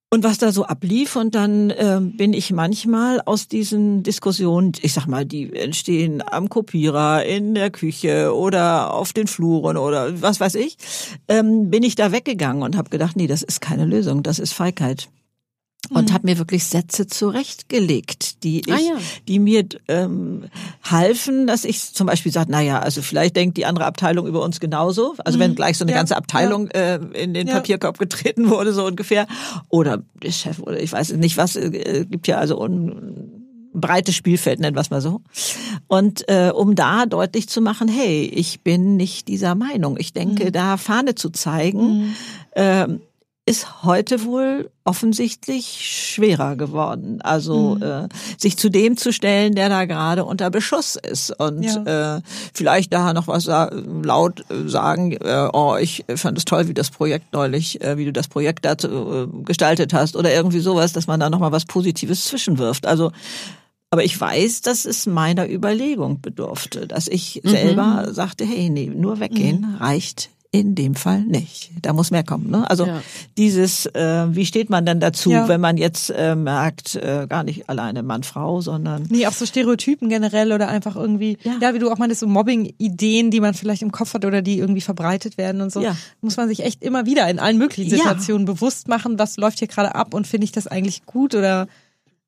Und 0.08 0.22
was 0.22 0.38
da 0.38 0.52
so 0.52 0.64
ablief 0.64 1.16
und 1.16 1.34
dann 1.34 1.72
ähm, 1.76 2.16
bin 2.16 2.32
ich 2.32 2.52
manchmal 2.52 3.20
aus 3.20 3.48
diesen 3.48 4.04
Diskussionen, 4.04 4.72
ich 4.80 4.92
sag 4.92 5.08
mal, 5.08 5.26
die 5.26 5.52
entstehen 5.52 6.22
am 6.24 6.48
Kopierer, 6.48 7.24
in 7.24 7.54
der 7.56 7.70
Küche 7.70 8.32
oder 8.32 8.94
auf 8.94 9.12
den 9.12 9.26
Fluren 9.26 9.76
oder 9.76 10.22
was 10.22 10.38
weiß 10.38 10.54
ich, 10.54 10.78
ähm, 11.26 11.70
bin 11.70 11.82
ich 11.82 11.96
da 11.96 12.12
weggegangen 12.12 12.62
und 12.62 12.76
habe 12.76 12.88
gedacht, 12.88 13.16
nee, 13.16 13.26
das 13.26 13.42
ist 13.42 13.60
keine 13.60 13.84
Lösung, 13.84 14.22
das 14.22 14.38
ist 14.38 14.52
Feigheit. 14.52 15.08
Und 15.90 16.12
habe 16.12 16.26
mir 16.26 16.38
wirklich 16.38 16.64
Sätze 16.64 17.06
zurechtgelegt, 17.06 18.42
die 18.44 18.60
ich, 18.60 18.72
Ah, 18.72 18.78
ja. 18.78 18.98
die 19.28 19.38
mir 19.38 19.64
ähm, 19.88 20.44
halfen, 20.82 21.46
dass 21.46 21.64
ich 21.64 21.92
zum 21.92 22.06
Beispiel 22.06 22.32
sage, 22.32 22.48
na 22.50 22.60
ja, 22.60 22.80
also 22.80 23.02
vielleicht 23.02 23.36
denkt 23.36 23.56
die 23.56 23.66
andere 23.66 23.86
Abteilung 23.86 24.26
über 24.26 24.42
uns 24.42 24.60
genauso. 24.60 25.14
Also 25.24 25.38
wenn 25.38 25.54
gleich 25.54 25.78
so 25.78 25.84
eine 25.84 25.92
Ja, 25.92 25.98
ganze 25.98 26.16
Abteilung 26.16 26.68
äh, 26.70 26.96
in 27.14 27.34
den 27.34 27.46
Ja. 27.48 27.54
Papierkorb 27.54 27.98
getreten 27.98 28.48
wurde, 28.50 28.72
so 28.72 28.84
ungefähr. 28.84 29.26
Oder 29.68 30.02
der 30.22 30.32
Chef 30.32 30.58
oder 30.60 30.80
ich 30.82 30.92
weiß 30.92 31.12
nicht 31.14 31.36
was, 31.36 31.56
äh, 31.56 32.04
gibt 32.08 32.26
ja 32.26 32.38
also 32.38 32.60
un 32.60 33.32
breites 33.78 34.14
Spielfeld, 34.14 34.58
nennen 34.58 34.74
wir 34.74 34.80
es 34.80 34.88
mal 34.90 35.02
so. 35.02 35.20
Und 35.86 36.26
äh, 36.30 36.50
um 36.50 36.74
da 36.74 37.04
deutlich 37.04 37.46
zu 37.50 37.60
machen, 37.60 37.88
hey, 37.88 38.22
ich 38.24 38.62
bin 38.62 38.96
nicht 38.96 39.28
dieser 39.28 39.54
Meinung. 39.54 39.98
Ich 39.98 40.14
denke, 40.14 40.50
da 40.50 40.78
Fahne 40.78 41.14
zu 41.14 41.28
zeigen, 41.28 42.16
ähm, 42.54 43.02
ist 43.48 43.84
heute 43.84 44.24
wohl 44.24 44.70
offensichtlich 44.84 45.66
schwerer 45.66 46.56
geworden. 46.56 47.20
Also 47.22 47.78
äh, 47.78 48.08
sich 48.36 48.56
zu 48.56 48.68
dem 48.68 48.96
zu 48.96 49.12
stellen, 49.12 49.54
der 49.54 49.68
da 49.68 49.84
gerade 49.84 50.24
unter 50.24 50.50
Beschuss 50.50 50.96
ist. 50.96 51.30
Und 51.30 51.64
äh, 51.64 52.20
vielleicht 52.52 52.92
da 52.92 53.12
noch 53.12 53.28
was 53.28 53.44
sa 53.44 53.70
laut 54.02 54.44
äh, 54.50 54.68
sagen, 54.68 55.12
äh, 55.12 55.48
oh, 55.52 55.76
ich 55.80 56.04
fand 56.16 56.36
es 56.36 56.44
toll, 56.44 56.66
wie 56.66 56.74
das 56.74 56.90
Projekt 56.90 57.32
neulich, 57.32 57.80
äh, 57.82 57.96
wie 57.96 58.04
du 58.04 58.12
das 58.12 58.26
Projekt 58.26 58.64
da 58.64 58.72
äh, 58.72 59.28
gestaltet 59.44 59.94
hast 59.94 60.16
oder 60.16 60.34
irgendwie 60.34 60.60
sowas, 60.60 60.92
dass 60.92 61.06
man 61.06 61.20
da 61.20 61.30
noch 61.30 61.38
mal 61.38 61.52
was 61.52 61.66
Positives 61.66 62.24
zwischenwirft. 62.24 62.84
Also 62.84 63.12
aber 63.90 64.02
ich 64.02 64.20
weiß, 64.20 64.62
dass 64.62 64.84
es 64.84 65.06
meiner 65.06 65.48
Überlegung 65.48 66.20
bedurfte, 66.20 66.88
dass 66.88 67.06
ich 67.06 67.40
selber 67.44 68.08
sagte, 68.10 68.44
hey, 68.44 68.68
nee, 68.68 68.90
nur 68.92 69.20
weggehen 69.20 69.76
reicht 69.78 70.30
in 70.60 70.74
dem 70.74 70.94
Fall 70.94 71.22
nicht. 71.22 71.70
Da 71.82 71.92
muss 71.92 72.10
mehr 72.10 72.24
kommen. 72.24 72.50
Ne? 72.50 72.68
Also 72.68 72.86
Ja. 72.86 73.02
dieses, 73.36 73.86
äh, 73.86 74.26
wie 74.34 74.46
steht 74.46 74.70
man 74.70 74.84
dann 74.86 75.00
dazu, 75.00 75.30
Ja. 75.30 75.48
wenn 75.48 75.60
man 75.60 75.76
jetzt 75.76 76.10
äh, 76.10 76.34
merkt, 76.34 76.94
äh, 76.96 77.26
gar 77.28 77.44
nicht 77.44 77.68
alleine 77.68 78.02
Mann, 78.02 78.22
Frau, 78.22 78.60
sondern 78.60 79.04
Nee, 79.10 79.26
auch 79.26 79.32
so 79.32 79.46
Stereotypen 79.46 80.08
generell 80.08 80.52
oder 80.52 80.68
einfach 80.68 80.96
irgendwie, 80.96 81.38
ja, 81.44 81.54
Ja. 81.60 81.74
wie 81.74 81.78
du 81.78 81.90
auch 81.90 81.98
meinst, 81.98 82.20
so 82.20 82.26
Mobbing-Ideen, 82.26 83.30
die 83.30 83.40
man 83.40 83.54
vielleicht 83.54 83.82
im 83.82 83.92
Kopf 83.92 84.14
hat 84.14 84.24
oder 84.24 84.42
die 84.42 84.58
irgendwie 84.58 84.80
verbreitet 84.80 85.38
werden 85.38 85.60
und 85.60 85.72
so. 85.72 85.84
Muss 86.20 86.36
man 86.36 86.48
sich 86.48 86.64
echt 86.64 86.82
immer 86.82 87.06
wieder 87.06 87.28
in 87.28 87.38
allen 87.38 87.58
möglichen. 87.58 87.90
Situationen 87.90 88.44
bewusst 88.46 88.88
machen, 88.88 89.18
was 89.18 89.36
läuft 89.36 89.58
hier 89.58 89.68
gerade 89.68 89.94
ab 89.94 90.14
und 90.14 90.26
finde 90.26 90.44
ich 90.44 90.52
das 90.52 90.66
eigentlich 90.66 91.04
gut 91.06 91.34
oder 91.34 91.66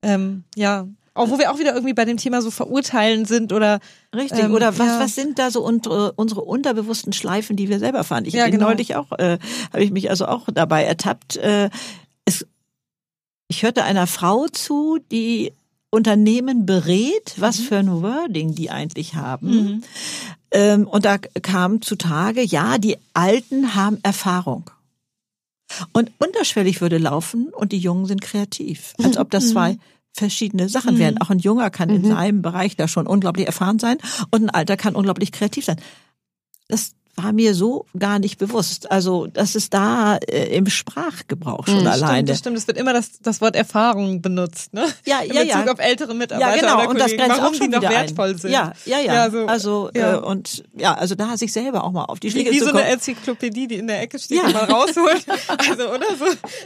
ähm, 0.02 0.44
ja. 0.54 0.86
Auch 1.18 1.30
wo 1.30 1.38
wir 1.38 1.50
auch 1.52 1.58
wieder 1.58 1.74
irgendwie 1.74 1.94
bei 1.94 2.04
dem 2.04 2.16
Thema 2.16 2.40
so 2.42 2.50
verurteilen 2.50 3.24
sind 3.26 3.52
oder 3.52 3.80
Richtig, 4.14 4.38
Ähm, 4.44 4.54
oder 4.54 4.78
was, 4.78 4.86
ja. 4.86 5.00
was 5.00 5.14
sind 5.14 5.38
da 5.38 5.50
so 5.50 5.62
unsere, 5.62 6.12
unsere 6.12 6.40
unterbewussten 6.42 7.12
Schleifen, 7.12 7.56
die 7.56 7.68
wir 7.68 7.78
selber 7.78 8.04
fahren? 8.04 8.24
Ich 8.24 8.34
Ja, 8.34 8.44
bin 8.44 8.52
genau. 8.52 8.66
neulich 8.68 8.96
auch, 8.96 9.12
äh, 9.18 9.38
habe 9.72 9.82
ich 9.84 9.90
mich 9.90 10.08
also 10.10 10.26
auch 10.26 10.48
dabei 10.52 10.84
ertappt. 10.84 11.36
Äh, 11.36 11.68
es, 12.24 12.46
ich 13.48 13.62
hörte 13.62 13.84
einer 13.84 14.06
Frau 14.06 14.46
zu, 14.48 14.98
die 15.12 15.52
Unternehmen 15.90 16.66
berät, 16.66 17.34
Mhm. 17.36 17.40
was 17.42 17.60
für 17.60 17.76
ein 17.78 18.02
Wording 18.02 18.54
die 18.54 18.70
eigentlich 18.70 19.14
haben. 19.14 19.82
Ähm, 20.50 20.86
und 20.86 21.04
da 21.04 21.18
kam 21.18 21.82
zutage, 21.82 22.42
ja, 22.42 22.78
die 22.78 22.96
Alten 23.14 23.74
haben 23.74 23.98
Erfahrung. 24.02 24.70
Und 25.92 26.10
unterschwellig 26.18 26.80
würde 26.80 26.96
laufen 26.98 27.48
und 27.48 27.72
die 27.72 27.78
Jungen 27.78 28.06
sind 28.06 28.22
kreativ. 28.22 28.94
Als 29.02 29.18
ob 29.18 29.28
Mhm. 29.28 29.30
das 29.30 29.50
zwei 29.50 29.78
verschiedene 30.18 30.68
Sachen 30.68 30.98
wären. 30.98 31.20
Auch 31.20 31.30
ein 31.30 31.38
Junger 31.38 31.70
kann 31.70 31.88
in 31.88 32.04
seinem 32.04 32.42
Bereich 32.42 32.76
da 32.76 32.88
schon 32.88 33.06
unglaublich 33.06 33.46
erfahren 33.46 33.78
sein 33.78 33.98
und 34.30 34.44
ein 34.44 34.50
Alter 34.50 34.76
kann 34.76 34.94
unglaublich 34.94 35.32
kreativ 35.32 35.64
sein. 35.64 35.80
Das 36.68 36.92
war 37.18 37.32
mir 37.32 37.54
so 37.54 37.84
gar 37.98 38.18
nicht 38.18 38.38
bewusst. 38.38 38.90
Also, 38.90 39.26
das 39.26 39.54
ist 39.54 39.74
da 39.74 40.16
äh, 40.16 40.56
im 40.56 40.66
Sprachgebrauch 40.68 41.66
schon 41.66 41.80
Stimmt, 41.80 41.88
alleine. 41.88 42.24
das 42.24 42.38
stimmt. 42.38 42.56
Es 42.56 42.66
wird 42.66 42.78
immer 42.78 42.92
das, 42.92 43.20
das 43.20 43.40
Wort 43.40 43.56
Erfahrung 43.56 44.22
benutzt, 44.22 44.72
ne? 44.72 44.86
Ja, 45.04 45.20
In 45.20 45.34
ja, 45.34 45.42
Bezug 45.42 45.66
ja. 45.66 45.72
auf 45.72 45.78
ältere 45.80 46.14
Mitarbeiter 46.14 46.54
Ja, 46.56 46.60
genau. 46.60 46.78
oder 46.80 46.88
Und 46.90 47.00
das 47.00 47.12
grenzt 47.12 47.28
warum 47.38 47.44
auch 47.46 47.54
schon 47.54 47.70
die 47.70 47.76
noch 47.76 47.82
wertvoll 47.82 48.30
ein. 48.30 48.38
sind. 48.38 48.50
Ja, 48.52 48.72
ja, 48.84 48.98
ja. 49.00 49.14
Ja, 49.14 49.30
so, 49.30 49.46
also 49.46 49.90
ja. 49.94 50.14
Äh, 50.14 50.18
und 50.18 50.64
ja, 50.76 50.94
also 50.94 51.14
da 51.14 51.36
sich 51.36 51.52
selber 51.52 51.84
auch 51.84 51.92
mal 51.92 52.04
auf 52.04 52.20
die 52.20 52.28
Wie, 52.28 52.30
Schläge 52.32 52.50
wie 52.52 52.58
zu 52.58 52.64
so 52.66 52.70
kommen. 52.70 52.84
eine 52.84 52.92
Enzyklopädie, 52.92 53.66
die 53.68 53.76
in 53.76 53.86
der 53.88 54.00
Ecke 54.00 54.18
steht, 54.18 54.38
Ja. 54.38 54.46
die 54.48 54.54
man 54.54 54.64
rausholt. 54.70 55.24
Also, 55.70 55.88
oder 55.90 56.06
so. 56.18 56.24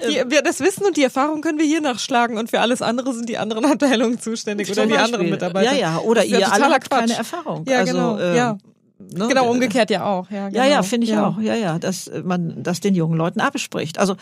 Die, 0.09 0.23
wir, 0.31 0.43
das 0.43 0.61
Wissen 0.61 0.85
und 0.85 0.97
die 0.97 1.03
Erfahrung 1.05 1.41
können 1.41 1.59
wir 1.59 1.67
hier 1.67 1.81
nachschlagen 1.81 2.37
und 2.39 2.51
für 2.51 2.61
alles 2.61 2.83
andere 2.83 3.15
sind 3.15 3.29
die 3.29 3.39
anderen 3.39 3.65
Abteilungen 3.65 4.21
zuständig 4.21 4.69
oder 4.69 4.83
Zum 4.83 4.89
die 4.89 4.95
Beispiel. 4.95 5.05
anderen 5.15 5.31
Mitarbeiter. 5.31 5.73
Ja, 5.73 5.79
ja. 5.79 5.99
Oder 5.99 6.25
ihr 6.25 6.53
alle 6.53 6.67
habt 6.67 6.91
keine 6.91 7.07
Quatsch. 7.07 7.19
Erfahrung. 7.19 7.65
Ja, 7.69 7.79
also, 7.79 7.93
genau. 7.93 8.19
äh, 8.19 8.37
ja. 8.37 8.59
Ne, 9.15 9.29
Genau, 9.29 9.47
äh, 9.47 9.49
umgekehrt 9.49 9.91
ja 9.91 10.05
auch. 10.05 10.31
Ja, 10.31 10.49
genau. 10.49 10.63
Ja, 10.63 10.69
ja, 10.71 10.83
finde 10.83 11.07
ich 11.07 11.13
ja. 11.13 11.27
auch. 11.27 11.41
Ja, 11.41 11.55
ja, 11.55 11.79
dass 11.79 12.11
man 12.25 12.63
das 12.63 12.81
den 12.81 12.95
jungen 12.95 13.17
Leuten 13.17 13.41
abspricht. 13.41 13.99
Also 13.99 14.17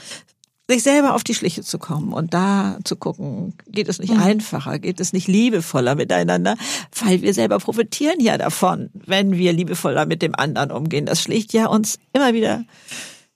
sich 0.69 0.83
selber 0.85 1.15
auf 1.15 1.25
die 1.25 1.35
Schliche 1.35 1.63
zu 1.63 1.79
kommen 1.81 2.13
und 2.13 2.33
da 2.33 2.79
zu 2.85 2.95
gucken, 2.95 3.55
geht 3.67 3.89
es 3.89 3.99
Mhm. 3.99 4.05
nicht 4.05 4.19
einfacher, 4.21 4.79
geht 4.79 5.01
es 5.01 5.13
nicht 5.13 5.27
liebevoller 5.27 5.97
miteinander, 5.97 6.57
weil 7.05 7.23
wir 7.23 7.35
selber 7.35 7.59
profitieren 7.59 8.21
ja 8.21 8.39
davon, 8.39 8.89
wenn 8.95 9.33
wir 9.33 9.53
liebevoller 9.53 10.07
mit 10.07 10.23
dem 10.23 10.35
anderen 10.37 10.71
umgehen. 10.71 11.07
Das 11.07 11.21
schlägt 11.23 11.53
ja 11.53 11.67
uns 11.67 11.99
immer 12.13 12.35
wieder 12.35 12.63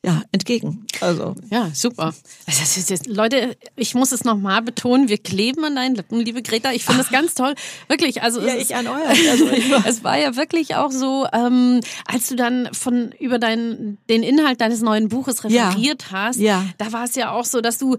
ja 0.05 0.23
entgegen. 0.33 0.87
Also 1.01 1.35
Ja, 1.51 1.71
super. 1.75 2.15
Also 2.47 2.61
das 2.61 2.77
ist 2.77 2.91
jetzt, 2.91 3.07
Leute, 3.07 3.57
ich 3.77 3.95
muss 3.95 4.13
es 4.13 4.23
nochmal 4.25 4.63
betonen, 4.63 5.09
wir 5.09 5.19
kleben 5.19 5.65
an 5.65 5.77
deinen 5.77 5.95
Lippen, 5.95 6.21
liebe 6.21 6.43
Greta. 6.43 6.73
Ich 6.73 6.85
finde 6.85 7.01
es 7.03 7.09
ganz 7.11 7.35
toll. 7.35 7.55
Wirklich, 7.89 8.23
also 8.23 8.41
Ja, 8.41 8.49
es, 8.49 8.55
ich 8.57 8.61
ist- 8.71 8.75
an 8.75 8.87
euren. 8.87 9.01
Also 9.31 9.47
es 9.89 10.05
war 10.05 10.19
ja 10.19 10.37
wirklich 10.37 10.75
auch 10.77 10.91
so, 10.93 11.27
ähm, 11.33 11.81
als 12.07 12.29
du 12.29 12.37
dann 12.37 12.69
von 12.73 13.13
über 13.19 13.39
deinen 13.39 13.99
den 14.09 14.23
Inhalt 14.23 14.61
deines 14.61 14.81
neuen 14.83 15.09
Buches 15.09 15.39
Ja. 15.49 15.69
referiert 15.71 16.13
hast, 16.13 16.39
Ja. 16.39 16.65
da 16.79 16.93
war 16.93 17.05
es 17.05 17.15
ja 17.15 17.33
auch 17.33 17.45
so, 17.45 17.61
dass 17.61 17.79
du 17.79 17.97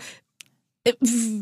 äh, 0.84 0.94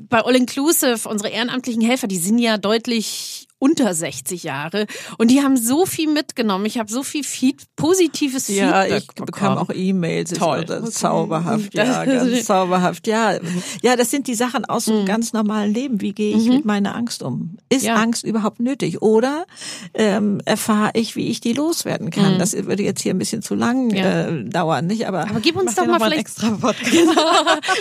bei 0.09 0.21
All 0.23 0.35
Inclusive, 0.35 1.07
unsere 1.09 1.29
ehrenamtlichen 1.29 1.81
Helfer, 1.81 2.07
die 2.07 2.17
sind 2.17 2.39
ja 2.39 2.57
deutlich 2.57 3.47
unter 3.63 3.93
60 3.93 4.43
Jahre 4.43 4.87
und 5.17 5.31
die 5.31 5.41
haben 5.41 5.55
so 5.55 5.85
viel 5.85 6.09
mitgenommen. 6.11 6.65
Ich 6.65 6.77
habe 6.77 6.91
so 6.91 7.01
viel 7.01 7.23
Feed, 7.23 7.61
positives 7.77 8.49
Ja, 8.49 8.81
Feedback 8.81 9.01
ich 9.03 9.07
bekommen. 9.07 9.25
bekam 9.25 9.57
auch 9.57 9.69
E-Mails. 9.73 10.31
Toll. 10.31 10.65
Zauberhaft, 10.91 11.73
ja, 11.73 12.03
ganz 12.03 12.45
zauberhaft. 12.45 13.07
Ja, 13.07 13.37
ja, 13.81 13.95
das 13.95 14.11
sind 14.11 14.27
die 14.27 14.35
Sachen 14.35 14.65
aus 14.65 14.85
dem 14.85 15.05
ganz 15.05 15.31
normalen 15.31 15.73
Leben. 15.73 16.01
Wie 16.01 16.11
gehe 16.13 16.35
ich 16.35 16.47
mit 16.49 16.65
meiner 16.65 16.95
Angst 16.95 17.23
um? 17.23 17.57
Ist 17.69 17.83
Ja. 17.85 17.95
Angst 17.95 18.23
überhaupt 18.25 18.59
nötig? 18.59 19.01
Oder 19.01 19.45
ähm, 19.93 20.41
erfahre 20.45 20.91
ich, 20.95 21.15
wie 21.15 21.29
ich 21.29 21.39
die 21.39 21.53
loswerden 21.53 22.09
kann? 22.09 22.39
Das 22.39 22.53
würde 22.53 22.83
jetzt 22.83 23.01
hier 23.01 23.13
ein 23.13 23.17
bisschen 23.17 23.41
zu 23.41 23.55
lang 23.55 23.89
Ja. 23.91 24.27
äh, 24.27 24.43
dauern, 24.43 24.87
nicht? 24.87 25.07
Aber, 25.07 25.29
Aber 25.29 25.39
gib 25.39 25.55
uns 25.55 25.75
doch 25.75 25.85
mal 25.85 25.99
vielleicht 25.99 26.19
extra 26.19 26.49
Podcast. 26.51 26.91
Genau. 26.91 27.21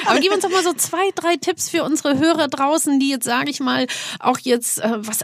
Aber 0.06 0.20
gib 0.20 0.32
uns 0.32 0.42
doch 0.42 0.50
mal 0.50 0.62
so 0.62 0.72
zwei, 0.74 1.10
drei 1.14 1.36
Tipps 1.36 1.68
für 1.68 1.82
unsere 1.84 2.18
Hörer 2.18 2.48
draußen, 2.48 2.98
die 3.00 3.08
jetzt, 3.10 3.24
sage 3.24 3.50
ich 3.50 3.60
mal, 3.60 3.86
auch 4.20 4.38
jetzt, 4.38 4.80
äh, 4.80 4.90
was 4.98 5.22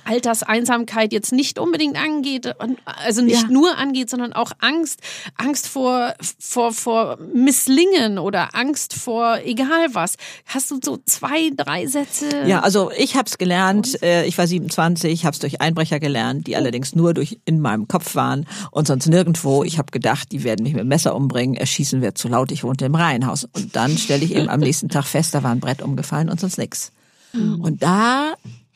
Alterseinsamkeit 0.49 1.13
jetzt 1.13 1.33
nicht 1.33 1.59
unbedingt 1.59 1.97
angeht, 1.97 2.55
also 2.85 3.23
nicht 3.23 3.43
Ja. 3.43 3.49
nur 3.49 3.77
angeht, 3.77 4.11
sondern 4.11 4.33
auch 4.33 4.53
Angst, 4.61 5.01
Angst 5.37 5.69
vor, 5.69 6.15
vor, 6.39 6.73
vor 6.73 7.19
Misslingen 7.35 8.19
oder 8.19 8.55
Angst 8.55 8.95
vor 8.95 9.39
egal 9.45 9.89
was. 9.93 10.17
Hast 10.47 10.71
du 10.71 10.81
so 10.83 10.99
zwei, 11.05 11.51
drei 11.57 11.87
Sätze? 11.87 12.45
Ja, 12.47 12.61
also 12.61 12.91
ich 12.97 13.17
habe 13.17 13.27
es 13.27 13.39
gelernt, 13.39 14.03
äh, 14.03 14.25
ich 14.27 14.39
war 14.39 14.47
27, 14.47 15.25
habe 15.25 15.35
es 15.35 15.39
durch 15.41 15.61
Einbrecher 15.61 16.01
gelernt, 16.01 16.47
die 16.47 16.57
allerdings 16.57 16.95
nur 16.95 17.15
durch 17.15 17.39
in 17.45 17.61
meinem 17.61 17.89
Kopf 17.89 18.15
waren 18.15 18.47
und 18.71 18.87
sonst 18.87 19.07
nirgendwo. 19.07 19.65
Ich 19.65 19.79
habe 19.79 19.91
gedacht, 19.91 20.33
die 20.33 20.45
werden 20.45 20.63
mich 20.63 20.73
mit 20.73 20.81
dem 20.81 20.89
Messer 20.89 21.15
umbringen, 21.15 21.57
erschießen 21.57 22.01
wird 22.03 22.19
zu 22.19 22.29
laut, 22.29 22.51
ich 22.53 22.65
wohnte 22.65 22.85
im 22.87 22.95
Reihenhaus. 22.95 23.45
Und 23.45 23.77
dann 23.77 23.97
stelle 23.99 24.25
ich 24.25 24.35
eben 24.35 24.49
am 24.49 24.61
nächsten 24.61 24.89
Tag 24.89 25.05
fest, 25.05 25.35
da 25.35 25.43
war 25.43 25.51
ein 25.51 25.61
Brett 25.61 25.83
umgefallen 25.83 26.29
und 26.29 26.41
sonst 26.41 26.59
nix. 26.59 26.93
Und 27.35 27.83
da 27.83 28.35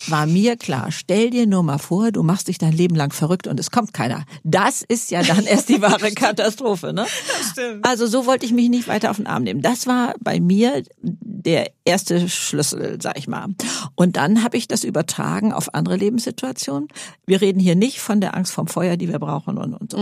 war 0.08 0.26
mir 0.26 0.56
klar, 0.56 0.90
stell 0.90 1.30
dir 1.30 1.46
nur 1.46 1.62
mal 1.62 1.78
vor, 1.78 2.10
du 2.12 2.22
machst 2.22 2.48
dich 2.48 2.58
dein 2.58 2.72
Leben 2.72 2.94
lang 2.94 3.12
verrückt 3.12 3.46
und 3.46 3.58
es 3.60 3.70
kommt 3.70 3.94
keiner. 3.94 4.24
Das 4.44 4.82
ist 4.82 5.10
ja 5.10 5.22
dann 5.22 5.44
erst 5.44 5.68
die 5.68 5.80
wahre 5.80 6.10
Katastrophe, 6.14 6.92
ne? 6.92 7.06
stimmt. 7.50 7.86
Also 7.86 8.06
so 8.06 8.26
wollte 8.26 8.46
ich 8.46 8.52
mich 8.52 8.68
nicht 8.68 8.88
weiter 8.88 9.10
auf 9.10 9.16
den 9.16 9.26
Arm 9.26 9.42
nehmen. 9.42 9.62
Das 9.62 9.86
war 9.86 10.14
bei 10.20 10.40
mir 10.40 10.82
der 11.00 11.70
erste 11.84 12.28
Schlüssel, 12.28 12.98
sag 13.00 13.18
ich 13.18 13.28
mal. 13.28 13.48
Und 13.94 14.16
dann 14.16 14.42
habe 14.42 14.56
ich 14.56 14.68
das 14.68 14.84
übertragen 14.84 15.52
auf 15.52 15.74
andere 15.74 15.96
Lebenssituationen. 15.96 16.88
Wir 17.26 17.40
reden 17.40 17.60
hier 17.60 17.76
nicht 17.76 18.00
von 18.00 18.20
der 18.20 18.36
Angst 18.36 18.52
vom 18.52 18.66
Feuer, 18.66 18.96
die 18.96 19.08
wir 19.08 19.18
brauchen 19.18 19.58
und, 19.58 19.74
und 19.74 19.92
so. 19.92 19.98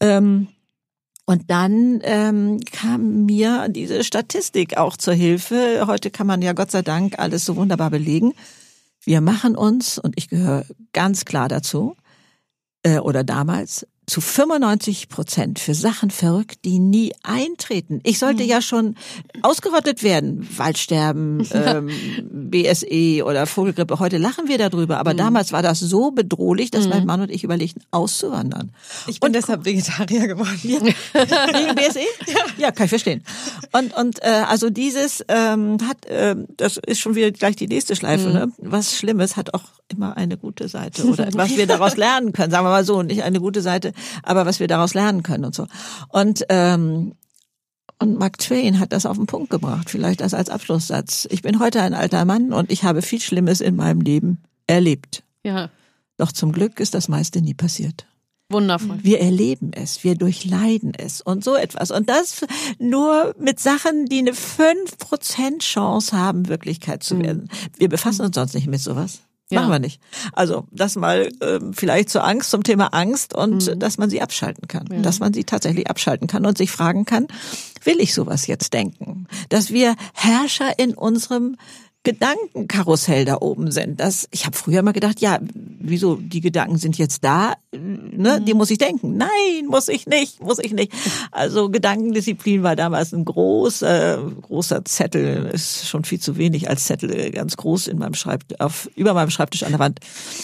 Ähm, 0.00 0.48
und 1.30 1.48
dann 1.48 2.00
ähm, 2.02 2.58
kam 2.72 3.24
mir 3.24 3.68
diese 3.68 4.02
Statistik 4.02 4.76
auch 4.76 4.96
zur 4.96 5.14
Hilfe. 5.14 5.84
Heute 5.86 6.10
kann 6.10 6.26
man 6.26 6.42
ja 6.42 6.54
Gott 6.54 6.72
sei 6.72 6.82
Dank 6.82 7.20
alles 7.20 7.44
so 7.44 7.54
wunderbar 7.54 7.90
belegen. 7.90 8.34
Wir 9.02 9.20
machen 9.20 9.56
uns, 9.56 9.98
und 9.98 10.14
ich 10.16 10.28
gehöre 10.28 10.66
ganz 10.92 11.24
klar 11.24 11.48
dazu, 11.48 11.96
äh, 12.82 12.98
oder 12.98 13.24
damals, 13.24 13.86
zu 14.10 14.20
95 14.20 15.08
Prozent 15.08 15.60
für 15.60 15.72
Sachen 15.72 16.10
verrückt, 16.10 16.64
die 16.64 16.80
nie 16.80 17.12
eintreten. 17.22 18.00
Ich 18.02 18.18
sollte 18.18 18.42
ja 18.42 18.60
schon 18.60 18.96
ausgerottet 19.42 20.02
werden. 20.02 20.48
Waldsterben, 20.56 21.46
ähm, 21.54 21.90
BSE 22.50 23.24
oder 23.24 23.46
Vogelgrippe. 23.46 24.00
Heute 24.00 24.18
lachen 24.18 24.48
wir 24.48 24.58
darüber. 24.58 24.98
Aber 24.98 25.14
damals 25.14 25.52
war 25.52 25.62
das 25.62 25.78
so 25.78 26.10
bedrohlich, 26.10 26.72
dass 26.72 26.88
mein 26.88 27.06
Mann 27.06 27.20
und 27.20 27.30
ich 27.30 27.44
überlegten, 27.44 27.84
auszuwandern. 27.92 28.72
Ich 29.06 29.20
bin 29.20 29.32
deshalb 29.32 29.64
Vegetarier 29.64 30.26
geworden. 30.26 30.58
Wegen 30.64 31.74
BSE? 31.76 32.00
Ja. 32.58 32.72
kann 32.72 32.86
ich 32.86 32.90
verstehen. 32.90 33.22
Und 33.70 33.96
und 33.96 34.22
äh, 34.24 34.42
also 34.48 34.70
dieses 34.70 35.24
ähm, 35.28 35.78
hat, 35.86 35.98
ähm, 36.08 36.46
das 36.56 36.78
ist 36.78 36.98
schon 36.98 37.14
wieder 37.14 37.30
gleich 37.30 37.54
die 37.54 37.68
nächste 37.68 37.94
Schleife. 37.94 38.28
Mhm. 38.28 38.34
Ne? 38.34 38.52
Was 38.58 38.96
Schlimmes 38.96 39.36
hat 39.36 39.54
auch 39.54 39.62
immer 39.92 40.16
eine 40.16 40.36
gute 40.36 40.68
Seite 40.68 41.04
oder 41.06 41.28
was 41.34 41.56
wir 41.56 41.66
daraus 41.66 41.96
lernen 41.96 42.32
können. 42.32 42.50
Sagen 42.50 42.64
wir 42.64 42.70
mal 42.70 42.84
so, 42.84 43.02
nicht 43.02 43.22
eine 43.22 43.40
gute 43.40 43.60
Seite, 43.60 43.92
aber 44.22 44.46
was 44.46 44.60
wir 44.60 44.68
daraus 44.68 44.94
lernen 44.94 45.22
können 45.22 45.44
und 45.44 45.54
so. 45.54 45.66
Und 46.08 46.44
ähm, 46.48 47.14
und 48.02 48.18
Mark 48.18 48.38
Twain 48.38 48.80
hat 48.80 48.92
das 48.92 49.04
auf 49.04 49.18
den 49.18 49.26
Punkt 49.26 49.50
gebracht, 49.50 49.90
vielleicht 49.90 50.22
das 50.22 50.32
als 50.32 50.48
Abschlusssatz. 50.48 51.28
Ich 51.30 51.42
bin 51.42 51.60
heute 51.60 51.82
ein 51.82 51.92
alter 51.92 52.24
Mann 52.24 52.52
und 52.54 52.72
ich 52.72 52.82
habe 52.82 53.02
viel 53.02 53.20
Schlimmes 53.20 53.60
in 53.60 53.76
meinem 53.76 54.00
Leben 54.00 54.42
erlebt. 54.66 55.22
Ja, 55.44 55.68
Doch 56.16 56.32
zum 56.32 56.52
Glück 56.52 56.80
ist 56.80 56.94
das 56.94 57.08
meiste 57.08 57.42
nie 57.42 57.52
passiert. 57.52 58.06
wundervoll. 58.48 58.98
Wir 59.02 59.20
erleben 59.20 59.72
es, 59.74 60.02
wir 60.02 60.14
durchleiden 60.14 60.92
es 60.96 61.20
und 61.20 61.44
so 61.44 61.56
etwas. 61.56 61.90
Und 61.90 62.08
das 62.08 62.44
nur 62.78 63.34
mit 63.38 63.60
Sachen, 63.60 64.06
die 64.06 64.18
eine 64.20 64.32
5% 64.32 65.58
Chance 65.60 66.16
haben, 66.16 66.48
Wirklichkeit 66.48 67.02
zu 67.02 67.18
werden. 67.20 67.48
Wir 67.76 67.88
befassen 67.90 68.24
uns 68.24 68.34
sonst 68.34 68.54
nicht 68.54 68.66
mit 68.66 68.80
sowas. 68.80 69.20
Ja. 69.50 69.60
Machen 69.60 69.72
wir 69.72 69.78
nicht. 69.80 70.00
Also 70.32 70.66
das 70.70 70.96
mal 70.96 71.28
ähm, 71.40 71.72
vielleicht 71.74 72.08
zur 72.08 72.24
Angst, 72.24 72.50
zum 72.50 72.62
Thema 72.62 72.88
Angst 72.94 73.34
und 73.34 73.82
dass 73.82 73.98
man 73.98 74.08
sie 74.08 74.22
abschalten 74.22 74.68
kann. 74.68 75.02
Dass 75.02 75.18
man 75.18 75.32
sie 75.32 75.44
tatsächlich 75.44 75.88
abschalten 75.90 76.28
kann 76.28 76.46
und 76.46 76.56
sich 76.56 76.70
fragen 76.70 77.04
kann, 77.04 77.26
will 77.84 78.00
ich 78.00 78.14
sowas 78.14 78.46
jetzt 78.46 78.72
denken? 78.72 79.26
Dass 79.48 79.70
wir 79.70 79.96
Herrscher 80.14 80.78
in 80.78 80.94
unserem 80.94 81.56
Gedankenkarussell 82.02 83.26
da 83.26 83.36
oben 83.40 83.70
sind. 83.70 84.00
Das, 84.00 84.26
ich 84.30 84.46
habe 84.46 84.56
früher 84.56 84.82
mal 84.82 84.92
gedacht, 84.92 85.20
ja, 85.20 85.38
wieso, 85.52 86.16
die 86.16 86.40
Gedanken 86.40 86.78
sind 86.78 86.96
jetzt 86.96 87.22
da, 87.24 87.54
ne, 87.72 88.40
die 88.40 88.54
muss 88.54 88.70
ich 88.70 88.78
denken. 88.78 89.18
Nein, 89.18 89.66
muss 89.66 89.88
ich 89.88 90.06
nicht, 90.06 90.42
muss 90.42 90.58
ich 90.58 90.72
nicht. 90.72 90.92
Also 91.30 91.68
Gedankendisziplin 91.68 92.62
war 92.62 92.74
damals 92.74 93.12
ein 93.12 93.26
großer, 93.26 94.32
großer 94.40 94.82
Zettel, 94.86 95.50
ist 95.52 95.88
schon 95.88 96.04
viel 96.04 96.20
zu 96.20 96.38
wenig 96.38 96.70
als 96.70 96.84
Zettel, 96.84 97.30
ganz 97.32 97.58
groß 97.58 97.88
in 97.88 97.98
meinem 97.98 98.14
Schreibtisch, 98.14 98.58
auf, 98.60 98.88
über 98.96 99.12
meinem 99.12 99.30
Schreibtisch 99.30 99.62
an 99.62 99.72
der 99.72 99.78
Wand. 99.78 100.00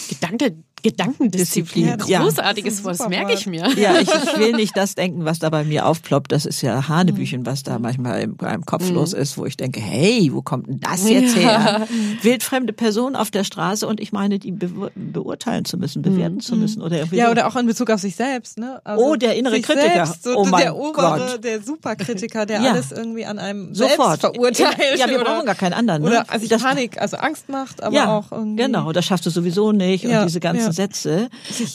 Gedanke, 0.09 0.55
Gedankendisziplin, 0.91 1.97
Ja, 2.07 2.21
großartiges 2.21 2.73
das 2.73 2.79
ist 2.79 2.79
ein 2.79 2.85
Wort, 2.85 2.99
das 2.99 3.09
merke 3.09 3.33
ich 3.33 3.45
mir. 3.47 3.67
Ja, 3.77 3.99
ich, 3.99 4.07
ich 4.09 4.37
will 4.39 4.53
nicht 4.53 4.75
das 4.77 4.95
denken, 4.95 5.25
was 5.25 5.39
da 5.39 5.49
bei 5.49 5.63
mir 5.63 5.85
aufploppt. 5.85 6.31
Das 6.31 6.45
ist 6.45 6.61
ja 6.61 6.87
Hanebüchen, 6.87 7.45
was 7.45 7.63
da 7.63 7.79
manchmal 7.79 8.21
im, 8.21 8.37
im 8.39 8.65
Kopf 8.65 8.89
los 8.89 9.13
ist, 9.13 9.37
wo 9.37 9.45
ich 9.45 9.57
denke, 9.57 9.79
hey, 9.79 10.29
wo 10.33 10.41
kommt 10.41 10.67
denn 10.67 10.79
das 10.79 11.07
jetzt 11.09 11.35
her? 11.35 11.87
Wildfremde 12.21 12.73
Person 12.73 13.15
auf 13.15 13.31
der 13.31 13.43
Straße 13.43 13.87
und 13.87 13.99
ich 13.99 14.11
meine, 14.11 14.39
die 14.39 14.51
be 14.51 14.67
beurteilen 14.95 15.65
zu 15.65 15.77
müssen, 15.77 16.01
bewerten 16.01 16.39
zu 16.39 16.55
müssen 16.55 16.81
oder 16.81 16.97
irgendwie 16.97 17.17
Ja, 17.17 17.31
oder 17.31 17.47
auch 17.47 17.55
in 17.55 17.65
Bezug 17.65 17.89
auf 17.89 17.99
sich 18.01 18.15
selbst, 18.15 18.57
ne? 18.57 18.81
Also 18.83 19.03
Oh, 19.03 19.15
der 19.15 19.35
innere 19.35 19.59
Kritiker. 19.61 20.05
Selbst, 20.05 20.23
so 20.23 20.35
Oh 20.37 20.45
mein 20.45 20.61
der 20.61 20.75
obere, 20.75 21.19
Gott. 21.31 21.43
der 21.43 21.61
Superkritiker, 21.61 22.45
der 22.45 22.61
Ja. 22.67 22.71
alles 22.73 22.91
irgendwie 22.91 23.25
an 23.25 23.39
einem 23.39 23.73
Sofort. 23.73 24.21
selbst 24.21 24.21
verurteilt. 24.21 24.97
Ja, 24.99 25.07
wir 25.07 25.15
oder, 25.21 25.25
brauchen 25.25 25.45
gar 25.45 25.55
keinen 25.55 25.73
anderen. 25.73 26.01
Ne? 26.03 26.09
Oder 26.09 26.25
also 26.29 26.47
Das- 26.47 26.61
Panik, 26.61 26.99
also 26.99 27.17
Angst 27.17 27.49
macht, 27.49 27.81
aber 27.83 27.95
ja, 27.95 28.17
auch 28.17 28.31
irgendwie. 28.31 28.63
genau, 28.63 28.91
das 28.91 29.05
schaffst 29.05 29.25
du 29.25 29.29
sowieso 29.29 29.71
nicht 29.71 30.03
Ja, 30.03 30.21
und 30.21 30.27
diese 30.27 30.39
ganzen 30.39 30.65
ja. 30.65 30.71
Sätze. 30.77 31.29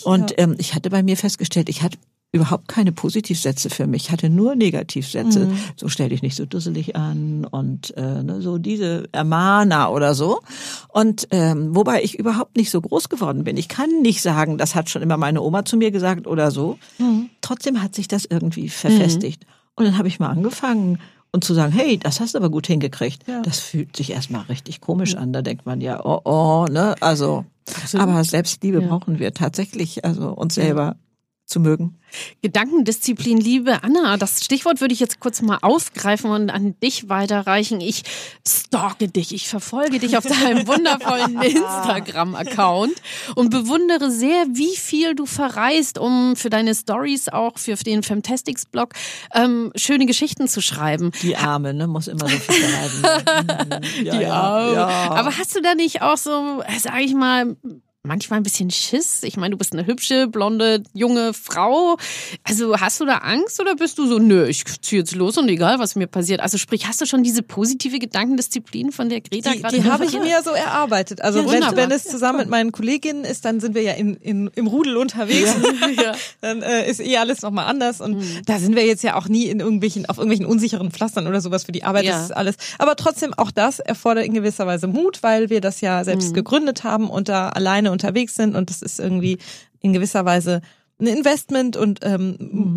Und 0.05 0.35
ähm, 0.39 0.55
ich 0.59 0.75
hatte 0.75 0.89
bei 0.89 1.03
mir 1.03 1.19
festgestellt, 1.19 1.69
ich 1.69 1.83
hatte 1.83 1.99
überhaupt 2.35 2.67
keine 2.67 2.93
Positivsätze 2.93 3.69
für 3.69 3.87
mich, 3.87 4.05
ich 4.05 4.11
hatte 4.11 4.31
nur 4.31 4.55
Negativsätze. 4.55 5.47
Mhm. 5.47 5.59
So 5.77 5.89
stell 5.89 6.09
dich 6.09 6.23
nicht 6.23 6.35
so 6.35 6.47
dusselig 6.47 6.97
an 6.97 7.45
und 7.45 7.95
äh, 7.99 8.23
ne, 8.23 8.41
so 8.41 8.57
diese 8.57 9.05
Ermahner 9.13 9.93
oder 9.93 10.15
so. 10.15 10.41
Und 10.89 11.29
ähm, 11.31 11.77
wobei 11.77 12.03
ich 12.03 12.19
überhaupt 12.19 12.57
nicht 12.57 12.71
so 12.71 12.81
groß 12.81 13.11
geworden 13.11 13.45
bin. 13.45 13.59
Ich 13.59 13.69
kann 13.69 14.01
nicht 14.01 14.23
sagen, 14.23 14.57
das 14.57 14.75
hat 14.75 14.89
schon 14.89 15.03
immer 15.03 15.19
meine 15.19 15.43
Oma 15.43 15.67
zu 15.67 15.77
mir 15.77 15.91
gesagt 15.91 16.27
oder 16.27 16.51
so. 16.51 16.79
Mhm. 16.99 17.29
Trotzdem 17.43 17.83
hat 17.83 17.95
sich 17.95 18.09
das 18.09 18.25
irgendwie 18.25 18.71
verfestigt. 18.71 19.45
Und 19.75 19.85
dann 19.85 19.99
habe 19.99 20.09
ich 20.09 20.19
mal 20.19 20.29
angefangen 20.29 20.99
und 21.33 21.45
zu 21.45 21.55
sagen, 21.55 21.73
hey, 21.73 21.99
das 21.99 22.21
hast 22.21 22.35
du 22.35 22.39
aber 22.39 22.51
gut 22.51 22.67
hingekriegt. 22.67 23.27
Ja. 23.27 23.43
Das 23.43 23.59
fühlt 23.59 23.97
sich 23.97 24.13
erstmal 24.13 24.43
richtig 24.43 24.81
komisch 24.81 25.17
an. 25.17 25.33
Da 25.33 25.43
denkt 25.43 25.67
man 25.67 25.81
ja, 25.81 26.05
oh, 26.05 26.21
oh, 26.25 26.67
ne, 26.71 26.95
also. 27.01 27.45
Aber 27.97 28.23
Selbstliebe 28.25 28.81
brauchen 28.83 29.19
wir 29.19 29.33
tatsächlich, 29.35 30.05
also 30.05 30.31
uns 30.31 30.57
selber 30.57 30.97
zu 31.53 31.61
mögen. 31.61 31.99
Gedankendisziplin, 32.43 33.39
liebe 33.39 33.83
Anna, 33.83 34.17
das 34.17 34.45
Stichwort 34.45 34.81
würde 34.81 34.93
ich 34.93 35.01
jetzt 35.01 35.21
kurz 35.21 35.41
mal 35.43 35.59
aufgreifen 35.63 36.31
und 36.31 36.51
an 36.51 36.79
dich 36.81 37.09
weiterreichen. 37.09 37.81
Ich 37.81 38.03
stalke 38.47 39.09
dich, 39.09 39.35
ich 39.35 39.49
verfolge 39.49 39.99
dich 39.99 40.17
auf 40.17 40.25
deinem 40.25 40.67
wundervollen 40.67 41.41
Instagram-Account 41.41 42.95
und 43.35 43.51
bewundere 43.51 44.11
sehr, 44.11 44.47
wie 44.53 44.77
viel 44.77 45.15
du 45.15 45.27
verreist, 45.27 45.99
um 45.99 46.37
für 46.37 46.51
deine 46.51 46.75
Stories 46.75 47.29
auch 47.29 47.59
für 47.59 47.75
den 47.75 48.03
Femtastics-Blog 48.03 48.95
ähm, 49.35 49.73
schöne 49.77 50.07
Geschichten 50.07 50.49
zu 50.49 50.61
schreiben. 50.61 51.13
Die 51.23 51.37
Arme, 51.37 51.75
ne, 51.75 51.87
muss 51.87 52.09
immer 52.09 52.29
so 52.29 52.37
viel 52.37 52.67
bleiben. 52.67 53.85
ja, 54.05 54.21
ja, 54.21 54.73
ja. 54.73 54.89
Aber 55.11 55.37
hast 55.37 55.55
du 55.55 55.61
da 55.61 55.75
nicht 55.75 56.03
auch 56.03 56.17
so, 56.17 56.63
sag 56.79 57.01
ich 57.01 57.15
mal, 57.15 57.57
manchmal 58.05 58.41
ein 58.41 58.43
bisschen 58.43 58.71
Schiss? 58.71 59.23
Ich 59.23 59.37
meine, 59.37 59.53
du 59.53 59.57
bist 59.57 59.73
eine 59.73 59.87
hübsche, 59.87 60.27
blonde, 60.27 60.83
junge 60.93 61.33
Frau. 61.33 61.97
Also 62.43 62.81
hast 62.81 63.01
du 63.01 63.07
da 63.07 63.19
Angst 63.19 63.61
oder 63.61 63.77
bist 63.77 63.97
du 63.99 64.07
so, 64.07 64.19
nö, 64.19 64.47
ich 64.47 64.65
zieh 64.83 64.97
jetzt 64.97 65.15
los 65.15 65.39
und 65.39 65.49
egal, 65.49 65.79
was 65.79 65.95
mir 65.95 66.09
passiert? 66.09 66.41
Also 66.41 66.59
sprich, 66.59 66.89
hast 66.89 67.01
du 67.01 67.07
schon 67.07 67.23
diese 67.23 67.43
positive 67.43 68.01
Gedankendisziplin, 68.01 68.91
von 68.91 69.09
der 69.09 69.21
Greta 69.21 69.53
Die, 69.53 69.61
gerade 69.61 69.77
die 69.77 69.85
habe 69.85 70.05
ich 70.05 70.13
mir 70.15 70.29
ja 70.29 70.43
so 70.43 70.51
erarbeitet. 70.51 71.21
Also 71.21 71.41
Ja, 71.41 71.51
wenn, 71.53 71.77
wenn 71.77 71.91
es 71.93 72.05
zusammen 72.05 72.41
mit 72.41 72.49
meinen 72.49 72.73
Kolleginnen 72.73 73.25
ist, 73.25 73.45
dann 73.45 73.61
sind 73.61 73.75
wir 73.77 73.83
ja 73.83 73.93
in, 73.93 74.17
in, 74.17 74.51
im 74.55 74.67
Rudel 74.67 74.97
unterwegs. 74.97 75.55
Ja. 75.97 76.15
Dann 76.41 76.63
äh, 76.63 76.89
ist 76.91 77.01
eh 77.01 77.17
alles 77.19 77.43
nochmal 77.43 77.67
anders. 77.67 78.01
Und 78.01 78.25
da 78.47 78.59
sind 78.59 78.75
wir 78.75 78.85
jetzt 78.85 79.03
ja 79.03 79.17
auch 79.17 79.29
nie 79.29 79.47
in 79.47 79.61
irgendwelchen, 79.61 80.07
auf 80.07 80.17
irgendwelchen 80.17 80.47
unsicheren 80.47 80.91
Pflastern 80.91 81.27
oder 81.27 81.41
sowas 81.41 81.65
für 81.65 81.73
die 81.73 81.85
Arbeit. 81.85 82.05
Ja. 82.05 82.13
Das 82.13 82.25
ist 82.25 82.31
alles. 82.33 82.57
Aber 82.79 82.97
trotzdem, 82.97 83.35
auch 83.35 83.51
das 83.51 83.79
erfordert 83.79 84.25
in 84.25 84.35
gewisser 84.35 84.67
Weise 84.67 84.87
Mut, 84.87 85.23
weil 85.23 85.51
wir 85.51 85.61
das 85.61 85.81
ja 85.81 86.03
selbst 86.05 86.35
gegründet 86.35 86.83
haben 86.83 87.09
und 87.09 87.29
da 87.29 87.51
alleine 87.51 87.92
unterwegs 87.93 88.35
sind 88.35 88.57
und 88.57 88.71
das 88.71 88.83
ist 88.83 88.99
irgendwie 88.99 89.39
in 89.81 89.93
gewisser 89.93 90.25
Weise 90.25 90.63
ein 91.03 91.07
Investment 91.07 91.77
und 91.77 92.01
ähm, 92.03 92.37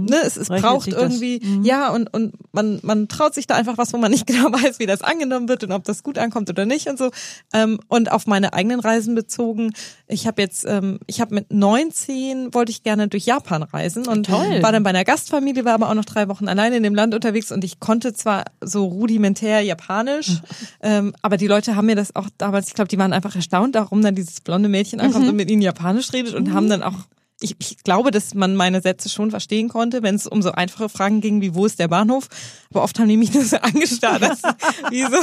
ne, 0.10 0.18
es, 0.24 0.36
es 0.36 0.50
Rechnet 0.50 0.62
braucht 0.62 0.88
irgendwie 0.88 1.42
ja 1.64 1.90
und 1.90 2.14
und 2.14 2.34
man 2.52 2.80
man 2.82 3.08
traut 3.08 3.34
sich 3.34 3.48
da 3.48 3.56
einfach 3.56 3.78
was, 3.78 3.94
wo 3.94 3.98
man 3.98 4.12
nicht 4.12 4.28
genau 4.28 4.52
weiß, 4.52 4.80
wie 4.80 4.86
das 4.86 5.02
angenommen 5.02 5.48
wird 5.48 5.64
und 5.64 5.72
ob 5.72 5.84
das 5.84 6.04
gut 6.04 6.18
ankommt 6.18 6.50
oder 6.50 6.66
nicht 6.66 6.88
und 6.88 6.98
so. 6.98 7.12
Ähm, 7.54 7.80
und 7.88 8.12
auf 8.12 8.28
meine 8.28 8.54
eigenen 8.54 8.80
Reisen 8.80 9.16
bezogen. 9.16 9.74
Ich 10.08 10.28
habe 10.28 10.42
jetzt 10.42 10.66
ähm, 10.68 11.00
ich 11.08 11.22
habe 11.22 11.36
mit 11.36 11.52
19 11.52 12.54
wollte 12.54 12.72
ich 12.72 12.84
gerne 12.84 13.08
durch 13.08 13.26
Japan 13.26 13.64
reisen 13.64 14.08
und 14.08 14.26
Toll. 14.26 14.62
war 14.62 14.72
dann 14.72 14.84
bei 14.84 14.90
einer 14.90 15.04
Gastfamilie, 15.04 15.66
war 15.66 15.74
aber 15.74 15.90
auch 15.90 15.96
noch 15.96 16.06
drei 16.06 16.28
Wochen 16.28 16.48
alleine 16.48 16.78
in 16.78 16.84
dem 16.84 16.96
Land 16.96 17.14
unterwegs 17.14 17.52
und 17.52 17.64
ich 17.64 17.80
konnte 17.80 18.14
zwar 18.14 18.46
so 18.62 18.86
rudimentär 18.86 19.62
Japanisch, 19.62 20.42
ähm, 20.82 21.14
aber 21.22 21.38
die 21.38 21.48
Leute 21.48 21.76
haben 21.76 21.86
mir 21.86 21.96
das 21.96 22.16
auch 22.16 22.28
damals, 22.38 22.68
ich 22.68 22.74
glaube, 22.74 22.88
die 22.88 22.98
waren 22.98 23.14
einfach 23.14 23.36
erstaunt, 23.36 23.76
warum 23.76 24.02
dann 24.02 24.16
dieses 24.16 24.42
blonde 24.42 24.70
Mädchen 24.70 25.00
ankommt 25.00 25.28
und 25.28 25.36
mit 25.36 25.52
ihnen 25.52 25.62
Japanisch 25.62 26.12
redet 26.14 26.34
und 26.34 26.54
haben 26.54 26.70
dann 26.70 26.84
auch 26.84 26.96
ich, 27.42 27.56
ich 27.60 27.78
glaube, 27.84 28.12
dass 28.12 28.34
man 28.34 28.56
meine 28.56 28.82
Sätze 28.82 29.10
schon 29.10 29.30
verstehen 29.30 29.68
konnte, 29.68 30.04
wenn 30.04 30.16
es 30.16 30.26
um 30.26 30.42
so 30.42 30.52
einfache 30.52 30.90
Fragen 30.90 31.20
ging, 31.22 31.42
wie 31.42 31.54
wo 31.54 31.66
ist 31.66 31.80
der 31.80 31.90
Bahnhof. 31.90 32.28
Aber 32.70 32.84
oft 32.84 32.98
haben 32.98 33.10
die 33.10 33.18
mich 33.18 33.34
nur 33.34 33.44
so 33.44 33.58
angestarrt, 33.58 34.24
als, 34.24 34.42
wie, 34.90 35.04
so, 35.04 35.18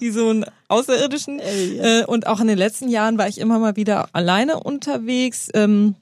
wie 0.00 0.10
so 0.10 0.30
ein 0.30 0.46
Außerirdischen. 0.68 1.40
Äh, 1.40 2.04
und 2.06 2.26
auch 2.26 2.40
in 2.40 2.46
den 2.46 2.58
letzten 2.58 2.88
Jahren 2.88 3.18
war 3.18 3.28
ich 3.28 3.38
immer 3.38 3.58
mal 3.58 3.76
wieder 3.76 4.08
alleine 4.14 4.60
unterwegs. 4.60 5.48
Ähm, 5.54 5.94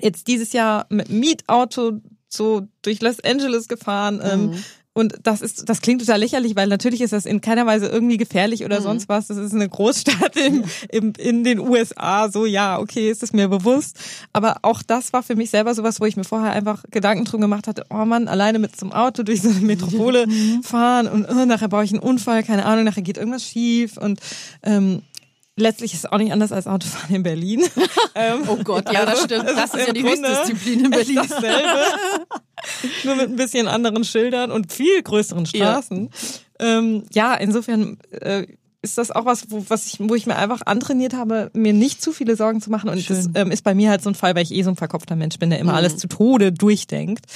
jetzt 0.00 0.26
dieses 0.26 0.52
Jahr 0.52 0.86
mit 0.88 1.08
Mietauto 1.08 2.00
so 2.28 2.66
durch 2.82 3.00
Los 3.00 3.20
Angeles 3.20 3.68
gefahren. 3.68 4.20
Ähm, 4.22 4.62
und 4.96 5.18
das 5.24 5.42
ist, 5.42 5.68
das 5.68 5.82
klingt 5.82 6.00
total 6.00 6.20
lächerlich, 6.20 6.56
weil 6.56 6.68
natürlich 6.68 7.02
ist 7.02 7.12
das 7.12 7.26
in 7.26 7.42
keiner 7.42 7.66
Weise 7.66 7.86
irgendwie 7.86 8.16
gefährlich 8.16 8.64
oder 8.64 8.80
sonst 8.80 9.10
was. 9.10 9.26
Das 9.26 9.36
ist 9.36 9.52
eine 9.52 9.68
Großstadt 9.68 10.36
im, 10.36 10.64
im, 10.88 11.12
in 11.18 11.44
den 11.44 11.58
USA. 11.58 12.30
So, 12.30 12.46
ja, 12.46 12.78
okay, 12.78 13.10
ist 13.10 13.22
es 13.22 13.34
mir 13.34 13.48
bewusst. 13.48 13.98
Aber 14.32 14.56
auch 14.62 14.82
das 14.82 15.12
war 15.12 15.22
für 15.22 15.36
mich 15.36 15.50
selber 15.50 15.74
sowas, 15.74 16.00
wo 16.00 16.06
ich 16.06 16.16
mir 16.16 16.24
vorher 16.24 16.52
einfach 16.52 16.82
Gedanken 16.90 17.26
drum 17.26 17.42
gemacht 17.42 17.66
hatte, 17.66 17.84
oh 17.90 18.06
Mann, 18.06 18.26
alleine 18.26 18.58
mit 18.58 18.80
einem 18.80 18.92
Auto 18.92 19.22
durch 19.22 19.42
so 19.42 19.50
eine 19.50 19.60
Metropole 19.60 20.28
fahren 20.62 21.08
und 21.08 21.26
äh, 21.26 21.44
nachher 21.44 21.68
baue 21.68 21.84
ich 21.84 21.92
einen 21.92 22.00
Unfall, 22.00 22.42
keine 22.42 22.64
Ahnung, 22.64 22.84
nachher 22.84 23.02
geht 23.02 23.18
irgendwas 23.18 23.44
schief 23.44 23.98
und 23.98 24.20
ähm, 24.62 25.02
letztlich 25.56 25.94
ist 25.94 26.04
es 26.04 26.12
auch 26.12 26.18
nicht 26.18 26.32
anders 26.32 26.52
als 26.52 26.66
Autofahren 26.66 27.14
in 27.14 27.22
Berlin. 27.22 27.64
ähm, 28.14 28.42
Oh 28.46 28.56
Gott, 28.56 28.92
ja, 28.92 29.04
das 29.04 29.22
also, 29.22 29.24
stimmt. 29.24 29.48
Das 29.48 29.74
ist 29.74 29.86
ja 29.86 29.92
die 29.92 30.02
Grunde 30.02 30.28
Höchstdisziplin 30.28 30.84
in 30.84 30.90
Berlin. 30.90 31.16
Dasselbe. 31.16 31.80
Nur 33.04 33.16
mit 33.16 33.30
ein 33.30 33.36
bisschen 33.36 33.68
anderen 33.68 34.04
Schildern 34.04 34.52
und 34.52 34.72
viel 34.72 35.02
größeren 35.02 35.46
Straßen. 35.46 36.10
Ja, 36.60 36.78
ähm, 36.78 37.04
ja 37.12 37.34
insofern 37.34 37.98
äh, 38.10 38.46
ist 38.86 38.98
das 38.98 39.10
auch 39.10 39.24
was, 39.26 39.50
wo, 39.50 39.64
was 39.68 39.86
ich, 39.86 39.96
wo 40.00 40.14
ich 40.14 40.26
mir 40.26 40.36
einfach 40.36 40.62
antrainiert 40.64 41.14
habe, 41.14 41.50
mir 41.52 41.72
nicht 41.72 42.00
zu 42.00 42.12
viele 42.12 42.36
Sorgen 42.36 42.60
zu 42.60 42.70
machen. 42.70 42.88
Und 42.88 43.10
das 43.10 43.28
ähm, 43.34 43.50
ist 43.50 43.64
bei 43.64 43.74
mir 43.74 43.90
halt 43.90 44.02
so 44.02 44.10
ein 44.10 44.14
Fall, 44.14 44.34
weil 44.34 44.42
ich 44.44 44.52
eh 44.54 44.62
so 44.62 44.70
ein 44.70 44.76
verkopfter 44.76 45.16
Mensch 45.16 45.38
bin, 45.38 45.50
der 45.50 45.58
immer 45.58 45.74
alles 45.74 45.96
zu 45.96 46.08
Tode 46.08 46.52
durchdenkt. 46.52 47.26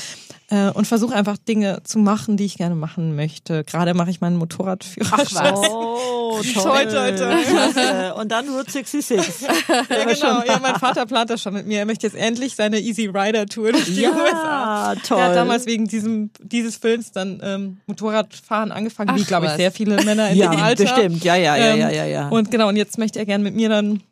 Äh, 0.52 0.70
und 0.70 0.86
versuche 0.86 1.14
einfach 1.14 1.36
Dinge 1.38 1.80
zu 1.84 1.98
machen, 2.00 2.36
die 2.36 2.44
ich 2.44 2.56
gerne 2.56 2.74
machen 2.74 3.14
möchte. 3.14 3.62
Gerade 3.62 3.94
mache 3.94 4.10
ich 4.10 4.20
meinen 4.20 4.36
Motorradführerschein. 4.36 5.54
Oh, 5.54 6.40
Toi, 6.54 6.86
toi, 6.86 7.12
toi. 7.12 7.42
Klasse. 7.42 8.14
Und 8.14 8.30
dann 8.32 8.48
Route 8.48 8.70
66. 8.70 9.18
Ja, 9.68 10.04
genau. 10.04 10.42
Ja, 10.46 10.58
mein 10.62 10.76
Vater 10.76 11.06
plant 11.06 11.30
das 11.30 11.42
schon 11.42 11.54
mit 11.54 11.66
mir. 11.66 11.78
Er 11.80 11.86
möchte 11.86 12.06
jetzt 12.06 12.16
endlich 12.16 12.54
seine 12.56 12.80
Easy 12.80 13.06
Rider 13.06 13.46
Tour 13.46 13.72
durch 13.72 13.84
die 13.86 14.00
Ja, 14.02 14.10
USA. 14.10 14.94
toll. 15.06 15.18
Er 15.18 15.24
hat 15.26 15.36
damals 15.36 15.66
wegen 15.66 15.86
diesem 15.86 16.30
dieses 16.42 16.76
Films 16.76 17.12
dann 17.12 17.40
ähm, 17.44 17.78
Motorradfahren 17.86 18.72
angefangen, 18.72 19.16
wie 19.16 19.22
Ach, 19.22 19.26
glaube 19.26 19.46
ich 19.46 19.52
was. 19.52 19.58
sehr 19.58 19.72
viele 19.72 20.02
Männer 20.04 20.30
in 20.30 20.36
Ja, 20.38 20.50
dem 20.50 20.60
Alter. 20.60 20.84
bestimmt. 20.84 21.22
Ja, 21.24 21.36
ja, 21.40 21.56
ja, 21.56 21.72
Ähm, 21.72 21.80
ja, 21.80 21.90
ja, 21.90 22.04
ja. 22.04 22.28
Und 22.28 22.50
genau, 22.50 22.68
und 22.68 22.76
jetzt 22.76 22.98
möchte 22.98 23.18
er 23.18 23.26
gern 23.26 23.42
mit 23.42 23.54
mir 23.54 23.68
dann 23.68 24.02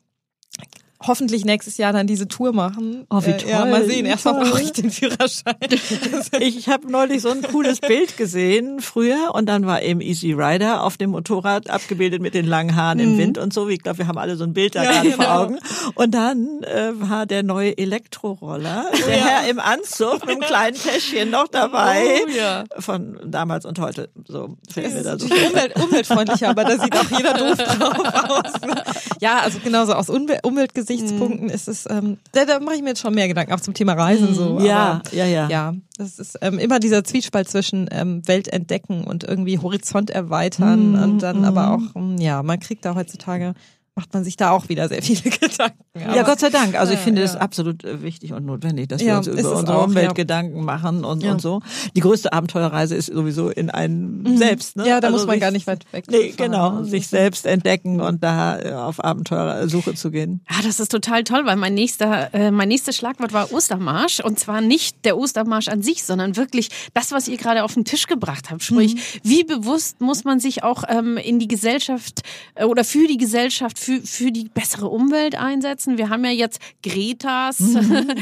hoffentlich 1.07 1.45
nächstes 1.45 1.77
Jahr 1.77 1.93
dann 1.93 2.07
diese 2.07 2.27
Tour 2.29 2.53
machen. 2.53 3.07
Oh, 3.11 3.21
wie 3.25 3.31
Äh, 3.31 3.49
ja, 3.51 3.61
toll, 3.63 3.71
mal 3.71 3.85
sehen. 3.85 4.05
Erstmal 4.07 4.35
toll. 4.35 4.51
brauche 4.51 4.63
ich 4.63 4.73
den 4.73 4.91
Führerschein. 4.91 5.55
Ich 6.41 6.69
habe 6.69 6.91
neulich 6.91 7.23
so 7.23 7.31
ein 7.31 7.43
cooles 7.43 7.81
Bild 7.81 8.17
gesehen 8.17 8.81
früher 8.81 9.33
und 9.35 9.47
dann 9.47 9.67
war 9.67 9.83
eben 9.83 10.01
Easy 10.01 10.33
Rider 10.33 10.83
auf 10.83 10.97
dem 10.97 11.11
Motorrad 11.11 11.71
abgebildet 11.71 12.21
mit 12.23 12.35
den 12.35 12.47
langen 12.47 12.75
Haaren 12.77 12.99
im 12.99 13.19
Wind 13.19 13.39
und 13.39 13.53
so. 13.53 13.69
Ich 13.69 13.81
glaube, 13.83 13.99
wir 13.99 14.09
haben 14.09 14.19
alle 14.19 14.37
so 14.37 14.45
ein 14.45 14.53
Bild 14.55 14.75
da 14.75 14.81
Mhm. 14.81 14.85
Ja, 14.87 14.93
gerade 14.93 15.11
vor 15.13 15.25
genau. 15.25 15.43
Augen. 15.43 15.59
Und 15.95 16.15
dann 16.15 16.63
äh, 16.63 16.91
war 16.95 17.27
der 17.27 17.43
neue 17.43 17.77
Elektroroller, 17.79 18.87
der 19.07 19.17
Herr 19.25 19.51
im 19.51 19.59
Anzug 19.61 20.21
mit 20.27 20.31
einem 20.37 20.41
kleinen 20.41 20.77
Täschchen 20.77 21.31
noch 21.31 21.49
dabei. 21.49 22.05
Oh, 22.27 22.31
ja. 22.31 22.65
Von 22.79 23.19
damals 23.25 23.65
und 23.67 23.79
heute. 23.79 24.09
So 24.27 24.57
fällt 24.73 24.95
mir 24.95 25.03
da 25.03 25.19
so 25.19 25.27
umwelt, 25.27 25.75
umweltfreundlicher, 25.83 26.49
aber 26.49 26.65
da 26.65 26.79
sieht 26.79 26.97
auch 26.97 27.11
jeder 27.17 27.35
doof 27.35 27.57
drauf 27.57 28.31
aus. 28.31 28.53
Ja, 29.21 29.41
also 29.41 29.59
genauso 29.63 29.95
aus 29.95 30.09
Umwel 30.91 31.05
Umweltgesichtspunkten 31.05 31.51
ist 31.51 31.69
es, 31.69 31.87
ähm, 31.91 32.19
da, 32.33 32.45
da 32.45 32.61
mache 32.61 32.77
ich 32.77 32.83
mir 32.83 32.91
jetzt 32.91 33.01
schon 33.01 33.15
mehr 33.15 33.29
Gedanken, 33.29 33.53
auch 33.53 33.61
zum 33.61 33.75
Thema 33.75 33.95
Reisen 33.95 34.35
so. 34.35 34.59
Ja, 34.61 35.03
aber, 35.05 35.15
ja, 35.15 35.27
ja. 35.27 35.49
Ja, 35.49 35.75
das 35.97 36.19
ist 36.19 36.39
ähm, 36.41 36.59
immer 36.59 36.81
dieser 36.81 37.05
Zwiespalt 37.05 37.49
zwischen 37.49 37.89
ähm, 37.91 38.27
Welt 38.27 38.49
entdecken 38.49 39.05
und 39.05 39.25
irgendwie 39.25 39.59
Horizont 39.59 40.11
erweitern 40.11 40.95
und 40.95 41.23
dann 41.23 41.45
aber 41.45 41.73
auch, 41.73 41.97
ähm, 41.97 42.17
ja, 42.19 42.43
man 42.43 42.61
kriegt 42.61 42.85
da 42.85 42.95
heutzutage, 42.95 43.55
macht 43.99 44.15
man 44.15 44.23
sich 44.23 44.37
da 44.37 44.51
auch 44.53 44.69
wieder 44.69 44.89
sehr 44.89 45.03
viele 45.03 45.21
Gedanken. 45.41 45.79
Ja, 46.15 46.23
Gott 46.23 46.39
sei 46.39 46.51
Dank. 46.51 46.77
Also 46.79 46.93
ich 46.93 47.01
Ja, 47.01 47.05
finde 47.05 47.21
ja. 47.23 47.27
es 47.27 47.35
absolut 47.35 47.83
äh, 47.83 48.01
wichtig 48.03 48.33
und 48.33 48.47
notwendig, 48.47 48.87
dass 48.89 49.03
Ja, 49.03 49.09
wir 49.09 49.17
uns 49.19 49.27
über 49.41 49.57
unsere 49.57 49.77
auch, 49.79 49.87
Umwelt 49.89 50.07
ja. 50.07 50.13
Gedanken 50.13 50.65
machen 50.65 51.05
und, 51.05 51.23
Ja. 51.25 51.33
und 51.33 51.41
so. 51.43 51.61
Die 51.97 52.01
größte 52.01 52.33
Abenteuerreise 52.33 52.95
ist 52.95 53.07
sowieso 53.07 53.49
in 53.51 53.71
einem 53.71 54.37
selbst. 54.39 54.77
Ne? 54.77 54.87
Ja, 54.87 55.01
da 55.01 55.09
Also 55.09 55.19
muss 55.19 55.27
man 55.27 55.35
sich- 55.35 55.41
gar 55.41 55.51
nicht 55.51 55.67
weit 55.67 55.93
weg. 55.93 56.05
Nee, 56.11 56.29
fahren. 56.33 56.37
genau. 56.37 56.71
Also 56.77 56.91
Sich 56.91 57.09
selbst 57.09 57.45
entdecken 57.47 58.01
und 58.01 58.23
da 58.23 58.61
äh, 58.61 58.73
auf 58.75 59.03
Abenteuersuche 59.05 59.95
zu 59.95 60.11
gehen. 60.13 60.41
Ah, 60.47 60.63
das 60.65 60.79
ist 60.79 60.91
total 60.93 61.25
toll, 61.25 61.45
weil 61.45 61.57
mein 61.57 61.75
nächster, 61.75 62.33
äh, 62.35 62.51
mein 62.53 62.69
nächstes 62.69 62.97
Schlagwort 62.97 63.33
war 63.33 63.53
Ostermarsch. 63.53 64.21
Und 64.21 64.39
zwar 64.39 64.61
nicht 64.61 65.05
der 65.05 65.19
Ostermarsch 65.19 65.67
an 65.69 65.83
sich, 65.83 66.05
sondern 66.05 66.37
wirklich 66.37 66.69
das, 66.95 67.11
was 67.11 67.27
ihr 67.27 67.37
gerade 67.37 67.65
auf 67.65 67.75
den 67.75 67.85
Tisch 67.85 68.07
gebracht 68.07 68.51
habt. 68.51 68.63
Sprich, 68.63 68.95
Mhm. 68.95 68.99
wie 69.25 69.43
bewusst 69.45 70.01
muss 70.01 70.23
man 70.23 70.39
sich 70.39 70.63
auch 70.63 70.85
ähm, 70.89 71.17
in 71.17 71.39
die 71.41 71.49
Gesellschaft 71.49 72.21
äh, 72.55 72.65
oder 72.65 72.85
für 72.85 73.07
die 73.09 73.17
Gesellschaft, 73.17 73.79
für, 73.89 74.03
für 74.03 74.31
die 74.31 74.51
bessere 74.53 74.89
Umwelt 74.89 75.35
einsetzen? 75.35 75.97
Wir 75.97 76.11
haben 76.11 76.23
ja 76.25 76.31
jetzt 76.31 76.61
Gretas. 76.83 77.59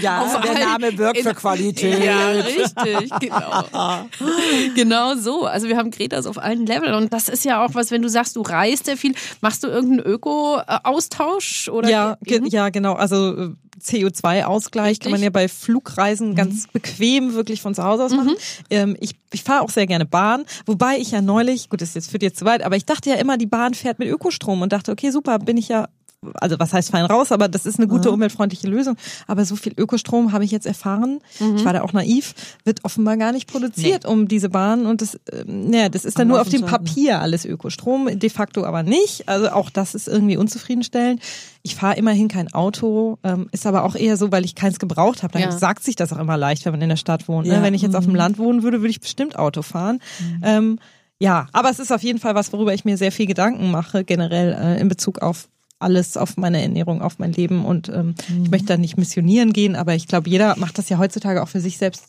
Ja, 0.01 0.23
auf 0.23 0.41
der 0.41 0.55
Name 0.55 0.99
wirkt 0.99 1.21
für 1.21 1.35
Qualität. 1.35 2.05
Ja, 2.05 2.29
richtig, 2.31 3.11
genau. 3.21 3.64
genau 4.75 5.14
so. 5.14 5.45
Also 5.45 5.69
wir 5.69 5.77
haben 5.77 5.91
Gretas 5.91 6.27
auf 6.27 6.39
allen 6.39 6.67
Leveln. 6.67 6.95
Und 6.95 7.12
das 7.12 7.29
ist 7.29 7.45
ja 7.45 7.64
auch 7.64 7.75
was, 7.75 7.91
wenn 7.91 8.03
du 8.03 8.09
sagst, 8.09 8.37
du 8.37 8.43
reist 8.43 8.87
sehr 8.87 8.97
viel, 8.97 9.14
machst 9.41 9.64
du 9.64 9.69
irgendeinen 9.69 10.07
Öko-Austausch? 10.07 11.69
oder 11.69 11.89
Ja, 11.89 12.19
ge 12.23 12.43
ja, 12.49 12.69
genau. 12.69 12.95
Also 12.95 13.55
äh, 13.77 13.81
CO2-Ausgleich 13.81 15.01
kann 15.01 15.12
man 15.12 15.22
ja 15.22 15.31
bei 15.31 15.49
Flugreisen 15.49 16.35
ganz 16.35 16.66
bequem 16.68 17.35
wirklich 17.35 17.62
von 17.62 17.74
zu 17.74 17.85
Hause 17.85 18.05
aus 18.05 18.12
machen. 18.12 18.35
Ähm, 18.70 18.97
ich 19.01 19.16
ich 19.33 19.43
fahre 19.43 19.62
auch 19.62 19.70
sehr 19.70 19.87
gerne 19.87 20.07
Bahn, 20.07 20.45
wobei 20.64 20.97
ich 20.97 21.11
ja 21.11 21.20
neulich, 21.20 21.68
gut, 21.68 21.83
das 21.83 21.95
jetzt 21.95 22.11
führt 22.11 22.22
jetzt 22.22 22.39
zu 22.39 22.45
weit, 22.45 22.62
aber 22.62 22.77
ich 22.77 22.87
dachte 22.87 23.11
ja 23.11 23.16
immer, 23.16 23.37
die 23.37 23.47
Bahn 23.47 23.74
fährt 23.74 23.99
mit 23.99 24.09
Ökostrom 24.09 24.62
und 24.62 24.72
dachte, 24.72 24.93
okay, 24.93 25.11
super, 25.11 25.39
bin 25.39 25.57
ich 25.57 25.68
ja 25.68 25.89
also 26.35 26.59
was 26.59 26.73
heißt 26.73 26.91
fein 26.91 27.05
raus, 27.05 27.31
aber 27.31 27.49
das 27.49 27.67
ist 27.67 27.79
eine 27.79 27.87
gute 27.87 28.11
umweltfreundliche 28.11 28.67
Lösung. 28.67 28.97
Aber 29.27 29.45
so 29.45 29.55
viel 29.57 29.73
Ökostrom 29.77 30.33
habe 30.33 30.45
ich 30.45 30.51
jetzt 30.51 30.67
erfahren, 30.67 31.21
ich 31.57 31.64
war 31.64 31.73
da 31.73 31.83
auch 31.83 31.93
naiv, 31.93 32.35
wird 32.64 32.85
offenbar 32.85 33.17
gar 33.17 33.33
nicht 33.33 33.47
produziert 33.51 34.05
um 34.07 34.27
diese 34.29 34.49
Bahn 34.49 34.87
und 34.87 35.03
das, 35.03 35.19
ähm, 35.33 35.73
ja, 35.73 35.89
das 35.89 36.05
ist 36.05 36.19
dann 36.19 36.23
Am 36.23 36.29
nur 36.29 36.41
auf 36.41 36.49
dem. 36.49 36.62
Papier 36.62 37.21
alles 37.21 37.45
Ökostrom, 37.45 38.09
de 38.19 38.29
facto 38.31 38.64
aber 38.64 38.83
nicht. 38.83 39.29
Also 39.29 39.51
auch 39.51 39.71
das 39.71 39.95
ist 39.95 40.09
irgendwie 40.09 40.37
unzufriedenstellend. 40.37 41.21
Ich 41.62 41.77
fahre 41.77 41.97
immerhin 41.97 42.29
kein 42.29 42.53
Auto, 42.53 43.19
ähm, 43.23 43.49
ist 43.53 43.67
aber 43.67 43.85
auch 43.85 43.95
eher 43.95 44.17
so, 44.17 44.33
weil 44.33 44.45
ich 44.45 44.55
keins 44.55 44.79
gebraucht 44.79 45.23
habe. 45.23 45.33
Dann 45.35 45.43
Ja. 45.43 45.53
sagt 45.53 45.85
sich 45.85 45.95
das 45.97 46.12
auch 46.12 46.19
immer 46.19 46.37
leicht, 46.37 46.64
wenn 46.64 46.73
man 46.73 46.83
in 46.83 46.89
der 46.89 46.97
Stadt 46.97 47.29
wohnt. 47.29 47.47
Ja. 47.47 47.59
Ne? 47.59 47.62
Wenn 47.62 47.75
ich 47.75 47.83
jetzt 47.83 47.95
auf 47.95 48.05
dem 48.05 48.14
Land 48.14 48.39
wohnen 48.39 48.62
würde, 48.62 48.79
würde 48.81 48.91
ich 48.91 49.01
bestimmt 49.01 49.39
Auto 49.39 49.62
fahren. 49.62 50.01
Ähm, 50.43 50.79
ja, 51.19 51.47
aber 51.53 51.71
es 51.71 51.79
ist 51.79 51.93
auf 51.93 52.03
jeden 52.03 52.19
Fall 52.19 52.35
was, 52.35 52.53
worüber 52.53 52.75
ich 52.75 52.85
mir 52.85 52.97
sehr 52.97 53.12
viel 53.12 53.27
Gedanken 53.27 53.71
mache, 53.71 54.05
generell 54.05 54.53
äh, 54.53 54.81
in 54.81 54.89
Bezug 54.89 55.21
auf 55.21 55.49
alles, 55.79 56.16
auf 56.16 56.37
meine 56.37 56.62
Ernährung, 56.62 57.03
auf 57.03 57.18
mein 57.18 57.33
Leben. 57.33 57.64
Und 57.64 57.89
ähm, 57.89 58.14
ich 58.43 58.51
möchte 58.51 58.66
da 58.68 58.77
nicht 58.77 58.97
missionieren 58.97 59.53
gehen, 59.53 59.77
aber 59.77 59.95
ich 59.95 60.07
glaube, 60.09 60.31
jeder 60.31 60.57
macht 60.57 60.79
das 60.79 60.89
ja 60.89 60.99
heutzutage 60.99 61.43
auch 61.43 61.49
für 61.49 61.61
sich 61.61 61.79
selbst 61.79 62.07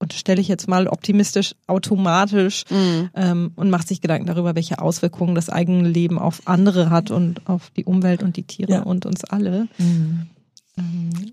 unterstelle 0.00 0.40
ich 0.40 0.46
jetzt 0.46 0.68
mal 0.68 0.86
optimistisch, 0.86 1.56
automatisch 1.66 2.64
ähm, 2.70 3.50
und 3.56 3.68
macht 3.70 3.88
sich 3.88 4.00
Gedanken 4.00 4.26
darüber, 4.26 4.54
welche 4.54 4.80
Auswirkungen 4.80 5.34
das 5.34 5.50
eigene 5.50 5.88
Leben 5.88 6.20
auf 6.20 6.42
andere 6.44 6.90
hat 6.90 7.10
und 7.10 7.48
auf 7.48 7.70
die 7.76 7.84
Umwelt 7.84 8.22
und 8.22 8.36
die 8.36 8.44
Tiere 8.44 8.72
Ja. 8.74 8.82
und 8.82 9.06
uns 9.06 9.24
alle. 9.24 9.66
Ähm, 9.80 10.28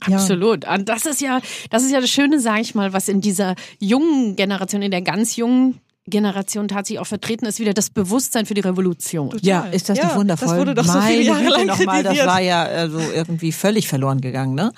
ja. 0.08 0.18
Absolut. 0.18 0.68
Und 0.68 0.90
das 0.90 1.06
ist 1.06 1.22
ja, 1.22 1.40
das 1.70 1.84
ist 1.84 1.92
ja 1.92 2.02
das 2.02 2.10
Schöne, 2.10 2.40
sage 2.40 2.62
ich 2.62 2.74
mal, 2.74 2.92
was 2.92 3.08
in 3.08 3.22
dieser 3.22 3.54
jungen 3.80 4.36
Generation, 4.36 4.82
in 4.82 4.90
der 4.92 5.04
ganz 5.04 5.36
jungen 5.36 5.80
Generation 6.08 6.68
tatsächlich 6.68 7.00
auch 7.00 7.08
vertreten 7.08 7.46
ist, 7.46 7.60
wieder 7.60 7.74
das 7.74 7.90
Bewusstsein 7.90 8.46
für 8.46 8.54
die 8.54 8.62
Revolution. 8.62 9.36
Ja, 9.42 9.62
ist 9.66 9.90
das 9.90 9.98
Ja, 9.98 10.06
nicht 10.06 10.16
wundervoll? 10.16 10.48
das 10.50 10.58
wurde 10.58 10.74
doch 10.76 10.86
so 10.86 10.92
viele 11.02 11.32
Meine 11.32 11.44
Jahre 11.46 11.58
lang 11.58 11.66
noch 11.68 11.86
mal, 11.86 12.04
das 12.04 12.18
war 12.26 12.42
ja 12.42 12.64
also 12.64 13.00
irgendwie 13.00 13.52
völlig 13.52 13.88
verloren 13.88 14.22
gegangen, 14.22 14.54
ne? 14.56 14.72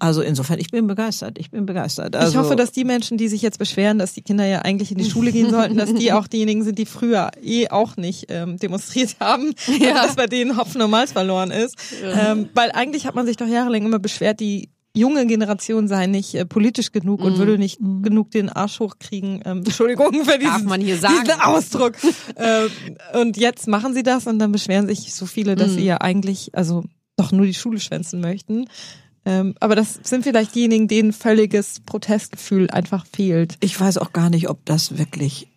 Also 0.00 0.22
insofern, 0.22 0.58
ich 0.58 0.70
bin 0.70 0.86
begeistert. 0.86 1.38
Ich 1.38 1.50
bin 1.50 1.64
begeistert. 1.66 2.16
Also, 2.16 2.32
ich 2.32 2.36
hoffe, 2.38 2.56
dass 2.56 2.72
die 2.72 2.84
Menschen, 2.84 3.18
die 3.18 3.28
sich 3.28 3.40
jetzt 3.42 3.58
beschweren, 3.58 3.98
dass 3.98 4.14
die 4.14 4.22
Kinder 4.22 4.46
ja 4.46 4.60
eigentlich 4.62 4.90
in 4.90 4.98
die 4.98 5.08
Schule 5.08 5.30
gehen 5.32 5.50
sollten, 5.50 5.76
dass 5.76 5.94
die 5.94 6.12
auch 6.12 6.26
diejenigen 6.26 6.64
sind, 6.64 6.78
die 6.78 6.86
früher 6.86 7.30
eh 7.42 7.68
auch 7.68 7.96
nicht 7.96 8.26
ähm, 8.30 8.56
demonstriert 8.58 9.16
haben, 9.20 9.54
Ja. 9.78 9.92
also, 9.94 10.06
dass 10.08 10.16
bei 10.16 10.26
denen 10.26 10.56
Hopfen 10.56 10.82
und 10.82 10.90
Malz 10.90 11.12
verloren 11.12 11.50
ist. 11.52 11.76
Ähm, 12.02 12.48
weil 12.54 12.72
eigentlich 12.72 13.06
hat 13.06 13.14
man 13.14 13.26
sich 13.26 13.36
doch 13.36 13.46
jahrelang 13.46 13.84
immer 13.84 13.98
beschwert, 14.00 14.40
die 14.40 14.70
junge 14.96 15.26
Generation 15.26 15.88
sei 15.88 16.06
nicht 16.06 16.34
äh, 16.34 16.44
politisch 16.46 16.92
genug 16.92 17.20
Mhm. 17.20 17.26
und 17.26 17.38
würde 17.38 17.58
nicht 17.58 17.78
genug 18.02 18.30
den 18.30 18.48
Arsch 18.48 18.78
hochkriegen. 18.80 19.42
Ähm, 19.44 19.58
Entschuldigung 19.64 20.24
für 20.24 20.38
diesen, 20.38 20.66
man 20.66 20.80
hier 20.80 20.96
sagen. 20.98 21.24
diesen 21.24 21.40
Ausdruck. 21.40 21.94
ähm, 22.36 22.68
und 23.20 23.36
jetzt 23.36 23.66
machen 23.68 23.92
sie 23.94 24.02
das 24.02 24.26
und 24.26 24.38
dann 24.38 24.52
beschweren 24.52 24.86
sich 24.86 25.12
so 25.14 25.26
viele, 25.26 25.56
dass 25.56 25.72
sie 25.72 25.84
ja 25.84 26.00
eigentlich 26.00 26.54
also 26.54 26.84
doch 27.16 27.32
nur 27.32 27.46
die 27.46 27.54
Schule 27.54 27.80
schwänzen 27.80 28.20
möchten. 28.20 28.66
Ähm, 29.26 29.54
aber 29.58 29.74
das 29.74 29.98
sind 30.02 30.22
vielleicht 30.22 30.54
diejenigen, 30.54 30.86
denen 30.86 31.12
völliges 31.12 31.80
Protestgefühl 31.86 32.68
einfach 32.70 33.06
fehlt. 33.06 33.56
ich 33.60 33.78
weiß 33.80 33.96
auch 33.98 34.12
gar 34.12 34.28
nicht, 34.30 34.48
ob 34.50 34.64
das 34.66 34.98
wirklich 34.98 35.48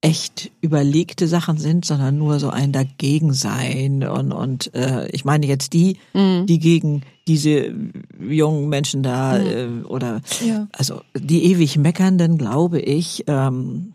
echt 0.00 0.52
überlegte 0.60 1.26
Sachen 1.26 1.58
sind, 1.58 1.84
sondern 1.84 2.16
nur 2.18 2.38
so 2.38 2.50
ein 2.50 2.70
Dagegensein 2.72 4.04
und 4.06 4.32
und 4.32 4.72
äh, 4.74 5.08
ich 5.10 5.24
meine 5.24 5.46
jetzt 5.46 5.72
die, 5.72 5.96
die 6.14 6.58
gegen 6.60 7.02
diese 7.26 7.74
jungen 8.20 8.68
Menschen 8.68 9.02
da 9.02 9.38
äh, 9.38 9.66
oder 9.84 10.20
Ja. 10.46 10.68
also 10.72 11.00
die 11.18 11.44
ewig 11.46 11.76
meckernden, 11.78 12.38
glaube 12.38 12.78
ich, 12.80 13.24
ähm, 13.26 13.94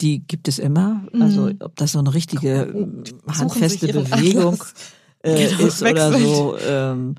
die 0.00 0.20
gibt 0.20 0.48
es 0.48 0.58
immer. 0.58 1.02
Also 1.20 1.50
ob 1.60 1.76
das 1.76 1.92
so 1.92 1.98
eine 1.98 2.14
richtige 2.14 2.72
Mhm. 2.74 3.04
Handfeste 3.28 3.88
Bewegung 3.92 4.62
äh, 5.22 5.48
Genau, 5.50 5.66
ist 5.66 5.82
oder 5.82 6.12
so. 6.18 6.56
Ähm, 6.66 7.14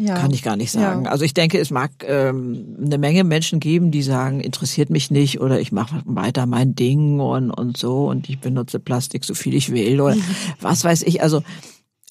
Ja. 0.00 0.14
Kann 0.14 0.32
ich 0.32 0.42
gar 0.42 0.56
nicht 0.56 0.70
sagen. 0.70 1.04
Ja. 1.04 1.10
Also 1.10 1.24
ich 1.24 1.34
denke, 1.34 1.58
es 1.58 1.70
mag 1.70 1.90
ähm, 2.06 2.76
eine 2.84 2.98
Menge 2.98 3.24
Menschen 3.24 3.60
geben, 3.60 3.90
die 3.90 4.02
sagen, 4.02 4.40
interessiert 4.40 4.90
mich 4.90 5.10
nicht 5.10 5.40
oder 5.40 5.60
ich 5.60 5.72
mache 5.72 6.02
weiter 6.04 6.46
mein 6.46 6.74
Ding 6.74 7.20
und, 7.20 7.50
und 7.50 7.76
so 7.76 8.08
und 8.08 8.28
ich 8.28 8.40
benutze 8.40 8.78
Plastik 8.78 9.24
so 9.24 9.34
viel 9.34 9.54
ich 9.54 9.70
will 9.72 10.00
oder 10.00 10.16
was 10.60 10.84
weiß 10.84 11.02
ich. 11.02 11.22
Also 11.22 11.42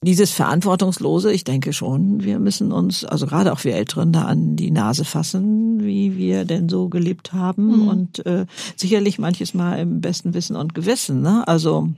dieses 0.01 0.31
Verantwortungslose, 0.31 1.33
ich 1.33 1.43
denke 1.43 1.73
schon, 1.73 2.23
wir 2.23 2.39
müssen 2.39 2.71
uns, 2.71 3.03
also 3.03 3.27
gerade 3.27 3.51
auch 3.51 3.63
wir 3.65 3.75
Älteren, 3.75 4.13
da 4.13 4.23
an 4.23 4.55
die 4.55 4.71
Nase 4.71 5.03
fassen, 5.03 5.83
wie 5.83 6.17
wir 6.17 6.45
denn 6.45 6.69
so 6.69 6.87
gelebt 6.87 7.33
haben 7.33 7.87
und 7.89 8.25
äh, 8.25 8.45
sicherlich 8.77 9.19
manches 9.19 9.53
Mal 9.53 9.79
im 9.79 9.99
besten 9.99 10.33
Wissen 10.33 10.55
und 10.55 10.73
Gewissen. 10.73 11.21
Ne? 11.21 11.45
Also 11.47 11.89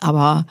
aber 0.00 0.46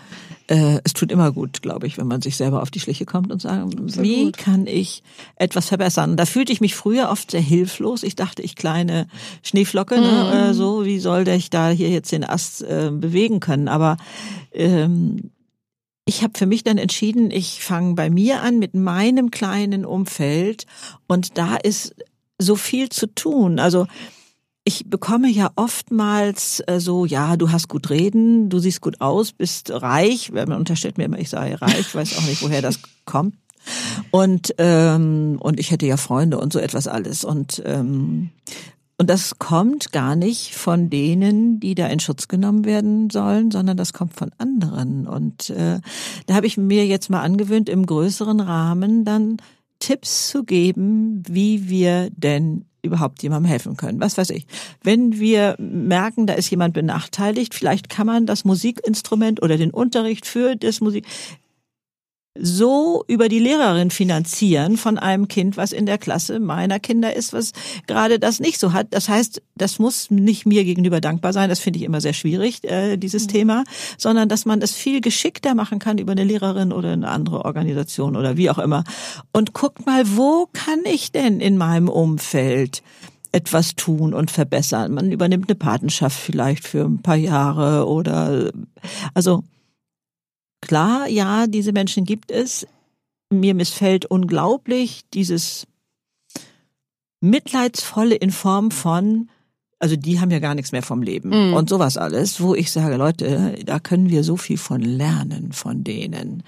äh, 0.47 0.79
es 0.83 0.93
tut 0.93 1.11
immer 1.11 1.31
gut, 1.31 1.61
glaube 1.61 1.87
ich, 1.87 1.97
wenn 1.97 2.07
man 2.07 2.21
sich 2.21 2.35
selber 2.35 2.61
auf 2.61 2.71
die 2.71 2.79
Schliche 2.79 3.05
kommt 3.05 3.31
und 3.31 3.41
sagt, 3.41 3.73
wie 4.01 4.25
gut. 4.25 4.37
kann 4.37 4.67
ich 4.67 5.01
etwas 5.35 5.67
verbessern? 5.67 6.17
Da 6.17 6.25
fühlte 6.25 6.51
ich 6.51 6.61
mich 6.61 6.75
früher 6.75 7.09
oft 7.09 7.31
sehr 7.31 7.41
hilflos. 7.41 8.03
Ich 8.03 8.15
dachte, 8.15 8.41
ich 8.41 8.55
kleine 8.55 9.07
Schneeflocke, 9.43 9.99
ne, 9.99 10.27
oder 10.27 10.53
so, 10.53 10.85
wie 10.85 10.99
soll 10.99 11.27
ich 11.27 11.49
da 11.49 11.69
hier 11.69 11.89
jetzt 11.89 12.11
den 12.11 12.23
Ast 12.23 12.61
äh, 12.63 12.91
bewegen 12.91 13.39
können? 13.39 13.67
Aber 13.67 13.97
ähm, 14.51 15.31
ich 16.05 16.23
habe 16.23 16.37
für 16.37 16.45
mich 16.45 16.63
dann 16.63 16.77
entschieden, 16.77 17.31
ich 17.31 17.63
fange 17.63 17.95
bei 17.95 18.09
mir 18.09 18.41
an 18.41 18.59
mit 18.59 18.73
meinem 18.73 19.31
kleinen 19.31 19.85
Umfeld 19.85 20.65
und 21.07 21.37
da 21.37 21.55
ist 21.55 21.95
so 22.37 22.55
viel 22.55 22.89
zu 22.89 23.07
tun. 23.07 23.59
Also 23.59 23.87
ich 24.63 24.89
bekomme 24.89 25.29
ja 25.29 25.51
oftmals 25.55 26.61
äh, 26.67 26.79
so, 26.79 27.05
ja, 27.05 27.35
du 27.35 27.51
hast 27.51 27.67
gut 27.67 27.89
reden, 27.89 28.49
du 28.49 28.59
siehst 28.59 28.81
gut 28.81 29.01
aus, 29.01 29.31
bist 29.31 29.71
reich. 29.71 30.31
Man 30.31 30.51
unterstellt 30.53 30.97
mir 30.97 31.05
immer, 31.05 31.19
ich 31.19 31.29
sei 31.29 31.55
reich, 31.55 31.93
weiß 31.95 32.17
auch 32.17 32.25
nicht, 32.27 32.43
woher 32.43 32.61
das 32.61 32.79
kommt. 33.05 33.35
Und 34.11 34.55
ähm, 34.57 35.37
und 35.39 35.59
ich 35.59 35.71
hätte 35.71 35.85
ja 35.85 35.97
Freunde 35.97 36.39
und 36.39 36.53
so 36.53 36.59
etwas 36.59 36.87
alles. 36.87 37.23
Und 37.23 37.61
ähm, 37.65 38.29
und 38.97 39.09
das 39.09 39.39
kommt 39.39 39.91
gar 39.91 40.15
nicht 40.15 40.53
von 40.53 40.91
denen, 40.91 41.59
die 41.59 41.73
da 41.73 41.87
in 41.87 41.99
Schutz 41.99 42.27
genommen 42.27 42.65
werden 42.65 43.09
sollen, 43.09 43.49
sondern 43.49 43.75
das 43.75 43.93
kommt 43.93 44.13
von 44.13 44.31
anderen. 44.37 45.07
Und 45.07 45.49
äh, 45.49 45.79
da 46.27 46.35
habe 46.35 46.45
ich 46.45 46.57
mir 46.57 46.85
jetzt 46.85 47.09
mal 47.09 47.21
angewöhnt, 47.21 47.67
im 47.67 47.87
größeren 47.87 48.39
Rahmen 48.39 49.03
dann 49.03 49.37
Tipps 49.79 50.29
zu 50.29 50.43
geben, 50.43 51.23
wie 51.27 51.67
wir 51.67 52.11
denn 52.11 52.65
überhaupt 52.81 53.21
jemandem 53.23 53.49
helfen 53.49 53.77
können. 53.77 53.99
Was 53.99 54.17
weiß 54.17 54.31
ich. 54.31 54.45
Wenn 54.83 55.19
wir 55.19 55.55
merken, 55.59 56.27
da 56.27 56.33
ist 56.33 56.49
jemand 56.49 56.73
benachteiligt, 56.73 57.53
vielleicht 57.53 57.89
kann 57.89 58.07
man 58.07 58.25
das 58.25 58.45
Musikinstrument 58.45 59.41
oder 59.41 59.57
den 59.57 59.71
Unterricht 59.71 60.25
für 60.25 60.55
das 60.55 60.81
Musik 60.81 61.05
so 62.39 63.03
über 63.07 63.27
die 63.27 63.39
Lehrerin 63.39 63.91
finanzieren 63.91 64.77
von 64.77 64.97
einem 64.97 65.27
Kind, 65.27 65.57
was 65.57 65.73
in 65.73 65.85
der 65.85 65.97
Klasse 65.97 66.39
meiner 66.39 66.79
Kinder 66.79 67.13
ist, 67.13 67.33
was 67.33 67.51
gerade 67.87 68.19
das 68.19 68.39
nicht 68.39 68.57
so 68.57 68.71
hat. 68.71 68.87
Das 68.91 69.09
heißt, 69.09 69.41
das 69.55 69.79
muss 69.79 70.09
nicht 70.09 70.45
mir 70.45 70.63
gegenüber 70.63 71.01
dankbar 71.01 71.33
sein, 71.33 71.49
das 71.49 71.59
finde 71.59 71.79
ich 71.79 71.85
immer 71.85 71.99
sehr 71.99 72.13
schwierig, 72.13 72.63
äh, 72.63 72.95
dieses 72.95 73.27
Thema, 73.27 73.65
sondern 73.97 74.29
dass 74.29 74.45
man 74.45 74.61
es 74.61 74.73
viel 74.73 75.01
geschickter 75.01 75.55
machen 75.55 75.79
kann 75.79 75.97
über 75.97 76.13
eine 76.13 76.23
Lehrerin 76.23 76.71
oder 76.71 76.93
eine 76.93 77.09
andere 77.09 77.43
Organisation 77.43 78.15
oder 78.15 78.37
wie 78.37 78.49
auch 78.49 78.59
immer. 78.59 78.85
Und 79.33 79.53
guckt 79.53 79.85
mal, 79.85 80.03
wo 80.15 80.47
kann 80.53 80.79
ich 80.85 81.11
denn 81.11 81.41
in 81.41 81.57
meinem 81.57 81.89
Umfeld 81.89 82.81
etwas 83.33 83.75
tun 83.75 84.13
und 84.13 84.31
verbessern? 84.31 84.93
Man 84.93 85.11
übernimmt 85.11 85.49
eine 85.49 85.55
Patenschaft 85.55 86.17
vielleicht 86.17 86.65
für 86.65 86.85
ein 86.85 87.01
paar 87.01 87.17
Jahre 87.17 87.87
oder 87.87 88.51
also 89.13 89.43
Klar, 90.61 91.07
ja, 91.07 91.47
diese 91.47 91.71
Menschen 91.73 92.05
gibt 92.05 92.31
es. 92.31 92.67
Mir 93.29 93.53
missfällt 93.55 94.05
unglaublich 94.05 95.01
dieses 95.13 95.65
Mitleidsvolle 97.21 98.15
in 98.15 98.31
Form 98.31 98.71
von, 98.71 99.29
also 99.79 99.95
die 99.95 100.19
haben 100.19 100.31
ja 100.31 100.39
gar 100.39 100.55
nichts 100.55 100.71
mehr 100.71 100.81
vom 100.83 101.01
Leben 101.03 101.29
Mhm. 101.49 101.53
und 101.53 101.69
sowas 101.69 101.97
alles, 101.97 102.41
wo 102.41 102.55
ich 102.55 102.71
sage, 102.71 102.95
Leute, 102.97 103.55
da 103.65 103.79
können 103.79 104.09
wir 104.09 104.23
so 104.23 104.37
viel 104.37 104.57
von 104.57 104.81
lernen 104.81 105.51
von 105.51 105.83
denen. 105.83 106.43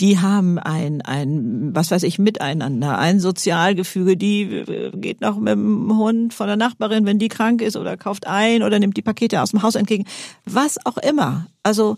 Die 0.00 0.18
haben 0.20 0.58
ein, 0.58 1.02
ein, 1.02 1.74
was 1.74 1.90
weiß 1.90 2.04
ich, 2.04 2.18
Miteinander, 2.18 2.98
ein 2.98 3.18
Sozialgefüge, 3.20 4.16
die 4.16 4.42
äh, 4.42 4.90
geht 4.96 5.20
noch 5.20 5.38
mit 5.38 5.52
dem 5.54 5.96
Hund 5.96 6.34
von 6.34 6.46
der 6.46 6.56
Nachbarin, 6.56 7.04
wenn 7.04 7.18
die 7.18 7.28
krank 7.28 7.60
ist 7.62 7.76
oder 7.76 7.96
kauft 7.96 8.26
ein 8.26 8.62
oder 8.62 8.78
nimmt 8.78 8.96
die 8.96 9.02
Pakete 9.02 9.42
aus 9.42 9.50
dem 9.50 9.62
Haus 9.62 9.74
entgegen. 9.74 10.04
Was 10.44 10.78
auch 10.86 10.98
immer. 10.98 11.46
Also, 11.64 11.96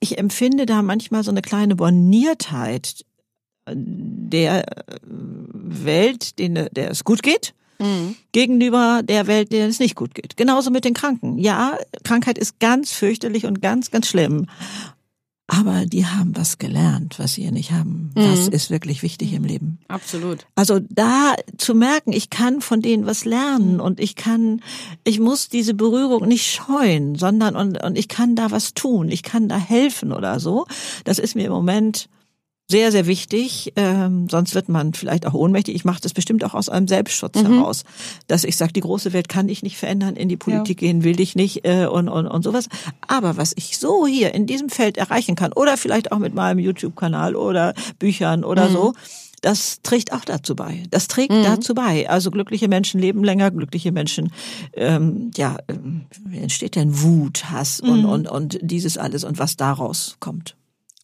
ich 0.00 0.18
empfinde 0.18 0.66
da 0.66 0.82
manchmal 0.82 1.22
so 1.24 1.30
eine 1.30 1.42
kleine 1.42 1.76
Borniertheit 1.76 3.04
der 3.66 4.64
Welt, 5.04 6.38
denen, 6.38 6.68
der 6.72 6.90
es 6.90 7.04
gut 7.04 7.22
geht, 7.22 7.54
Mhm. 7.78 8.14
gegenüber 8.30 9.02
der 9.02 9.26
Welt, 9.26 9.50
der 9.52 9.66
es 9.66 9.80
nicht 9.80 9.96
gut 9.96 10.14
geht. 10.14 10.36
Genauso 10.36 10.70
mit 10.70 10.84
den 10.84 10.94
Kranken. 10.94 11.38
Ja, 11.38 11.78
Krankheit 12.04 12.38
ist 12.38 12.60
ganz 12.60 12.92
fürchterlich 12.92 13.44
und 13.46 13.60
ganz, 13.60 13.90
ganz 13.90 14.06
schlimm. 14.06 14.46
Aber 15.48 15.84
die 15.84 16.06
haben 16.06 16.34
was 16.34 16.58
gelernt, 16.58 17.18
was 17.18 17.36
wir 17.36 17.52
nicht 17.52 17.72
haben. 17.72 18.10
Das 18.14 18.48
ist 18.48 18.70
wirklich 18.70 19.02
wichtig 19.02 19.34
im 19.34 19.44
Leben. 19.44 19.78
Absolut. 19.88 20.46
Also 20.54 20.78
da 20.88 21.34
zu 21.58 21.74
merken, 21.74 22.12
ich 22.12 22.30
kann 22.30 22.60
von 22.62 22.80
denen 22.80 23.06
was 23.06 23.24
lernen 23.24 23.80
und 23.80 24.00
ich 24.00 24.16
kann, 24.16 24.62
ich 25.04 25.20
muss 25.20 25.48
diese 25.48 25.74
Berührung 25.74 26.26
nicht 26.26 26.46
scheuen, 26.46 27.16
sondern 27.16 27.56
und, 27.56 27.82
und 27.82 27.98
ich 27.98 28.08
kann 28.08 28.34
da 28.34 28.50
was 28.50 28.72
tun, 28.72 29.08
ich 29.08 29.22
kann 29.22 29.48
da 29.48 29.56
helfen 29.58 30.12
oder 30.12 30.40
so. 30.40 30.66
Das 31.04 31.18
ist 31.18 31.34
mir 31.34 31.46
im 31.46 31.52
Moment 31.52 32.08
sehr, 32.72 32.90
sehr 32.90 33.06
wichtig. 33.06 33.74
Ähm, 33.76 34.28
sonst 34.30 34.54
wird 34.54 34.70
man 34.70 34.94
vielleicht 34.94 35.26
auch 35.26 35.34
ohnmächtig. 35.34 35.74
Ich 35.74 35.84
mache 35.84 36.00
das 36.00 36.14
bestimmt 36.14 36.42
auch 36.42 36.54
aus 36.54 36.70
einem 36.70 36.88
Selbstschutz 36.88 37.36
heraus, 37.36 37.84
dass 38.28 38.44
ich 38.44 38.56
sage, 38.56 38.72
die 38.72 38.80
große 38.80 39.12
Welt 39.12 39.28
kann 39.28 39.50
ich 39.50 39.62
nicht 39.62 39.76
verändern, 39.76 40.16
in 40.16 40.30
die 40.30 40.38
Politik 40.38 40.78
gehen 40.78 41.04
will 41.04 41.20
ich 41.20 41.36
nicht 41.36 41.66
äh, 41.66 41.84
und, 41.84 42.08
und, 42.08 42.26
und 42.26 42.42
sowas. 42.42 42.68
Aber 43.06 43.36
was 43.36 43.52
ich 43.56 43.78
so 43.78 44.06
hier 44.06 44.34
in 44.34 44.46
diesem 44.46 44.70
Feld 44.70 44.96
erreichen 44.96 45.36
kann 45.36 45.52
oder 45.52 45.76
vielleicht 45.76 46.12
auch 46.12 46.18
mit 46.18 46.34
meinem 46.34 46.58
YouTube-Kanal 46.58 47.36
oder 47.36 47.74
Büchern 47.98 48.42
oder 48.42 48.70
so, 48.70 48.94
das 49.42 49.82
trägt 49.82 50.14
auch 50.14 50.24
dazu 50.24 50.56
bei. 50.56 50.84
Das 50.90 51.08
trägt 51.08 51.32
dazu 51.44 51.74
bei. 51.74 52.08
Also 52.08 52.30
glückliche 52.30 52.68
Menschen 52.68 53.00
leben 53.00 53.22
länger, 53.22 53.50
glückliche 53.50 53.92
Menschen, 53.92 54.32
ähm, 54.72 55.30
ja, 55.36 55.58
ähm, 55.68 56.06
wie 56.24 56.38
entsteht 56.38 56.76
denn 56.76 57.02
Wut, 57.02 57.50
Hass 57.50 57.80
und, 57.80 58.06
und, 58.06 58.28
und 58.30 58.58
dieses 58.62 58.96
alles 58.96 59.24
und 59.24 59.38
was 59.38 59.56
daraus 59.56 60.16
kommt. 60.20 60.56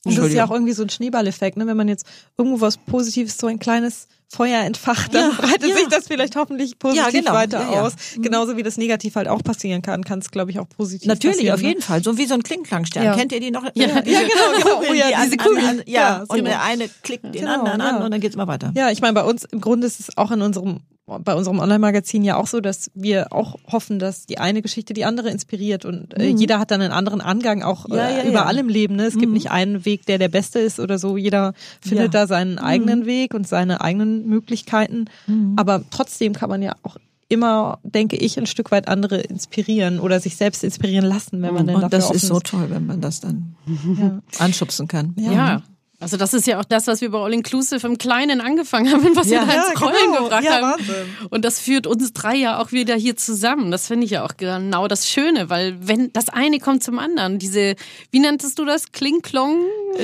Und 0.05 0.17
das 0.17 0.27
ist 0.27 0.35
ja 0.35 0.47
auch 0.47 0.51
irgendwie 0.51 0.73
so 0.73 0.83
ein 0.83 0.91
Schneeballeffekt, 0.91 1.57
ne? 1.57 1.67
wenn 1.67 1.77
man 1.77 1.89
jetzt 1.89 2.07
irgendwo 2.37 2.61
was 2.61 2.77
Positives, 2.77 3.37
so 3.37 3.47
ein 3.49 3.59
kleines 3.59 4.07
Feuer 4.31 4.61
entfacht, 4.63 5.15
dann 5.15 5.31
Ja, 5.31 5.37
breitet 5.39 5.71
ja. 5.71 5.77
sich 5.77 5.89
das 5.89 6.07
vielleicht 6.07 6.37
hoffentlich 6.37 6.79
positiv 6.79 7.05
Ja, 7.05 7.11
genau. 7.11 7.33
weiter 7.33 7.83
aus. 7.83 7.95
Genauso 8.17 8.57
wie 8.59 8.63
das 8.63 8.77
negativ 8.77 9.17
halt 9.17 9.27
auch 9.27 9.43
passieren 9.43 9.81
kann, 9.81 10.05
kann 10.05 10.19
es, 10.19 10.31
glaube 10.31 10.51
ich, 10.51 10.59
auch 10.59 10.69
positiv 10.69 11.09
Natürlich, 11.09 11.51
auf 11.51 11.63
jeden 11.63 11.81
Fall. 11.81 12.03
So 12.05 12.19
wie 12.19 12.27
so 12.27 12.35
ein 12.35 12.43
Klingklangstern. 12.43 13.17
Kennt 13.17 13.33
ihr 13.33 13.41
die 13.41 13.51
noch? 13.51 13.65
Ja, 13.75 14.01
genau, 14.01 14.03
genau. 14.03 14.83
Oh 14.91 14.93
ja, 14.93 15.09
die 15.09 15.25
diese 15.25 15.37
Kugeln. 15.39 15.65
An, 15.65 15.79
an, 15.79 15.83
ja, 15.87 16.25
und 16.29 16.37
genau. 16.37 16.51
der 16.51 16.63
eine 16.63 16.89
klickt 17.03 17.25
den 17.25 17.33
Genau, 17.33 17.55
anderen 17.55 17.81
an 17.81 18.03
und 18.03 18.11
dann 18.11 18.21
geht's 18.21 18.37
mal 18.37 18.47
weiter. 18.47 18.71
Ja, 18.77 18.91
ich 18.91 19.01
meine, 19.01 19.15
bei 19.15 19.25
uns 19.25 19.45
im 19.45 19.61
Grunde 19.63 19.87
ist 19.87 19.99
es 19.99 20.17
auch 20.19 20.31
in 20.31 20.43
unserem 20.43 20.81
bei 21.25 21.35
unserem 21.35 21.59
Online-Magazin 21.59 22.23
ja 22.25 22.37
auch 22.37 22.47
so, 22.47 22.61
dass 22.61 22.91
wir 22.95 23.33
auch 23.33 23.57
hoffen, 23.67 23.99
dass 23.99 24.27
die 24.27 24.39
eine 24.39 24.63
Geschichte 24.63 24.93
die 24.95 25.05
andere 25.05 25.31
inspiriert 25.31 25.85
und 25.85 26.15
äh, 26.19 26.27
jeder 26.29 26.59
hat 26.59 26.71
dann 26.71 26.81
einen 26.83 26.93
anderen 26.93 27.21
Angang 27.21 27.63
auch 27.63 27.89
Mhm. 27.89 27.95
Ja, 27.95 28.09
äh, 28.09 28.17
ja, 28.19 28.25
Mhm. 28.25 28.31
überall 28.31 28.55
ja. 28.55 28.61
im 28.61 28.69
Leben. 28.69 28.97
Ne? 28.97 29.05
Es 29.07 29.17
gibt 29.19 29.33
nicht 29.33 29.51
einen 29.51 29.85
Weg, 29.85 30.07
der 30.07 30.19
der 30.19 30.29
beste 30.29 30.59
ist 30.59 30.79
oder 30.81 30.99
so. 30.99 31.17
Jeder 31.17 31.55
findet. 31.81 32.09
Mhm. 32.09 32.11
da 32.13 32.27
seinen 32.27 32.59
eigenen 32.59 33.07
Weg 33.07 33.35
und 33.35 33.47
seine 33.49 33.81
eigenen 33.81 34.27
Möglichkeiten. 34.29 35.07
Aber 35.57 35.83
trotzdem 35.91 36.33
kann 36.33 36.49
man 36.51 36.63
ja 36.63 36.75
auch 36.83 36.97
immer, 37.29 37.79
denke 37.83 38.17
ich, 38.17 38.39
ein 38.39 38.47
Stück 38.47 38.71
weit 38.71 38.89
andere 38.89 39.19
inspirieren 39.21 40.01
oder 40.01 40.19
sich 40.21 40.37
selbst 40.37 40.65
inspirieren 40.65 41.05
lassen, 41.05 41.43
wenn 41.43 41.53
man 41.55 41.67
denn 41.67 41.77
Und 41.77 41.83
dafür 41.83 41.99
das 41.99 42.11
ist 42.11 42.27
so 42.27 42.41
toll, 42.41 42.67
wenn 42.71 42.87
man 42.87 43.01
das 43.01 43.21
dann 43.21 43.55
anschubsen 44.39 44.89
kann. 44.89 45.15
Ja. 45.19 45.63
Also 46.01 46.17
das 46.17 46.33
ist 46.33 46.47
ja 46.47 46.61
auch 46.61 46.65
das, 46.65 46.87
was 46.87 47.01
wir 47.01 47.11
bei 47.11 47.19
All 47.19 47.35
Inclusive 47.35 47.85
im 47.85 47.99
Kleinen 47.99 48.41
angefangen 48.41 48.93
haben, 48.93 49.17
was 49.17 49.29
Ja. 49.31 49.41
wir 49.41 49.47
da 49.49 49.55
Ja, 49.55 49.71
ins 49.73 49.81
Rollen 49.83 49.95
genau. 50.13 50.23
gebracht 50.25 50.45
Ja, 50.45 50.53
haben. 50.61 50.79
Wahnsinn. 50.79 50.95
Und 51.31 51.45
das 51.45 51.59
führt 51.59 51.89
uns 51.89 52.13
drei 52.13 52.37
ja 52.37 52.61
auch 52.63 52.71
wieder 52.71 52.95
hier 52.95 53.17
zusammen. 53.17 53.73
Das 53.73 53.89
finde 53.89 54.05
ich 54.05 54.13
ja 54.13 54.25
auch 54.25 54.37
genau 54.37 54.87
das 54.87 55.09
Schöne, 55.09 55.51
weil 55.51 55.77
wenn 55.81 56.13
das 56.13 56.29
eine 56.29 56.61
kommt 56.61 56.85
zum 56.85 57.01
anderen, 57.01 57.41
diese, 57.41 57.75
wie 58.13 58.21
nanntest 58.21 58.61
du 58.61 58.65
das? 58.65 58.93
Kling-Klong? 58.93 59.57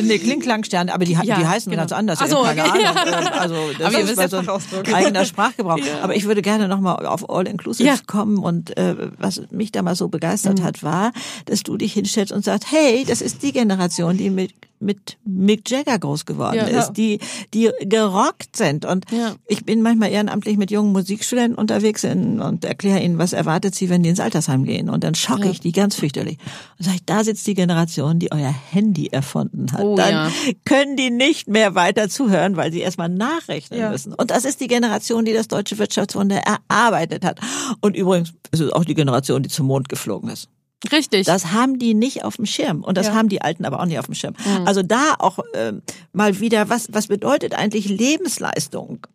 Nee, 0.02 0.18
Kling-Klang-Sterne, 0.18 0.92
aber 0.92 1.04
die, 1.04 1.14
die 1.14 1.46
heißen 1.46 1.70
genau. 1.70 1.82
ganz 1.82 1.92
anders. 1.92 2.18
Ach 2.20 2.26
so, 2.26 2.42
keine 2.42 2.62
okay. 2.64 2.84
Ahnung. 2.86 3.04
Ähm, 3.14 3.32
Also 3.38 3.56
das 3.78 3.86
Aber 3.94 3.98
ist 4.00 4.18
ja 4.18 4.28
so 4.28 4.38
ein 4.38 4.94
eigener 4.94 5.24
Sprachgebrauch. 5.24 5.78
Aber 6.02 6.16
ich 6.16 6.24
würde 6.24 6.42
gerne 6.42 6.66
nochmal 6.66 7.06
auf 7.06 7.30
All-Inclusive 7.30 7.86
Ja. 7.88 7.96
kommen 8.06 8.38
und 8.38 8.76
äh, 8.76 8.96
was 9.18 9.42
mich 9.50 9.70
da 9.70 9.82
mal 9.82 9.94
so 9.94 10.08
begeistert 10.08 10.58
Mhm. 10.58 10.64
hat, 10.64 10.82
war, 10.82 11.12
dass 11.44 11.62
du 11.62 11.76
dich 11.76 11.92
hinstellst 11.92 12.32
und 12.32 12.44
sagst, 12.44 12.72
hey, 12.72 13.04
das 13.06 13.20
ist 13.20 13.42
die 13.44 13.52
Generation, 13.52 14.16
die 14.16 14.30
mit 14.30 14.52
mit 14.84 15.18
Mick 15.24 15.68
Jagger 15.70 15.98
groß 15.98 16.26
geworden 16.26 16.56
Ja. 16.56 16.66
ist, 16.80 16.92
die 16.92 17.18
die 17.52 17.70
gerockt 17.80 18.56
sind 18.56 18.84
und 18.84 19.06
Ja. 19.10 19.34
ich 19.48 19.64
bin 19.64 19.82
manchmal 19.82 20.10
ehrenamtlich 20.10 20.56
mit 20.56 20.70
jungen 20.70 20.92
Musikstudenten 20.92 21.56
unterwegs 21.56 22.04
in, 22.04 22.40
und 22.40 22.64
erkläre 22.64 23.00
ihnen, 23.02 23.18
was 23.18 23.32
erwartet 23.32 23.74
sie, 23.74 23.88
wenn 23.88 24.02
die 24.02 24.10
ins 24.10 24.20
Altersheim 24.20 24.64
gehen 24.64 24.88
und 24.90 25.02
dann 25.04 25.14
schocke 25.14 25.48
ich 25.48 25.60
die 25.60 25.72
ganz 25.72 25.94
fürchterlich 25.96 26.38
und 26.78 26.84
sage 26.84 26.96
ich, 26.96 27.04
da 27.04 27.24
sitzt 27.24 27.46
die 27.46 27.54
Generation, 27.54 28.18
die 28.18 28.30
euer 28.30 28.54
Handy 28.70 29.08
erfunden 29.08 29.72
hat. 29.72 29.80
Oh, 29.82 29.96
dann 29.96 30.10
ja. 30.10 30.30
können 30.64 30.96
die 30.96 31.10
nicht 31.10 31.48
mehr 31.48 31.74
weiter 31.74 32.08
zuhören, 32.08 32.56
weil 32.56 32.70
sie 32.72 32.80
erstmal 32.80 33.08
nachrechnen 33.08 33.80
Ja. 33.80 33.90
müssen. 33.90 34.12
Und 34.14 34.30
das 34.30 34.44
ist 34.44 34.60
die 34.60 34.68
Generation, 34.68 35.24
die 35.24 35.32
das 35.32 35.48
deutsche 35.48 35.78
Wirtschaftswunder 35.78 36.42
erarbeitet 36.68 37.24
hat. 37.24 37.40
Und 37.80 37.96
übrigens 37.96 38.32
ist 38.52 38.60
es 38.60 38.70
auch 38.70 38.84
die 38.84 38.94
Generation, 38.94 39.42
die 39.42 39.48
zum 39.48 39.66
Mond 39.66 39.88
geflogen 39.88 40.28
ist. 40.30 40.48
Richtig. 40.92 41.26
Das 41.26 41.52
haben 41.52 41.78
die 41.78 41.94
nicht 41.94 42.24
auf 42.24 42.36
dem 42.36 42.46
Schirm 42.46 42.82
und 42.84 42.96
das 42.98 43.06
Ja. 43.08 43.14
haben 43.14 43.28
die 43.28 43.42
Alten 43.42 43.64
aber 43.64 43.80
auch 43.80 43.86
nicht 43.86 43.98
auf 43.98 44.06
dem 44.06 44.14
Schirm. 44.14 44.34
Also 44.64 44.82
da 44.82 45.14
auch 45.18 45.38
ähm, 45.54 45.82
mal 46.12 46.40
wieder, 46.40 46.68
was 46.68 46.88
was 46.92 47.06
bedeutet 47.08 47.54
eigentlich 47.54 47.88
Lebensleistung? 47.88 49.06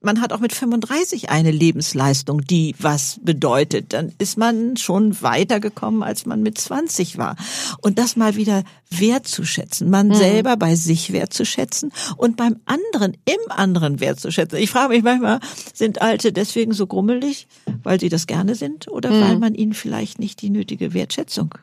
Man 0.00 0.20
hat 0.20 0.32
auch 0.32 0.40
mit 0.40 0.52
35 0.52 1.30
eine 1.30 1.52
Lebensleistung, 1.52 2.40
die 2.40 2.74
was 2.80 3.20
bedeutet. 3.22 3.92
Dann 3.92 4.12
ist 4.18 4.36
man 4.36 4.76
schon 4.76 5.22
weitergekommen, 5.22 6.02
als 6.02 6.26
man 6.26 6.42
mit 6.42 6.58
20 6.58 7.18
war. 7.18 7.36
Und 7.80 7.98
das 7.98 8.16
mal 8.16 8.34
wieder 8.34 8.64
wertzuschätzen, 8.90 9.88
man 9.88 10.12
selber 10.12 10.56
bei 10.56 10.74
sich 10.74 11.12
wertzuschätzen 11.12 11.92
und 12.16 12.36
beim 12.36 12.56
anderen 12.64 13.16
im 13.26 13.50
anderen 13.50 14.00
wertzuschätzen. 14.00 14.58
Ich 14.58 14.70
frage 14.70 14.94
mich 14.94 15.04
manchmal, 15.04 15.38
sind 15.72 16.02
Alte 16.02 16.32
deswegen 16.32 16.72
so 16.72 16.88
grummelig, 16.88 17.46
weil 17.84 18.00
sie 18.00 18.08
das 18.08 18.26
gerne 18.26 18.56
sind 18.56 18.88
oder 18.88 19.10
weil 19.10 19.38
man 19.38 19.54
ihnen 19.54 19.74
vielleicht 19.74 20.18
nicht 20.18 20.42
die 20.42 20.50
nötige 20.50 20.94
Wertschätzung 20.94 21.54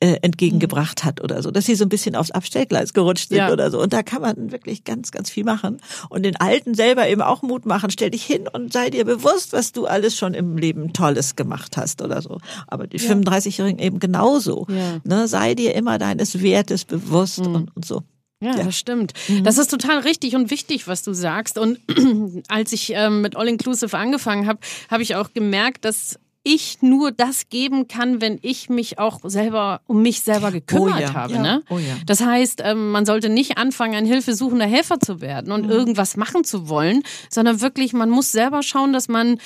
äh, 0.00 0.16
entgegengebracht 0.22 1.04
hat 1.04 1.22
oder 1.22 1.42
so, 1.42 1.50
dass 1.50 1.64
sie 1.66 1.74
so 1.74 1.84
ein 1.84 1.88
bisschen 1.88 2.14
aufs 2.16 2.30
Abstellgleis 2.30 2.92
gerutscht 2.92 3.28
sind 3.30 3.38
Ja. 3.38 3.52
oder 3.52 3.70
so. 3.70 3.80
Und 3.80 3.92
da 3.92 4.02
kann 4.02 4.20
man 4.22 4.52
wirklich 4.52 4.84
ganz, 4.84 5.10
ganz 5.10 5.30
viel 5.30 5.44
machen. 5.44 5.80
Und 6.10 6.22
den 6.24 6.36
Alten 6.36 6.74
selber 6.74 7.08
eben 7.08 7.22
auch 7.22 7.42
Mut 7.42 7.64
machen. 7.66 7.90
Stell 7.90 8.10
dich 8.10 8.24
hin 8.24 8.46
und 8.52 8.72
sei 8.72 8.90
dir 8.90 9.04
bewusst, 9.04 9.52
was 9.52 9.72
du 9.72 9.86
alles 9.86 10.16
schon 10.16 10.34
im 10.34 10.56
Leben 10.58 10.92
Tolles 10.92 11.36
gemacht 11.36 11.76
hast 11.76 12.02
oder 12.02 12.20
so. 12.22 12.38
Aber 12.66 12.86
die 12.86 12.98
35-Jährigen 13.00 13.78
eben 13.78 13.98
genauso. 13.98 14.66
Ja. 14.68 14.98
Ne, 15.04 15.28
sei 15.28 15.54
dir 15.54 15.74
immer 15.74 15.98
deines 15.98 16.42
Wertes 16.42 16.84
bewusst 16.84 17.38
und, 17.38 17.74
und 17.74 17.84
so. 17.84 18.02
Ja, 18.42 18.54
Ja. 18.54 18.64
das 18.64 18.76
stimmt. 18.76 19.14
Das 19.44 19.56
ist 19.56 19.70
total 19.70 20.00
richtig 20.00 20.36
und 20.36 20.50
wichtig, 20.50 20.86
was 20.88 21.02
du 21.02 21.14
sagst. 21.14 21.56
Und 21.56 21.78
als 22.48 22.72
ich 22.72 22.92
ähm, 22.94 23.22
mit 23.22 23.34
All 23.34 23.48
Inclusive 23.48 23.96
angefangen 23.96 24.46
habe, 24.46 24.58
habe 24.90 25.02
ich 25.02 25.16
auch 25.16 25.32
gemerkt, 25.32 25.86
dass 25.86 26.18
ich 26.46 26.80
nur 26.80 27.10
das 27.10 27.48
geben 27.48 27.88
kann, 27.88 28.20
wenn 28.20 28.38
ich 28.40 28.68
mich 28.68 29.00
auch 29.00 29.18
selber 29.24 29.80
um 29.88 30.00
mich 30.00 30.20
selber 30.20 30.52
gekümmert 30.52 31.00
ja. 31.00 31.14
habe. 31.14 31.34
Ja. 31.34 31.42
Ne? 31.42 31.62
Oh 31.68 31.78
ja. 31.78 31.96
Das 32.06 32.20
heißt, 32.20 32.62
ähm, 32.64 32.92
man 32.92 33.04
sollte 33.04 33.28
nicht 33.28 33.58
anfangen, 33.58 33.96
ein 33.96 34.06
hilfesuchender 34.06 34.64
Helfer 34.64 35.00
zu 35.00 35.20
werden 35.20 35.50
und 35.50 35.68
irgendwas 35.68 36.16
machen 36.16 36.44
zu 36.44 36.68
wollen, 36.68 37.02
sondern 37.30 37.60
wirklich, 37.60 37.92
man 37.94 38.10
muss 38.10 38.30
selber 38.30 38.62
schauen, 38.62 38.92
dass 38.92 39.08
man 39.08 39.38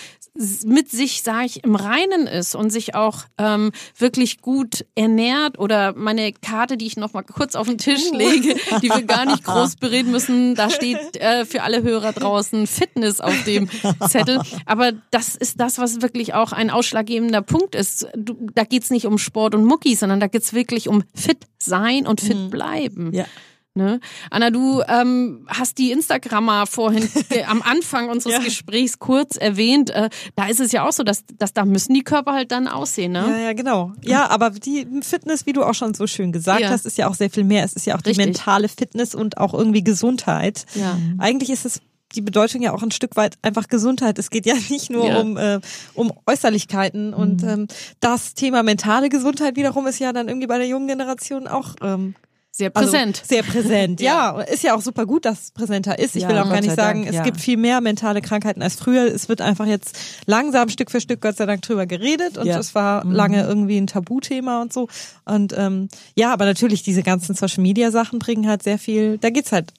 mit 0.64 0.90
sich, 0.90 1.22
sage 1.22 1.46
ich, 1.46 1.64
im 1.64 1.74
Reinen 1.74 2.26
ist 2.26 2.54
und 2.54 2.70
sich 2.70 2.94
auch 2.94 3.24
ähm, 3.38 3.72
wirklich 3.98 4.40
gut 4.40 4.84
ernährt 4.94 5.58
oder 5.58 5.94
meine 5.96 6.32
Karte, 6.32 6.76
die 6.76 6.86
ich 6.86 6.96
noch 6.96 7.12
mal 7.12 7.22
kurz 7.22 7.56
auf 7.56 7.66
den 7.66 7.78
Tisch 7.78 8.12
lege, 8.12 8.54
die 8.82 8.88
wir 8.88 9.02
gar 9.02 9.24
nicht 9.24 9.44
groß 9.44 9.76
bereden 9.76 10.12
müssen, 10.12 10.54
da 10.54 10.70
steht 10.70 11.16
äh, 11.16 11.44
für 11.44 11.62
alle 11.62 11.82
Hörer 11.82 12.12
draußen 12.12 12.66
Fitness 12.66 13.20
auf 13.20 13.44
dem 13.44 13.68
Zettel. 14.08 14.40
Aber 14.66 14.92
das 15.10 15.34
ist 15.34 15.58
das, 15.60 15.78
was 15.78 16.00
wirklich 16.00 16.34
auch 16.34 16.52
ein 16.52 16.70
ausschlaggebender 16.90 17.42
Punkt 17.42 17.74
ist. 17.74 18.06
Du, 18.16 18.48
da 18.54 18.64
geht's 18.64 18.90
nicht 18.90 19.06
um 19.06 19.18
Sport 19.18 19.54
und 19.54 19.64
Mucki, 19.64 19.94
sondern 19.94 20.20
da 20.20 20.26
geht's 20.26 20.52
wirklich 20.52 20.88
um 20.88 21.04
fit 21.14 21.46
sein 21.58 22.06
und 22.06 22.20
fit 22.20 22.50
bleiben. 22.50 23.12
Ja. 23.12 23.26
Ne? 23.72 24.00
Anna, 24.30 24.50
du 24.50 24.82
ähm, 24.88 25.46
hast 25.48 25.78
die 25.78 25.92
Instagrammer 25.92 26.66
vorhin 26.66 27.08
äh, 27.30 27.44
am 27.44 27.62
Anfang 27.62 28.08
unseres 28.08 28.34
Ja. 28.34 28.42
Gesprächs 28.42 28.98
kurz 28.98 29.36
erwähnt. 29.36 29.90
Äh, 29.90 30.10
da 30.34 30.48
ist 30.48 30.58
es 30.58 30.72
ja 30.72 30.86
auch 30.86 30.92
so, 30.92 31.04
dass, 31.04 31.22
dass 31.38 31.52
da 31.52 31.64
müssen 31.64 31.94
die 31.94 32.02
Körper 32.02 32.32
halt 32.32 32.50
dann 32.50 32.66
aussehen. 32.66 33.12
Ne? 33.12 33.24
Ja, 33.28 33.38
ja, 33.38 33.52
genau. 33.52 33.92
Ja, 34.02 34.28
aber 34.28 34.50
die 34.50 34.88
Fitness, 35.02 35.46
wie 35.46 35.52
du 35.52 35.62
auch 35.62 35.74
schon 35.74 35.94
so 35.94 36.08
schön 36.08 36.32
gesagt 36.32 36.62
Ja. 36.62 36.70
hast, 36.70 36.84
ist 36.84 36.98
ja 36.98 37.08
auch 37.08 37.14
sehr 37.14 37.30
viel 37.30 37.44
mehr. 37.44 37.64
Es 37.64 37.74
ist 37.74 37.86
ja 37.86 37.96
auch 37.96 38.02
die 38.02 38.08
Richtig. 38.10 38.26
mentale 38.26 38.68
Fitness 38.68 39.14
und 39.14 39.38
auch 39.38 39.54
irgendwie 39.54 39.84
Gesundheit. 39.84 40.66
Ja. 40.74 40.98
Eigentlich 41.18 41.50
ist 41.50 41.64
es 41.64 41.80
die 42.14 42.20
Bedeutung 42.22 42.62
ja 42.62 42.72
auch 42.72 42.82
ein 42.82 42.90
Stück 42.90 43.16
weit 43.16 43.36
einfach 43.42 43.68
Gesundheit. 43.68 44.18
Es 44.18 44.30
geht 44.30 44.46
ja 44.46 44.54
nicht 44.70 44.90
nur 44.90 45.06
Ja. 45.06 45.20
um 45.20 45.30
um, 45.32 45.36
äh, 45.36 45.60
um 45.94 46.12
Äußerlichkeiten 46.26 47.14
und 47.14 47.42
ähm, 47.44 47.68
das 48.00 48.34
Thema 48.34 48.62
mentale 48.62 49.08
Gesundheit 49.08 49.56
wiederum 49.56 49.86
ist 49.86 49.98
ja 49.98 50.12
dann 50.12 50.28
irgendwie 50.28 50.46
bei 50.46 50.58
der 50.58 50.66
jungen 50.66 50.88
Generation 50.88 51.46
auch 51.46 51.76
ähm, 51.82 52.14
Sehr 52.50 52.70
also 52.74 52.90
präsent. 52.90 53.22
sehr 53.24 53.42
präsent, 53.44 54.00
ja. 54.00 54.40
Ist 54.40 54.64
ja 54.64 54.74
auch 54.74 54.80
super 54.80 55.06
gut, 55.06 55.24
dass 55.24 55.40
es 55.44 55.50
präsenter 55.52 55.98
ist. 56.00 56.16
Ich 56.16 56.22
Ja, 56.22 56.28
will 56.30 56.38
auch 56.38 56.44
Gott 56.44 56.52
gar 56.54 56.60
nicht 56.62 56.74
sagen, 56.74 57.00
Dank, 57.02 57.10
es 57.10 57.16
ja. 57.16 57.22
gibt 57.22 57.38
viel 57.40 57.56
mehr 57.56 57.80
mentale 57.80 58.20
Krankheiten 58.22 58.60
als 58.62 58.74
früher. 58.74 59.04
Es 59.04 59.28
wird 59.28 59.40
einfach 59.40 59.66
jetzt 59.66 59.96
langsam 60.26 60.68
Stück 60.68 60.90
für 60.90 61.00
Stück 61.00 61.20
Gott 61.20 61.36
sei 61.36 61.46
Dank 61.46 61.62
drüber 61.62 61.86
geredet 61.86 62.38
und 62.38 62.46
Ja. 62.46 62.58
es 62.58 62.74
war 62.74 63.04
lange 63.04 63.44
irgendwie 63.46 63.76
ein 63.78 63.86
Tabuthema 63.86 64.62
und 64.62 64.72
so. 64.72 64.88
Und 65.26 65.54
ähm, 65.56 65.88
ja, 66.16 66.32
aber 66.32 66.44
natürlich 66.44 66.82
diese 66.82 67.02
ganzen 67.04 67.34
Social 67.36 67.62
Media 67.62 67.90
Sachen 67.92 68.18
bringen 68.18 68.48
halt 68.48 68.62
sehr 68.64 68.78
viel, 68.78 69.18
da 69.18 69.30
geht's 69.30 69.52
halt 69.52 69.72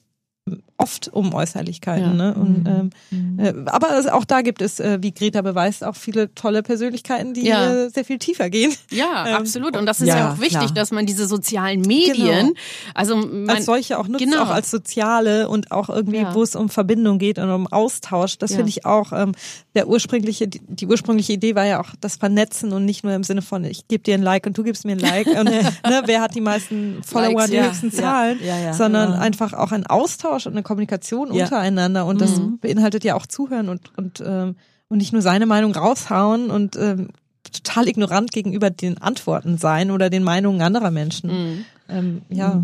oft 0.76 1.06
um 1.12 1.32
Äußerlichkeiten. 1.32 2.18
Ja. 2.18 2.32
Ne? 2.32 2.34
Und, 2.34 2.90
ähm, 3.12 3.38
äh, 3.38 3.52
aber 3.66 4.02
auch 4.12 4.24
da 4.24 4.40
gibt 4.42 4.60
es, 4.60 4.80
äh, 4.80 4.98
wie 5.00 5.12
Greta 5.14 5.40
beweist, 5.40 5.84
auch 5.84 5.94
viele 5.94 6.34
tolle 6.34 6.64
Persönlichkeiten, 6.64 7.34
die 7.34 7.46
Ja. 7.46 7.72
äh, 7.84 7.90
sehr 7.90 8.04
viel 8.04 8.18
tiefer 8.18 8.50
gehen. 8.50 8.72
Ja, 8.90 9.26
Ähm, 9.28 9.36
absolut. 9.36 9.76
Und 9.76 9.86
das 9.86 10.00
ist 10.00 10.08
ja, 10.08 10.16
ja, 10.18 10.32
auch 10.32 10.40
wichtig, 10.40 10.58
klar. 10.58 10.72
dass 10.74 10.90
man 10.90 11.06
diese 11.06 11.26
sozialen 11.28 11.82
Medien, 11.82 12.48
Genau. 12.48 12.52
also 12.94 13.14
mein, 13.14 13.50
als 13.50 13.66
solche 13.66 13.96
auch 13.96 14.08
nutzt, 14.08 14.24
genau. 14.24 14.42
auch 14.42 14.48
als 14.48 14.72
soziale 14.72 15.48
und 15.48 15.70
auch 15.70 15.88
irgendwie, 15.88 16.16
Ja. 16.22 16.34
wo 16.34 16.42
es 16.42 16.56
um 16.56 16.68
Verbindung 16.68 17.20
geht 17.20 17.38
und 17.38 17.48
um 17.48 17.68
Austausch. 17.68 18.38
Das 18.38 18.50
Ja. 18.50 18.56
finde 18.56 18.70
ich 18.70 18.84
auch, 18.84 19.12
ähm, 19.12 19.32
der 19.76 19.86
ursprüngliche, 19.86 20.48
die, 20.48 20.60
die 20.66 20.88
ursprüngliche 20.88 21.34
Idee 21.34 21.54
war 21.54 21.64
ja 21.64 21.80
auch 21.80 21.90
das 22.00 22.16
Vernetzen 22.16 22.72
und 22.72 22.84
nicht 22.84 23.04
nur 23.04 23.12
im 23.14 23.22
Sinne 23.22 23.42
von, 23.42 23.62
ich 23.64 23.86
gebe 23.86 24.02
dir 24.02 24.14
ein 24.14 24.22
Like 24.22 24.46
und 24.46 24.58
du 24.58 24.64
gibst 24.64 24.84
mir 24.84 24.92
ein 24.92 24.98
Like 24.98 25.28
und 25.28 25.44
ne, 25.44 26.02
wer 26.06 26.20
hat 26.20 26.34
die 26.34 26.40
meisten 26.40 27.00
Follower, 27.04 27.34
Likes, 27.42 27.50
die 27.50 27.56
ja. 27.58 27.64
höchsten 27.66 27.90
Ja, 27.90 27.96
Zahlen, 28.02 28.38
ja, 28.44 28.58
ja, 28.58 28.72
sondern 28.72 29.12
ja. 29.12 29.18
einfach 29.20 29.52
auch 29.52 29.70
ein 29.70 29.86
Austausch 29.86 30.31
und 30.46 30.52
eine 30.52 30.62
Kommunikation 30.62 31.32
Ja. 31.32 31.44
untereinander 31.44 32.06
und 32.06 32.20
das 32.20 32.40
beinhaltet 32.60 33.04
ja 33.04 33.14
auch 33.14 33.26
Zuhören 33.26 33.68
und, 33.68 33.96
und, 33.96 34.22
ähm, 34.24 34.56
und 34.88 34.98
nicht 34.98 35.12
nur 35.12 35.22
seine 35.22 35.46
Meinung 35.46 35.74
raushauen 35.74 36.50
und 36.50 36.76
ähm, 36.76 37.08
total 37.52 37.88
ignorant 37.88 38.32
gegenüber 38.32 38.70
den 38.70 38.98
Antworten 38.98 39.58
sein 39.58 39.90
oder 39.90 40.10
den 40.10 40.22
Meinungen 40.22 40.62
anderer 40.62 40.90
Menschen. 40.90 41.64
Ähm, 41.88 42.22
ja. 42.30 42.62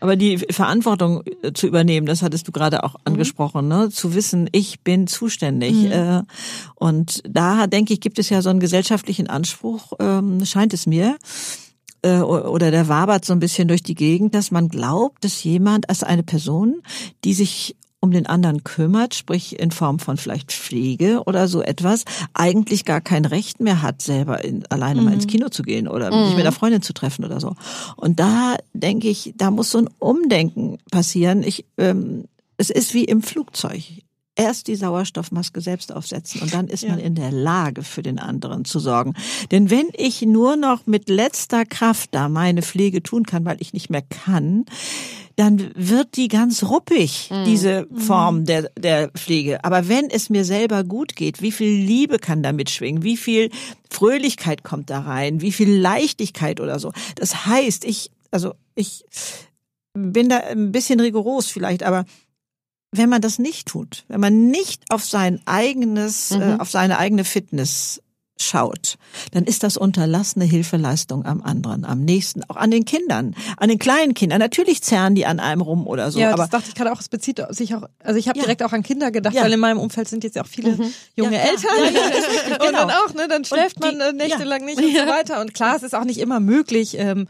Aber 0.00 0.16
die 0.16 0.38
Verantwortung 0.38 1.22
äh, 1.42 1.52
zu 1.52 1.66
übernehmen, 1.66 2.06
das 2.06 2.22
hattest 2.22 2.46
du 2.46 2.52
gerade 2.52 2.84
auch 2.84 2.96
angesprochen, 3.04 3.68
ne? 3.68 3.88
zu 3.90 4.14
wissen, 4.14 4.48
ich 4.52 4.80
bin 4.80 5.06
zuständig. 5.06 5.90
Äh, 5.90 6.22
und 6.76 7.22
da, 7.28 7.66
denke 7.66 7.94
ich, 7.94 8.00
gibt 8.00 8.18
es 8.18 8.28
ja 8.28 8.42
so 8.42 8.50
einen 8.50 8.60
gesellschaftlichen 8.60 9.28
Anspruch, 9.28 9.94
ähm, 9.98 10.44
scheint 10.44 10.74
es 10.74 10.86
mir, 10.86 11.16
äh, 12.02 12.18
oder 12.18 12.70
der 12.70 12.88
wabert 12.88 13.24
so 13.24 13.32
ein 13.32 13.40
bisschen 13.40 13.68
durch 13.68 13.82
die 13.82 13.94
Gegend, 13.94 14.34
dass 14.34 14.50
man 14.50 14.68
glaubt, 14.68 15.24
dass 15.24 15.42
jemand 15.44 15.88
als 15.88 16.02
eine 16.02 16.22
Person, 16.22 16.82
die 17.24 17.34
sich 17.34 17.76
um 18.00 18.12
den 18.12 18.26
anderen 18.26 18.62
kümmert, 18.62 19.14
sprich 19.14 19.58
in 19.58 19.72
Form 19.72 19.98
von 19.98 20.16
vielleicht 20.16 20.52
Pflege 20.52 21.22
oder 21.26 21.48
so 21.48 21.62
etwas, 21.62 22.04
eigentlich 22.32 22.84
gar 22.84 23.00
kein 23.00 23.24
Recht 23.24 23.60
mehr 23.60 23.82
hat, 23.82 24.02
selber 24.02 24.44
in, 24.44 24.64
alleine 24.66 25.02
mal 25.02 25.14
ins 25.14 25.26
Kino 25.26 25.48
zu 25.48 25.62
gehen 25.62 25.88
oder 25.88 26.12
sich 26.12 26.36
mit 26.36 26.42
einer 26.42 26.52
Freundin 26.52 26.82
zu 26.82 26.92
treffen 26.92 27.24
oder 27.24 27.40
so. 27.40 27.56
Und 27.96 28.20
da 28.20 28.56
denke 28.72 29.08
ich, 29.08 29.34
da 29.36 29.50
muss 29.50 29.70
so 29.70 29.78
ein 29.78 29.90
Umdenken 29.98 30.78
passieren. 30.92 31.42
Ich, 31.42 31.64
ähm, 31.76 32.26
es 32.56 32.70
ist 32.70 32.94
wie 32.94 33.04
im 33.04 33.22
Flugzeug. 33.22 33.82
Erst 34.38 34.68
die 34.68 34.76
Sauerstoffmaske 34.76 35.60
selbst 35.60 35.92
aufsetzen 35.92 36.40
und 36.40 36.54
dann 36.54 36.68
ist 36.68 36.88
man 36.88 36.98
in 36.98 37.14
der 37.16 37.32
Lage, 37.32 37.82
für 37.82 38.02
den 38.02 38.18
anderen 38.18 38.64
zu 38.64 38.78
sorgen. 38.78 39.14
Denn 39.50 39.68
wenn 39.68 39.88
ich 39.92 40.22
nur 40.22 40.56
noch 40.56 40.86
mit 40.86 41.10
letzter 41.10 41.64
Kraft 41.64 42.10
da 42.14 42.28
meine 42.28 42.62
Pflege 42.62 43.02
tun 43.02 43.24
kann, 43.24 43.44
weil 43.44 43.60
ich 43.60 43.72
nicht 43.72 43.90
mehr 43.90 44.02
kann, 44.02 44.64
dann 45.34 45.70
wird 45.74 46.16
die 46.16 46.28
ganz 46.28 46.64
ruppig, 46.64 47.30
diese 47.46 47.86
Form 47.94 48.44
der, 48.44 48.70
der 48.78 49.08
Pflege. 49.10 49.64
Aber 49.64 49.88
wenn 49.88 50.08
es 50.10 50.30
mir 50.30 50.44
selber 50.44 50.82
gut 50.82 51.14
geht, 51.14 51.42
wie 51.42 51.52
viel 51.52 51.70
Liebe 51.70 52.18
kann 52.18 52.42
da 52.42 52.52
mitschwingen? 52.52 53.02
Wie 53.02 53.16
viel 53.16 53.50
Fröhlichkeit 53.90 54.64
kommt 54.64 54.90
da 54.90 55.00
rein? 55.00 55.40
Wie 55.40 55.52
viel 55.52 55.72
Leichtigkeit 55.72 56.60
oder 56.60 56.78
so? 56.78 56.92
Das 57.14 57.46
heißt, 57.46 57.84
ich, 57.84 58.10
also 58.30 58.54
ich 58.74 59.04
bin 59.94 60.28
da 60.28 60.38
ein 60.38 60.72
bisschen 60.72 61.00
rigoros 61.00 61.46
vielleicht, 61.46 61.82
aber 61.82 62.04
wenn 62.90 63.08
man 63.08 63.20
das 63.20 63.38
nicht 63.38 63.68
tut, 63.68 64.04
wenn 64.08 64.20
man 64.20 64.48
nicht 64.50 64.82
auf 64.90 65.04
sein 65.04 65.40
eigenes, 65.46 66.30
äh, 66.32 66.56
auf 66.58 66.70
seine 66.70 66.98
eigene 66.98 67.24
Fitness 67.24 68.00
schaut, 68.40 68.98
dann 69.32 69.42
ist 69.44 69.64
das 69.64 69.76
unterlassene 69.76 70.44
Hilfeleistung 70.44 71.24
am 71.26 71.42
anderen, 71.42 71.84
am 71.84 72.00
nächsten, 72.04 72.44
auch 72.48 72.54
an 72.54 72.70
den 72.70 72.84
Kindern, 72.84 73.34
an 73.56 73.68
den 73.68 73.80
kleinen 73.80 74.14
Kindern. 74.14 74.38
Natürlich 74.38 74.80
zerren 74.80 75.16
die 75.16 75.26
an 75.26 75.40
einem 75.40 75.60
rum 75.60 75.88
oder 75.88 76.12
so, 76.12 76.20
ja, 76.20 76.28
aber 76.28 76.44
das 76.44 76.50
dachte 76.50 76.68
ich 76.68 76.76
gerade 76.76 76.92
auch, 76.92 77.00
es 77.00 77.08
bezieht 77.08 77.42
sich 77.50 77.74
auch, 77.74 77.82
also 77.98 78.16
ich 78.16 78.28
habe 78.28 78.38
Ja. 78.38 78.44
direkt 78.44 78.62
auch 78.62 78.72
an 78.72 78.84
Kinder 78.84 79.10
gedacht, 79.10 79.34
Ja. 79.34 79.42
weil 79.42 79.52
in 79.52 79.58
meinem 79.58 79.78
Umfeld 79.80 80.08
sind 80.08 80.22
jetzt 80.22 80.36
ja 80.36 80.42
auch 80.42 80.46
viele 80.46 80.70
junge 81.16 81.34
Ja. 81.36 81.42
Eltern. 81.42 81.70
Richtig, 81.82 82.52
Und 82.52 82.60
dann 82.62 82.86
genau. 82.86 83.04
auch, 83.04 83.12
ne, 83.14 83.26
dann 83.28 83.44
schläft 83.44 83.78
die- 83.78 83.80
man 83.80 84.00
äh, 84.00 84.12
nächtelang 84.12 84.64
nicht 84.64 84.78
und 84.78 84.92
so 84.96 85.06
weiter. 85.08 85.40
Und 85.40 85.52
klar, 85.52 85.74
es 85.76 85.82
ist 85.82 85.96
auch 85.96 86.04
nicht 86.04 86.18
immer 86.20 86.38
möglich, 86.38 86.96
ähm, 86.96 87.26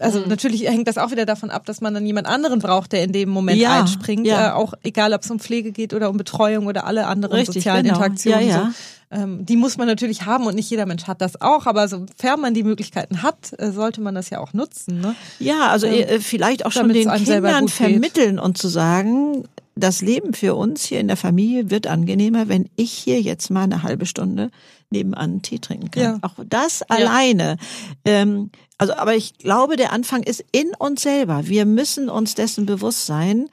also 0.00 0.20
Mhm. 0.20 0.28
natürlich 0.28 0.62
hängt 0.68 0.86
das 0.88 0.98
auch 0.98 1.10
wieder 1.10 1.26
davon 1.26 1.50
ab, 1.50 1.64
dass 1.66 1.80
man 1.80 1.94
dann 1.94 2.06
jemand 2.06 2.26
anderen 2.26 2.58
braucht, 2.60 2.92
der 2.92 3.02
in 3.04 3.12
dem 3.12 3.28
Moment 3.30 3.58
Ja, 3.58 3.80
einspringt. 3.80 4.26
ja. 4.26 4.48
Äh, 4.48 4.52
auch 4.52 4.74
egal, 4.82 5.12
ob 5.14 5.22
es 5.22 5.30
um 5.30 5.40
Pflege 5.40 5.72
geht 5.72 5.94
oder 5.94 6.10
um 6.10 6.16
Betreuung 6.16 6.66
oder 6.66 6.86
alle 6.86 7.06
anderen 7.06 7.36
Richtig, 7.36 7.56
sozialen 7.56 7.82
genau. 7.84 7.94
Interaktionen. 7.96 8.40
Ja, 8.48 8.56
ja. 8.56 8.72
So. 9.10 9.16
Ähm, 9.22 9.44
die 9.44 9.56
muss 9.56 9.76
man 9.76 9.88
natürlich 9.88 10.24
haben 10.26 10.46
und 10.46 10.54
nicht 10.54 10.70
jeder 10.70 10.86
Mensch 10.86 11.04
hat 11.08 11.20
das 11.20 11.40
auch. 11.40 11.66
Aber 11.66 11.88
sofern 11.88 12.40
man 12.40 12.54
die 12.54 12.62
Möglichkeiten 12.62 13.22
hat, 13.24 13.52
äh, 13.58 13.72
sollte 13.72 14.00
man 14.00 14.14
das 14.14 14.30
ja 14.30 14.38
auch 14.38 14.52
nutzen. 14.52 15.00
Ne? 15.00 15.16
Ja, 15.40 15.66
also 15.68 15.86
äh, 15.88 16.20
vielleicht 16.20 16.64
auch 16.64 16.70
schon 16.72 16.88
den 16.92 17.10
Kindern 17.10 17.66
vermitteln 17.68 18.38
und 18.38 18.56
zu 18.56 18.68
sagen, 18.68 19.44
das 19.80 20.02
Leben 20.02 20.34
für 20.34 20.54
uns 20.54 20.84
hier 20.84 21.00
in 21.00 21.08
der 21.08 21.16
Familie 21.16 21.70
wird 21.70 21.86
angenehmer, 21.86 22.48
wenn 22.48 22.68
ich 22.76 22.92
hier 22.92 23.20
jetzt 23.20 23.50
mal 23.50 23.64
eine 23.64 23.82
halbe 23.82 24.06
Stunde 24.06 24.50
nebenan 24.90 25.42
Tee 25.42 25.58
trinken 25.58 25.90
kann. 25.90 26.02
Ja. 26.02 26.18
Auch 26.22 26.34
das 26.48 26.82
alleine. 26.82 27.56
Ähm, 28.04 28.50
also, 28.78 28.94
aber 28.94 29.14
ich 29.14 29.38
glaube, 29.38 29.76
der 29.76 29.92
Anfang 29.92 30.22
ist 30.22 30.44
in 30.52 30.72
uns 30.78 31.02
selber. 31.02 31.46
Wir 31.46 31.66
müssen 31.66 32.08
uns 32.08 32.34
dessen 32.34 32.66
bewusst 32.66 33.06
sein, 33.06 33.48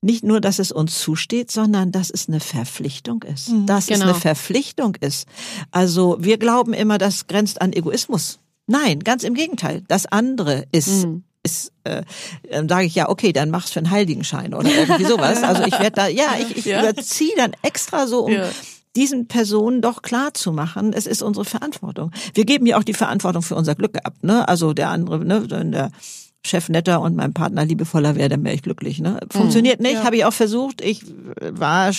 nicht 0.00 0.22
nur, 0.22 0.40
dass 0.40 0.58
es 0.58 0.70
uns 0.70 1.00
zusteht, 1.00 1.50
sondern 1.50 1.90
dass 1.90 2.10
es 2.10 2.28
eine 2.28 2.40
Verpflichtung 2.40 3.22
ist. 3.22 3.50
dass 3.66 3.84
es 3.84 3.98
genau. 3.98 4.10
eine 4.10 4.14
Verpflichtung 4.14 4.96
ist. 4.96 5.26
Also 5.70 6.16
wir 6.20 6.36
glauben 6.36 6.74
immer, 6.74 6.98
das 6.98 7.26
grenzt 7.26 7.62
an 7.62 7.72
Egoismus. 7.72 8.38
Nein, 8.66 9.00
ganz 9.00 9.24
im 9.24 9.34
Gegenteil. 9.34 9.82
Das 9.88 10.06
andere 10.06 10.66
ist 10.72 11.06
ist, 11.44 11.72
äh, 11.84 12.02
dann 12.50 12.68
sage 12.68 12.86
ich 12.86 12.94
ja, 12.94 13.08
okay, 13.08 13.32
dann 13.32 13.50
mach's 13.50 13.70
für 13.70 13.78
einen 13.78 13.90
Heiligenschein 13.90 14.54
oder 14.54 14.68
irgendwie 14.74 15.04
sowas. 15.04 15.42
Also 15.44 15.62
ich 15.64 15.78
werde 15.78 15.92
da, 15.96 16.06
ja, 16.08 16.34
ich, 16.40 16.56
ich 16.56 16.64
Ja. 16.64 16.80
überziehe 16.80 17.34
dann 17.36 17.52
extra 17.62 18.06
so, 18.06 18.24
um 18.24 18.32
Ja. 18.32 18.50
diesen 18.96 19.28
Personen 19.28 19.82
doch 19.82 20.02
klar 20.02 20.34
zu 20.34 20.52
machen, 20.52 20.92
es 20.92 21.06
ist 21.06 21.22
unsere 21.22 21.44
Verantwortung. 21.44 22.10
Wir 22.32 22.44
geben 22.46 22.64
ja 22.66 22.78
auch 22.78 22.84
die 22.84 22.94
Verantwortung 22.94 23.42
für 23.42 23.54
unser 23.56 23.74
Glück 23.74 23.98
ab, 24.04 24.14
ne? 24.22 24.48
Also 24.48 24.72
der 24.72 24.88
andere, 24.88 25.24
ne, 25.24 25.44
wenn 25.50 25.72
der 25.72 25.90
Chef 26.46 26.68
netter 26.68 27.00
und 27.00 27.16
mein 27.16 27.32
Partner 27.32 27.64
liebevoller 27.64 28.16
wäre, 28.16 28.28
dann 28.28 28.44
wäre 28.44 28.54
ich 28.54 28.62
glücklich. 28.62 28.98
Ne? 29.00 29.18
Funktioniert 29.30 29.80
nicht, 29.80 30.04
habe 30.04 30.16
ich 30.16 30.24
auch 30.26 30.32
versucht. 30.32 30.82
Ich 30.82 31.02
war 31.40 31.90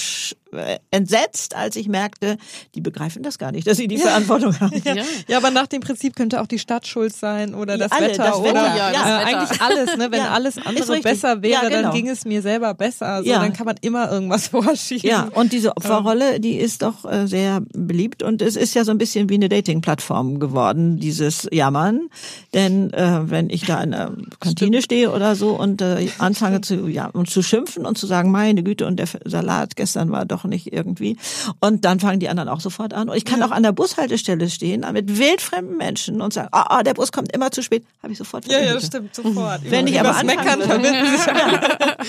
entsetzt, 0.92 1.56
als 1.56 1.76
ich 1.76 1.88
merkte, 1.88 2.38
die 2.76 2.82
begreifen 2.82 3.24
das 3.24 3.38
gar 3.38 3.52
nicht, 3.52 3.68
dass 3.68 3.78
sie 3.78 3.88
die 3.88 3.98
Verantwortung 3.98 4.60
haben. 4.60 4.72
Ja. 4.86 4.96
Ja. 5.28 5.38
aber 5.38 5.52
nach 5.52 5.68
dem 5.68 5.82
Prinzip 5.82 6.16
könnte 6.16 6.42
auch 6.42 6.48
die 6.48 6.60
Stadt 6.60 6.86
schuld 6.86 7.14
sein 7.16 7.56
oder 7.56 7.78
das 7.78 7.92
alle, 7.92 8.08
Wetter 8.08 8.24
das 8.26 8.36
oder 8.38 8.46
Wetter, 8.54 8.78
ja, 8.78 8.92
das 8.92 9.02
äh, 9.02 9.06
Wetter. 9.06 9.26
eigentlich 9.26 9.62
alles, 9.62 9.98
ne? 9.98 10.12
Wenn 10.12 10.20
Ja, 10.20 10.30
alles 10.32 10.58
andere 10.66 11.02
besser 11.02 11.42
wäre, 11.42 11.64
Ja, 11.64 11.70
genau. 11.70 11.82
dann 11.84 11.94
ging 11.94 12.08
es 12.10 12.26
mir 12.26 12.42
selber 12.42 12.74
besser. 12.74 13.24
So, 13.24 13.30
Ja. 13.30 13.40
dann 13.40 13.54
kann 13.54 13.66
man 13.66 13.76
immer 13.82 14.12
irgendwas 14.12 14.48
vorschieben. 14.50 15.10
Ja, 15.10 15.28
und 15.34 15.52
diese 15.54 15.76
Opferrolle, 15.76 16.40
die 16.40 16.56
ist 16.56 16.82
doch 16.82 17.04
äh, 17.06 17.28
sehr 17.28 17.62
beliebt 17.74 18.24
und 18.24 18.42
es 18.42 18.56
ist 18.56 18.74
ja 18.76 18.84
so 18.86 18.92
ein 18.92 18.98
bisschen 18.98 19.30
wie 19.30 19.36
eine 19.36 19.50
Dating-Plattform 19.50 20.40
geworden, 20.40 21.00
dieses 21.00 21.48
Jammern. 21.52 22.10
Denn 22.54 22.94
äh, 22.94 23.22
wenn 23.30 23.50
ich 23.50 23.66
da 23.66 23.82
in 23.84 23.92
der 23.92 24.14
Kantine 24.40 24.82
stehe 24.82 25.12
oder 25.12 25.36
so 25.36 25.52
und 25.52 25.82
äh, 25.82 26.08
anfange 26.20 26.62
zu 26.62 26.88
ja 26.88 27.08
und 27.08 27.30
zu 27.30 27.42
schimpfen 27.42 27.86
und 27.86 27.98
zu 27.98 28.08
sagen, 28.08 28.32
meine 28.32 28.64
Güte, 28.64 28.86
und 28.86 28.98
der 28.98 29.08
Salat 29.26 29.76
gestern 29.76 30.12
war 30.12 30.26
doch 30.26 30.45
nicht 30.48 30.72
irgendwie. 30.74 31.18
Und 31.60 31.86
dann 31.86 32.00
fangen 32.00 32.20
die 32.20 32.30
anderen 32.30 32.50
auch 32.50 32.60
sofort 32.60 32.94
an. 32.94 33.10
Und 33.10 33.18
ich 33.18 33.26
kann 33.26 33.42
auch 33.44 33.52
an 33.52 33.64
der 33.64 33.72
Bushaltestelle 33.72 34.50
stehen 34.50 34.86
mit 34.94 35.18
wildfremden 35.18 35.78
Menschen 35.78 36.22
und 36.22 36.34
sagen, 36.34 36.50
ah, 36.52 36.78
ah 36.78 36.84
der 36.84 36.94
Bus 36.94 37.12
kommt 37.12 37.32
immer 37.34 37.52
zu 37.52 37.62
spät, 37.64 37.86
habe 38.02 38.12
ich 38.14 38.18
sofort 38.18 38.48
ja, 38.48 38.60
ja, 38.60 38.80
stimmt, 38.80 39.14
sofort. 39.16 39.62
Wenn 39.70 39.88
ich 39.88 40.00
aber 40.00 40.10
anfangen 40.16 40.28
Meckern 40.28 40.60
würde- 40.60 40.68
verbinden 40.70 41.18
sich 41.18 41.28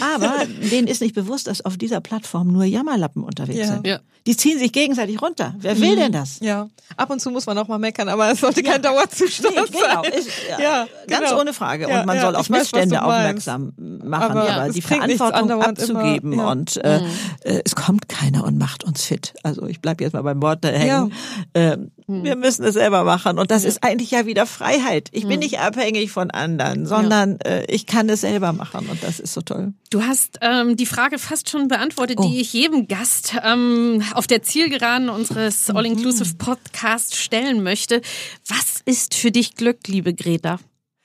Aber 0.02 0.34
denen 0.70 0.88
ist 0.88 1.00
nicht 1.00 1.14
bewusst, 1.14 1.46
dass 1.46 1.64
auf 1.64 1.76
dieser 1.76 2.00
Plattform 2.00 2.48
nur 2.52 2.64
Jammerlappen 2.64 3.22
unterwegs 3.24 3.58
Ja. 3.58 3.66
sind. 3.66 3.86
Ja. 3.86 3.98
Die 4.26 4.36
ziehen 4.36 4.58
sich 4.58 4.72
gegenseitig 4.72 5.22
runter. 5.22 5.54
Wer 5.58 5.80
will 5.80 5.94
denn 5.94 6.10
das? 6.10 6.40
Ja, 6.40 6.68
ab 6.96 7.10
und 7.10 7.20
zu 7.20 7.30
muss 7.30 7.46
man 7.46 7.56
auch 7.58 7.68
mal 7.68 7.78
meckern, 7.78 8.08
aber 8.08 8.32
es 8.32 8.40
sollte 8.40 8.60
kein 8.64 8.82
Dauerzustand 8.82 9.54
Nee, 9.54 9.62
genau, 9.70 10.02
sein. 10.02 10.12
ist, 10.12 10.28
ja, 10.50 10.58
Ja, 10.60 10.86
ganz 11.06 11.28
genau. 11.30 11.40
ohne 11.42 11.52
Frage. 11.52 11.88
Ja, 11.88 12.00
Und 12.00 12.06
man 12.06 12.16
ja, 12.16 12.22
soll 12.22 12.34
auf 12.34 12.50
weiß, 12.50 12.58
Missstände 12.58 13.02
aufmerksam 13.04 13.72
machen, 13.76 14.36
Aber 14.36 14.50
aber, 14.50 14.72
die 14.72 14.82
Verantwortung 14.82 15.62
abzugeben. 15.62 16.32
immer- 16.32 16.42
ja. 16.42 16.50
Und 16.50 16.76
äh, 16.84 17.00
äh, 17.44 17.62
es 17.64 17.76
kommt 17.76 18.08
keiner 18.26 18.44
und 18.44 18.58
macht 18.58 18.84
uns 18.84 19.04
fit. 19.04 19.34
Also 19.42 19.66
ich 19.66 19.80
bleibe 19.80 20.04
jetzt 20.04 20.12
mal 20.12 20.22
beim 20.22 20.42
Wort 20.42 20.64
da 20.64 20.68
hängen. 20.68 21.12
Ähm, 21.54 21.90
Wir 22.06 22.36
müssen 22.36 22.64
es 22.64 22.74
selber 22.74 23.04
machen. 23.04 23.38
Und 23.38 23.50
das 23.50 23.64
ist 23.64 23.82
eigentlich 23.82 24.10
ja 24.10 24.26
wieder 24.26 24.46
Freiheit. 24.46 25.08
Ich 25.12 25.26
bin 25.26 25.40
nicht 25.40 25.58
abhängig 25.58 26.10
von 26.10 26.30
anderen, 26.30 26.86
sondern 26.86 27.40
äh, 27.40 27.64
ich 27.66 27.86
kann 27.86 28.08
es 28.08 28.20
selber 28.22 28.52
machen. 28.52 28.88
Und 28.88 29.02
das 29.02 29.20
ist 29.20 29.32
so 29.34 29.40
toll. 29.40 29.72
Du 29.90 30.02
hast 30.02 30.38
ähm, 30.42 30.76
die 30.76 30.86
Frage 30.86 31.18
fast 31.18 31.50
schon 31.50 31.68
beantwortet, 31.68 32.18
Oh. 32.20 32.28
die 32.28 32.40
ich 32.40 32.52
jedem 32.52 32.88
Gast 32.88 33.34
ähm, 33.44 34.02
auf 34.14 34.26
der 34.26 34.42
Zielgeraden 34.42 35.08
unseres 35.08 35.68
Mhm. 35.68 35.76
All-Inclusive 35.76 36.34
Podcasts 36.36 37.16
stellen 37.18 37.62
möchte. 37.62 38.00
Was 38.48 38.80
ist 38.84 39.14
für 39.14 39.30
dich 39.30 39.54
Glück, 39.54 39.86
liebe 39.88 40.14
Greta? 40.14 40.58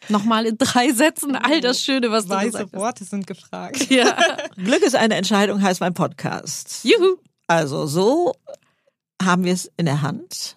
Nochmal 0.09 0.45
in 0.45 0.57
drei 0.57 0.91
Sätzen 0.91 1.35
all 1.35 1.61
das 1.61 1.81
Schöne, 1.81 2.11
was 2.11 2.25
du 2.25 2.31
Weise 2.31 2.51
gesagt 2.51 2.73
hast. 2.73 2.81
Worte 2.81 3.03
sind 3.03 3.27
gefragt. 3.27 3.87
Ja. 3.89 4.17
Glück 4.55 4.81
ist 4.83 4.95
eine 4.95 5.15
Entscheidung, 5.15 5.61
heißt 5.61 5.81
mein 5.81 5.93
Podcast. 5.93 6.83
Juhu. 6.83 7.17
Also 7.47 7.85
so 7.85 8.33
haben 9.21 9.43
wir 9.43 9.53
es 9.53 9.69
in 9.77 9.85
der 9.85 10.01
Hand. 10.01 10.55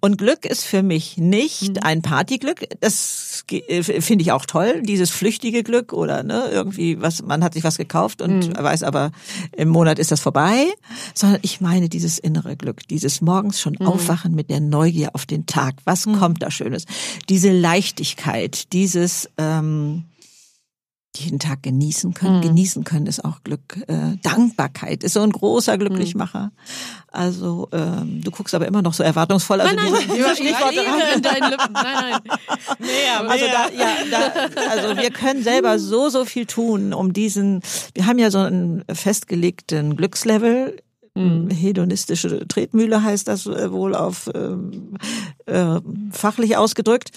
Und 0.00 0.18
Glück 0.18 0.44
ist 0.44 0.64
für 0.64 0.82
mich 0.82 1.18
nicht 1.18 1.84
ein 1.84 2.02
Partyglück. 2.02 2.66
Das 2.80 3.44
äh, 3.50 3.82
finde 3.82 4.22
ich 4.22 4.32
auch 4.32 4.46
toll, 4.46 4.82
dieses 4.82 5.10
flüchtige 5.10 5.62
Glück 5.62 5.92
oder 5.92 6.22
ne, 6.22 6.48
irgendwie 6.50 7.00
was, 7.00 7.22
man 7.22 7.42
hat 7.44 7.54
sich 7.54 7.64
was 7.64 7.78
gekauft 7.78 8.22
und 8.22 8.56
weiß 8.56 8.82
aber, 8.82 9.12
im 9.56 9.68
Monat 9.68 9.98
ist 9.98 10.10
das 10.10 10.20
vorbei. 10.20 10.66
Sondern 11.14 11.40
ich 11.42 11.60
meine 11.60 11.88
dieses 11.88 12.18
innere 12.18 12.56
Glück, 12.56 12.86
dieses 12.88 13.20
morgens 13.20 13.60
schon 13.60 13.78
aufwachen 13.78 14.34
mit 14.34 14.50
der 14.50 14.60
Neugier 14.60 15.10
auf 15.14 15.26
den 15.26 15.46
Tag. 15.46 15.74
Was 15.84 16.04
kommt 16.04 16.42
da 16.42 16.50
Schönes? 16.50 16.84
Diese 17.28 17.50
Leichtigkeit, 17.50 18.72
dieses, 18.72 19.28
ähm, 19.38 20.04
jeden 21.16 21.38
Tag 21.38 21.62
genießen 21.62 22.14
können. 22.14 22.40
Genießen 22.40 22.84
können 22.84 23.06
ist 23.06 23.24
auch 23.24 23.42
Glück. 23.42 23.78
Äh, 23.88 24.16
Dankbarkeit 24.22 25.02
ist 25.02 25.14
so 25.14 25.20
ein 25.20 25.32
großer 25.32 25.76
Glücklichmacher. 25.76 26.52
Also 27.08 27.68
ähm, 27.72 28.22
du 28.22 28.30
guckst 28.30 28.54
aber 28.54 28.66
immer 28.66 28.80
noch 28.82 28.94
so 28.94 29.02
erwartungsvoll. 29.02 29.60
Also 29.60 29.74
Nein, 29.74 29.92
nein, 29.92 30.02
ich 30.02 31.16
in 31.16 31.22
deinen 31.22 31.50
Lippen. 31.50 31.72
Nein, 31.72 32.20
nein. 32.22 33.28
also 33.28 33.44
da, 33.46 33.70
ja, 33.76 33.88
da, 34.10 34.70
also 34.70 34.96
wir 34.96 35.10
können 35.10 35.42
selber 35.42 35.78
so 35.78 36.08
so 36.08 36.24
viel 36.24 36.46
tun, 36.46 36.92
um 36.94 37.12
diesen. 37.12 37.60
Wir 37.94 38.06
haben 38.06 38.18
ja 38.18 38.30
so 38.30 38.38
einen 38.38 38.84
festgelegten 38.92 39.96
Glückslevel. 39.96 40.80
Hedonistische 41.52 42.46
Tretmühle 42.46 43.02
heißt 43.02 43.26
das 43.26 43.46
äh, 43.46 43.72
wohl 43.72 43.96
auf 43.96 44.30
ähm, 44.32 44.96
äh, 45.46 45.80
fachlich 46.12 46.56
ausgedrückt. 46.56 47.10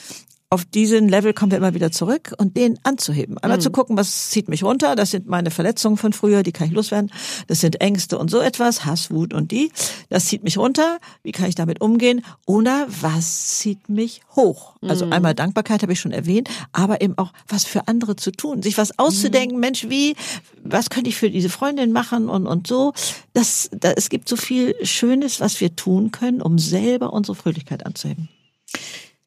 Auf 0.54 0.66
diesen 0.66 1.10
Level 1.10 1.34
kommen 1.34 1.52
wir 1.52 1.58
immer 1.58 1.74
wieder 1.74 1.92
zurück 1.92 2.32
und 2.38 2.56
den 2.56 2.78
anzuheben. 2.84 3.40
Einmal 3.40 3.60
zu 3.60 3.72
gucken, 3.72 3.98
was 3.98 4.30
zieht 4.30 4.50
mich 4.50 4.64
runter. 4.64 4.96
Das 4.96 5.10
sind 5.10 5.26
meine 5.26 5.50
Verletzungen 5.50 5.98
von 5.98 6.14
früher, 6.14 6.44
die 6.44 6.52
kann 6.52 6.68
ich 6.68 6.74
loswerden. 6.74 7.12
Das 7.48 7.60
sind 7.60 7.82
Ängste 7.82 8.20
und 8.20 8.30
so 8.30 8.40
etwas, 8.40 8.86
Hass, 8.86 9.10
Wut 9.10 9.34
und 9.34 9.50
die. 9.50 9.72
Das 10.10 10.28
zieht 10.28 10.44
mich 10.44 10.60
runter. 10.60 11.00
Wie 11.24 11.32
kann 11.32 11.50
ich 11.50 11.56
damit 11.56 11.82
umgehen? 11.82 12.24
Oder 12.46 12.86
was 13.02 13.58
zieht 13.58 13.90
mich 13.90 14.22
hoch? 14.36 14.76
Also 14.84 15.10
einmal 15.10 15.34
Dankbarkeit 15.34 15.82
habe 15.82 15.94
ich 15.94 16.00
schon 16.00 16.12
erwähnt, 16.12 16.50
aber 16.72 17.02
eben 17.02 17.18
auch 17.18 17.34
was 17.48 17.66
für 17.66 17.88
andere 17.88 18.16
zu 18.16 18.30
tun, 18.30 18.62
sich 18.62 18.78
was 18.78 19.00
auszudenken. 19.00 19.60
Mensch, 19.60 19.90
wie, 19.90 20.16
was 20.64 20.92
könnte 20.92 21.10
ich 21.10 21.16
für 21.16 21.32
diese 21.32 21.50
Freundin 21.50 21.92
machen 21.92 22.30
und 22.30 22.46
und 22.46 22.68
so. 22.68 22.94
Das, 23.34 23.72
da, 23.72 23.92
es 23.94 24.10
gibt 24.10 24.30
so 24.30 24.36
viel 24.36 24.76
Schönes, 24.86 25.40
was 25.40 25.60
wir 25.62 25.76
tun 25.76 26.12
können, 26.12 26.44
um 26.44 26.60
selber 26.60 27.12
unsere 27.12 27.34
Fröhlichkeit 27.34 27.88
anzuheben. 27.88 28.30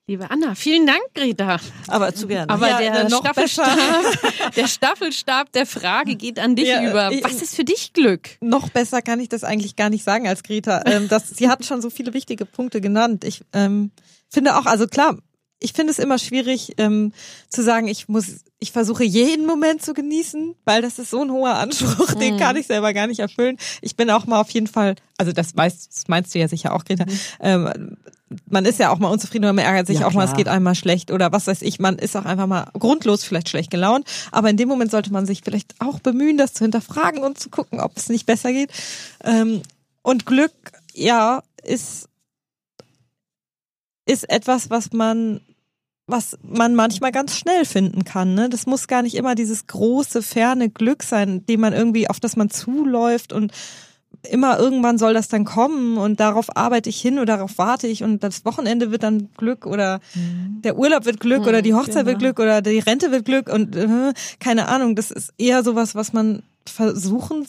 Liebe 0.09 0.31
Anna, 0.31 0.55
vielen 0.55 0.87
Dank, 0.87 1.01
Greta. 1.15 1.59
Aber 1.89 2.15
zu 2.15 2.29
gerne. 2.29 2.49
Aber 2.49 2.69
Ja, 2.69 2.79
der, 2.79 3.09
Staffelstab, 3.11 3.77
der 4.57 4.69
Staffelstab 4.69 5.51
der 5.51 5.67
Frage 5.67 6.15
geht 6.15 6.39
an 6.39 6.55
dich 6.55 6.69
Ja, 6.69 6.89
über. 6.89 7.11
Was 7.23 7.43
ist 7.43 7.57
für 7.57 7.65
dich 7.65 7.93
Glück? 7.93 8.29
Noch 8.41 8.69
besser 8.69 9.03
kann 9.03 9.19
ich 9.19 9.29
das 9.29 9.43
eigentlich 9.43 9.75
gar 9.75 9.91
nicht 9.91 10.05
sagen 10.05 10.29
als 10.29 10.45
Greta. 10.45 10.83
Ähm, 10.87 11.09
das, 11.09 11.31
sie 11.31 11.49
hat 11.49 11.65
schon 11.65 11.83
so 11.83 11.91
viele 11.91 12.15
wichtige 12.15 12.47
Punkte 12.47 12.81
genannt. 12.81 13.25
Ich 13.25 13.41
ähm, 13.53 13.91
finde 14.31 14.57
auch, 14.57 14.67
also 14.67 14.87
klar, 14.87 15.19
ich 15.59 15.73
finde 15.73 15.91
es 15.91 15.99
immer 15.99 16.19
schwierig 16.21 16.75
ähm, 16.79 17.13
zu 17.49 17.65
sagen, 17.65 17.89
ich 17.89 18.07
muss, 18.07 18.45
ich 18.61 18.71
versuche 18.71 19.03
jeden 19.03 19.45
Moment 19.45 19.83
zu 19.83 19.93
genießen, 19.93 20.55
weil 20.65 20.83
das 20.83 21.01
ist 21.01 21.11
so 21.11 21.21
ein 21.23 21.33
hoher 21.33 21.55
Anspruch, 21.57 22.15
Mhm. 22.15 22.21
den 22.21 22.37
kann 22.37 22.55
ich 22.55 22.69
selber 22.69 22.93
gar 22.93 23.09
nicht 23.09 23.19
erfüllen. 23.19 23.57
Ich 23.81 23.97
bin 23.97 24.09
auch 24.11 24.27
mal 24.27 24.41
auf 24.41 24.51
jeden 24.51 24.69
Fall, 24.69 24.95
also 25.19 25.33
das 25.33 25.57
weißt, 25.57 25.89
das 25.93 26.05
meinst 26.07 26.33
du 26.33 26.39
ja 26.39 26.47
sicher 26.47 26.73
auch, 26.75 26.85
Greta. 26.85 27.07
Mhm. 27.07 27.19
Ähm, 27.41 27.97
man 28.51 28.65
ist 28.65 28.79
ja 28.81 28.91
auch 28.91 28.99
mal 28.99 29.09
unzufrieden 29.09 29.45
oder 29.45 29.53
man 29.53 29.65
ärgert 29.65 29.87
sich 29.87 30.01
Ja, 30.01 30.07
auch 30.07 30.13
mal, 30.13 30.25
es 30.25 30.31
klar. 30.31 30.39
geht 30.39 30.49
einmal 30.49 30.75
schlecht 30.75 31.11
oder 31.13 31.31
was 31.33 31.47
weiß 31.47 31.63
ich, 31.63 31.79
man 31.79 31.97
ist 31.99 32.17
auch 32.17 32.25
einfach 32.25 32.47
mal 32.47 32.69
grundlos 32.79 33.23
vielleicht 33.25 33.49
schlecht 33.49 33.71
gelaunt. 33.71 34.07
Aber 34.33 34.51
in 34.51 34.57
dem 34.57 34.69
Moment 34.69 34.91
sollte 34.91 35.13
man 35.13 35.27
sich 35.27 35.43
vielleicht 35.45 35.75
auch 35.81 36.01
bemühen, 36.01 36.37
das 36.37 36.53
zu 36.53 36.65
hinterfragen 36.65 37.23
und 37.23 37.39
zu 37.39 37.51
gucken, 37.51 37.81
ob 37.81 37.97
es 37.97 38.09
nicht 38.09 38.27
besser 38.27 38.53
geht. 38.53 38.71
Ähm, 39.23 39.63
und 40.03 40.27
Glück, 40.27 40.53
ja, 40.93 41.43
ist, 41.63 42.09
ist 44.07 44.29
etwas, 44.29 44.71
was 44.71 44.93
man, 44.93 45.41
was 46.07 46.37
man 46.43 46.75
manchmal 46.75 47.13
ganz 47.13 47.37
schnell 47.37 47.65
finden 47.65 48.05
kann. 48.05 48.35
Ne? 48.35 48.49
Das 48.49 48.67
muss 48.67 48.89
gar 48.89 49.03
nicht 49.03 49.15
immer 49.17 49.35
dieses 49.35 49.67
große, 49.67 50.23
ferne 50.23 50.69
Glück 50.71 51.03
sein, 51.03 51.45
dem 51.47 51.61
man 51.61 51.73
irgendwie, 51.73 52.09
auf 52.09 52.21
das 52.21 52.37
man 52.37 52.51
zuläuft 52.51 53.33
und 53.33 53.53
immer 54.31 54.59
irgendwann 54.59 54.99
soll 54.99 55.15
das 55.15 55.29
dann 55.29 55.45
kommen 55.45 55.97
und 55.97 56.21
darauf 56.21 56.57
arbeite 56.57 56.89
ich 56.89 57.01
hin 57.01 57.19
oder 57.19 57.37
darauf 57.37 57.59
warte 57.59 57.87
ich 57.87 58.03
und 58.03 58.23
das 58.23 58.45
Wochenende 58.45 58.91
wird 58.91 59.03
dann 59.03 59.29
Glück 59.37 59.67
oder 59.67 60.01
der 60.65 60.79
Urlaub 60.79 61.05
wird 61.05 61.21
Glück 61.21 61.47
oder 61.47 61.63
die 61.63 61.75
Hochzeit 61.75 62.07
wird 62.07 62.19
Glück 62.19 62.39
oder 62.39 62.63
die 62.63 62.79
Rente 62.79 63.11
wird 63.11 63.25
Glück 63.25 63.49
und 63.53 63.77
äh, 63.77 64.13
keine 64.41 64.69
Ahnung, 64.69 64.97
das 64.97 65.11
ist 65.11 65.33
eher 65.39 65.63
sowas, 65.63 65.95
was 65.95 66.13
man 66.13 66.43
versuchen 66.69 67.47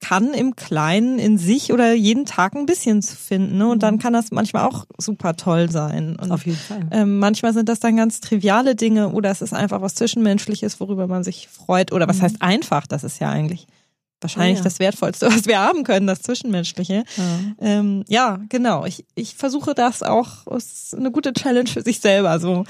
kann 0.00 0.32
im 0.32 0.54
Kleinen 0.54 1.18
in 1.18 1.38
sich 1.38 1.72
oder 1.72 1.92
jeden 1.92 2.24
Tag 2.24 2.54
ein 2.54 2.66
bisschen 2.66 3.02
zu 3.02 3.16
finden. 3.16 3.58
Ne? 3.58 3.68
Und 3.68 3.82
dann 3.82 3.98
kann 3.98 4.12
das 4.12 4.30
manchmal 4.30 4.64
auch 4.64 4.86
super 4.96 5.34
toll 5.34 5.70
sein. 5.70 6.16
Und 6.16 6.30
Auf 6.30 6.46
jeden 6.46 6.58
Fall. 6.58 6.86
ähm, 6.92 7.18
manchmal 7.18 7.52
sind 7.52 7.68
das 7.68 7.80
dann 7.80 7.96
ganz 7.96 8.20
triviale 8.20 8.76
Dinge 8.76 9.08
oder 9.10 9.30
es 9.30 9.42
ist 9.42 9.52
einfach 9.52 9.80
was 9.82 9.94
Zwischenmenschliches, 9.96 10.78
worüber 10.80 11.08
man 11.08 11.24
sich 11.24 11.48
freut. 11.48 11.92
Oder 11.92 12.08
was 12.08 12.22
heißt 12.22 12.42
einfach? 12.42 12.86
Das 12.86 13.02
ist 13.02 13.18
ja 13.18 13.30
eigentlich 13.30 13.66
wahrscheinlich 14.20 14.58
Ja. 14.58 14.64
das 14.64 14.78
Wertvollste, 14.78 15.26
was 15.32 15.46
wir 15.46 15.58
haben 15.58 15.84
können, 15.84 16.06
das 16.06 16.22
Zwischenmenschliche. 16.22 17.04
Ähm, 17.60 18.04
ja, 18.08 18.38
genau. 18.48 18.84
Ich, 18.84 19.04
ich 19.14 19.34
versuche 19.34 19.74
das 19.74 20.02
auch, 20.02 20.46
es 20.56 20.64
ist 20.84 20.94
eine 20.96 21.10
gute 21.10 21.32
Challenge 21.32 21.68
für 21.68 21.82
sich 21.82 22.00
selber, 22.00 22.38
so 22.40 22.64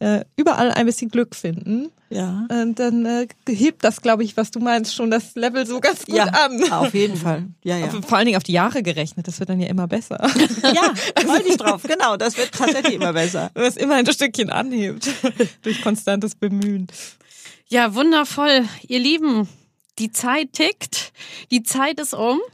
äh, 0.00 0.24
überall 0.36 0.72
ein 0.72 0.86
bisschen 0.86 1.10
Glück 1.10 1.34
finden. 1.36 1.90
Ja. 2.10 2.46
Und 2.50 2.78
dann 2.78 3.06
äh, 3.06 3.26
hebt 3.48 3.84
das, 3.84 4.02
glaube 4.02 4.22
ich, 4.22 4.36
was 4.36 4.50
du 4.50 4.60
meinst, 4.60 4.94
schon 4.94 5.10
das 5.10 5.34
Level 5.34 5.64
so 5.64 5.80
ganz 5.80 6.04
gut 6.04 6.14
ja, 6.16 6.24
an. 6.24 6.70
auf 6.70 6.92
jeden 6.92 7.16
Fall. 7.16 7.44
Ja, 7.62 7.78
ja. 7.78 7.88
Vor 7.88 8.18
allen 8.18 8.26
Dingen 8.26 8.36
auf 8.36 8.42
die 8.42 8.52
Jahre 8.52 8.82
gerechnet, 8.82 9.26
das 9.28 9.38
wird 9.40 9.48
dann 9.48 9.60
ja 9.60 9.68
immer 9.68 9.86
besser. 9.88 10.18
Ja, 10.62 10.92
freu 11.24 11.38
dich 11.42 11.56
drauf. 11.56 11.82
Genau, 11.84 12.16
das 12.18 12.36
wird 12.36 12.52
tatsächlich 12.52 12.94
immer 12.94 13.12
besser. 13.14 13.50
Es 13.54 13.76
immer 13.76 13.94
ein 13.94 14.06
Stückchen 14.06 14.50
anhebt 14.50 15.08
durch 15.62 15.80
konstantes 15.80 16.34
Bemühen. 16.34 16.86
Ja, 17.68 17.94
wundervoll. 17.94 18.66
Ihr 18.88 18.98
Lieben, 18.98 19.48
die 20.02 20.10
Zeit 20.10 20.52
tickt. 20.52 21.12
Die 21.52 21.62
Zeit 21.62 22.00
ist 22.00 22.12
um. 22.14 22.40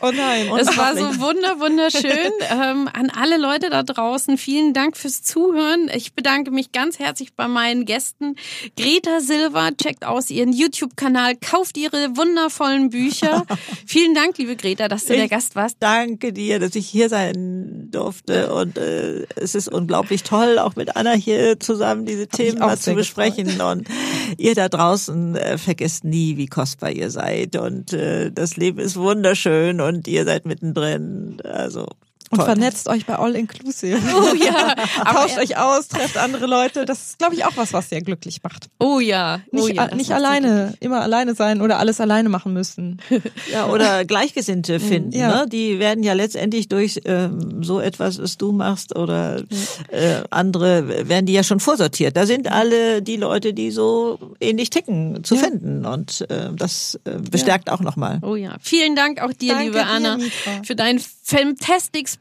Oh 0.00 0.10
nein. 0.14 0.48
Es 0.58 0.76
war 0.76 0.96
so 0.96 1.20
wunder, 1.20 1.60
wunderschön. 1.60 2.32
ähm, 2.50 2.88
an 2.92 3.10
alle 3.10 3.36
Leute 3.36 3.70
da 3.70 3.82
draußen, 3.82 4.38
vielen 4.38 4.72
Dank 4.72 4.96
fürs 4.96 5.22
Zuhören. 5.22 5.90
Ich 5.92 6.14
bedanke 6.14 6.50
mich 6.50 6.72
ganz 6.72 6.98
herzlich 6.98 7.34
bei 7.34 7.48
meinen 7.48 7.84
Gästen. 7.84 8.36
Greta 8.76 9.20
Silva, 9.20 9.70
checkt 9.72 10.04
aus 10.04 10.30
ihren 10.30 10.52
YouTube-Kanal, 10.52 11.36
kauft 11.36 11.76
ihre 11.76 12.16
wundervollen 12.16 12.90
Bücher. 12.90 13.44
vielen 13.86 14.14
Dank, 14.14 14.38
liebe 14.38 14.56
Greta, 14.56 14.88
dass 14.88 15.06
du 15.06 15.14
der 15.14 15.24
Ich 15.24 15.30
Gast 15.30 15.56
warst. 15.56 15.76
Danke 15.80 16.32
dir, 16.32 16.58
dass 16.58 16.74
ich 16.74 16.88
hier 16.88 17.08
sein 17.08 17.88
durfte 17.90 18.52
und 18.52 18.78
äh, 18.78 19.26
es 19.36 19.54
ist 19.54 19.68
unglaublich 19.68 20.22
toll, 20.22 20.58
auch 20.58 20.76
mit 20.76 20.96
Anna 20.96 21.12
hier 21.12 21.58
zusammen 21.58 22.06
diese 22.06 22.28
Themen 22.28 22.62
auch 22.62 22.68
mal 22.68 22.78
zu 22.78 22.94
besprechen 22.94 23.60
und 23.60 23.88
ihr 24.36 24.54
da 24.54 24.68
draußen 24.68 25.36
äh, 25.36 25.58
vergesst 25.58 26.04
nie, 26.04 26.36
wie 26.36 26.46
kostbar 26.46 26.67
ihr 26.92 27.10
seid 27.10 27.56
und 27.56 27.92
äh, 27.92 28.30
das 28.30 28.56
Leben 28.56 28.78
ist 28.78 28.96
wunderschön 28.96 29.80
und 29.80 30.08
ihr 30.08 30.24
seid 30.24 30.46
mittendrin, 30.46 31.40
also 31.44 31.86
Und 32.30 32.38
toll. 32.38 32.44
vernetzt 32.46 32.88
euch 32.88 33.06
bei 33.06 33.16
All 33.18 33.34
Inclusive. 33.34 33.98
Oh 34.14 34.34
ja, 34.34 34.74
Tauscht 35.04 35.38
euch 35.38 35.56
aus, 35.56 35.88
trefft 35.88 36.16
andere 36.18 36.46
Leute. 36.46 36.84
Das 36.84 36.98
ist, 37.08 37.18
glaube 37.18 37.34
ich, 37.34 37.44
auch 37.44 37.56
was, 37.56 37.72
was 37.72 37.88
sehr 37.88 38.02
glücklich 38.02 38.42
macht. 38.42 38.68
oh 38.78 39.00
ja, 39.00 39.40
oh 39.52 39.56
Nicht, 39.56 39.76
ja, 39.76 39.94
nicht 39.94 40.12
alleine, 40.12 40.74
immer 40.80 41.00
alleine 41.00 41.34
sein 41.34 41.60
oder 41.62 41.78
alles 41.78 42.00
alleine 42.00 42.28
machen 42.28 42.52
müssen. 42.52 43.00
Ja, 43.52 43.66
oder 43.68 44.04
Gleichgesinnte 44.04 44.78
finden. 44.78 45.12
Ja. 45.12 45.28
Ne? 45.42 45.46
Die 45.48 45.78
werden 45.78 46.02
ja 46.02 46.12
letztendlich 46.12 46.68
durch 46.68 47.00
ähm, 47.06 47.62
so 47.62 47.80
etwas, 47.80 48.20
was 48.20 48.36
du 48.36 48.52
machst 48.52 48.94
oder 48.94 49.42
äh, 49.88 50.22
andere, 50.30 51.08
werden 51.08 51.24
die 51.24 51.32
ja 51.32 51.42
schon 51.42 51.60
vorsortiert. 51.60 52.14
Da 52.16 52.26
sind 52.26 52.50
alle 52.52 53.00
die 53.00 53.16
Leute, 53.16 53.54
die 53.54 53.70
so 53.70 54.18
ähnlich 54.40 54.68
ticken, 54.70 55.24
zu 55.24 55.36
Ja. 55.36 55.42
finden. 55.44 55.86
Und 55.86 56.26
äh, 56.30 56.50
das 56.54 56.98
äh, 57.04 57.18
bestärkt 57.30 57.70
auch 57.70 57.80
nochmal. 57.80 58.18
Oh 58.22 58.36
ja, 58.36 58.56
vielen 58.60 58.94
Dank 58.96 59.22
auch 59.22 59.32
dir, 59.32 59.52
Danke 59.54 59.64
liebe 59.64 59.78
dir, 59.78 59.86
Anna. 59.86 60.16
Mitra. 60.18 60.62
Für 60.64 60.76
deinen 60.76 60.98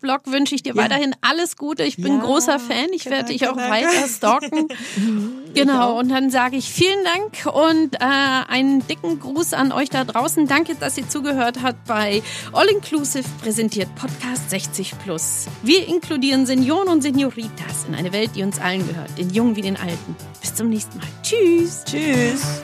Fantastics-Blog 0.02 0.22
wünsche 0.34 0.56
ich 0.56 0.64
dir 0.64 0.76
Ja. 0.76 0.84
weiterhin 0.84 1.16
alles 1.22 1.58
Gute. 1.58 1.84
Ich 1.84 1.96
bin 1.98 2.08
Ja, 2.08 2.14
ein 2.16 2.20
großer 2.22 2.60
Fan. 2.60 2.88
Ich 2.94 3.06
werde 3.06 3.30
dich 3.32 3.48
auch 3.48 3.56
danke. 3.56 3.72
weiter 3.72 4.08
stalken. 4.08 4.68
genau, 5.54 5.98
und 6.00 6.10
dann 6.10 6.30
sage 6.30 6.58
ich 6.58 6.70
vielen 6.70 7.04
Dank 7.04 7.56
und 7.56 7.96
äh, 7.96 7.98
einen 8.00 8.86
dicken 8.88 9.20
Gruß 9.20 9.54
an 9.54 9.72
euch 9.72 9.90
da 9.90 10.04
draußen. 10.04 10.48
Danke, 10.48 10.76
dass 10.76 10.98
ihr 10.98 11.08
zugehört 11.08 11.60
habt 11.64 11.86
bei 11.86 12.22
All 12.54 12.68
Inclusive 12.68 13.26
präsentiert 13.42 13.94
Podcast 13.96 14.50
60 14.50 14.94
Plus. 15.04 15.46
Wir 15.64 15.88
inkludieren 15.88 16.46
Senioren 16.46 16.88
und 16.88 17.02
Senioritas 17.02 17.86
in 17.88 17.96
eine 17.96 18.12
Welt, 18.14 18.32
die 18.36 18.44
uns 18.44 18.60
allen 18.60 18.88
gehört, 18.88 19.18
den 19.18 19.30
Jungen 19.32 19.56
wie 19.56 19.62
den 19.62 19.78
Alten. 19.78 20.16
Bis 20.42 20.54
zum 20.56 20.70
nächsten 20.70 20.98
Mal. 20.98 21.08
Tschüss. 21.24 21.84
Tschüss. 21.86 22.62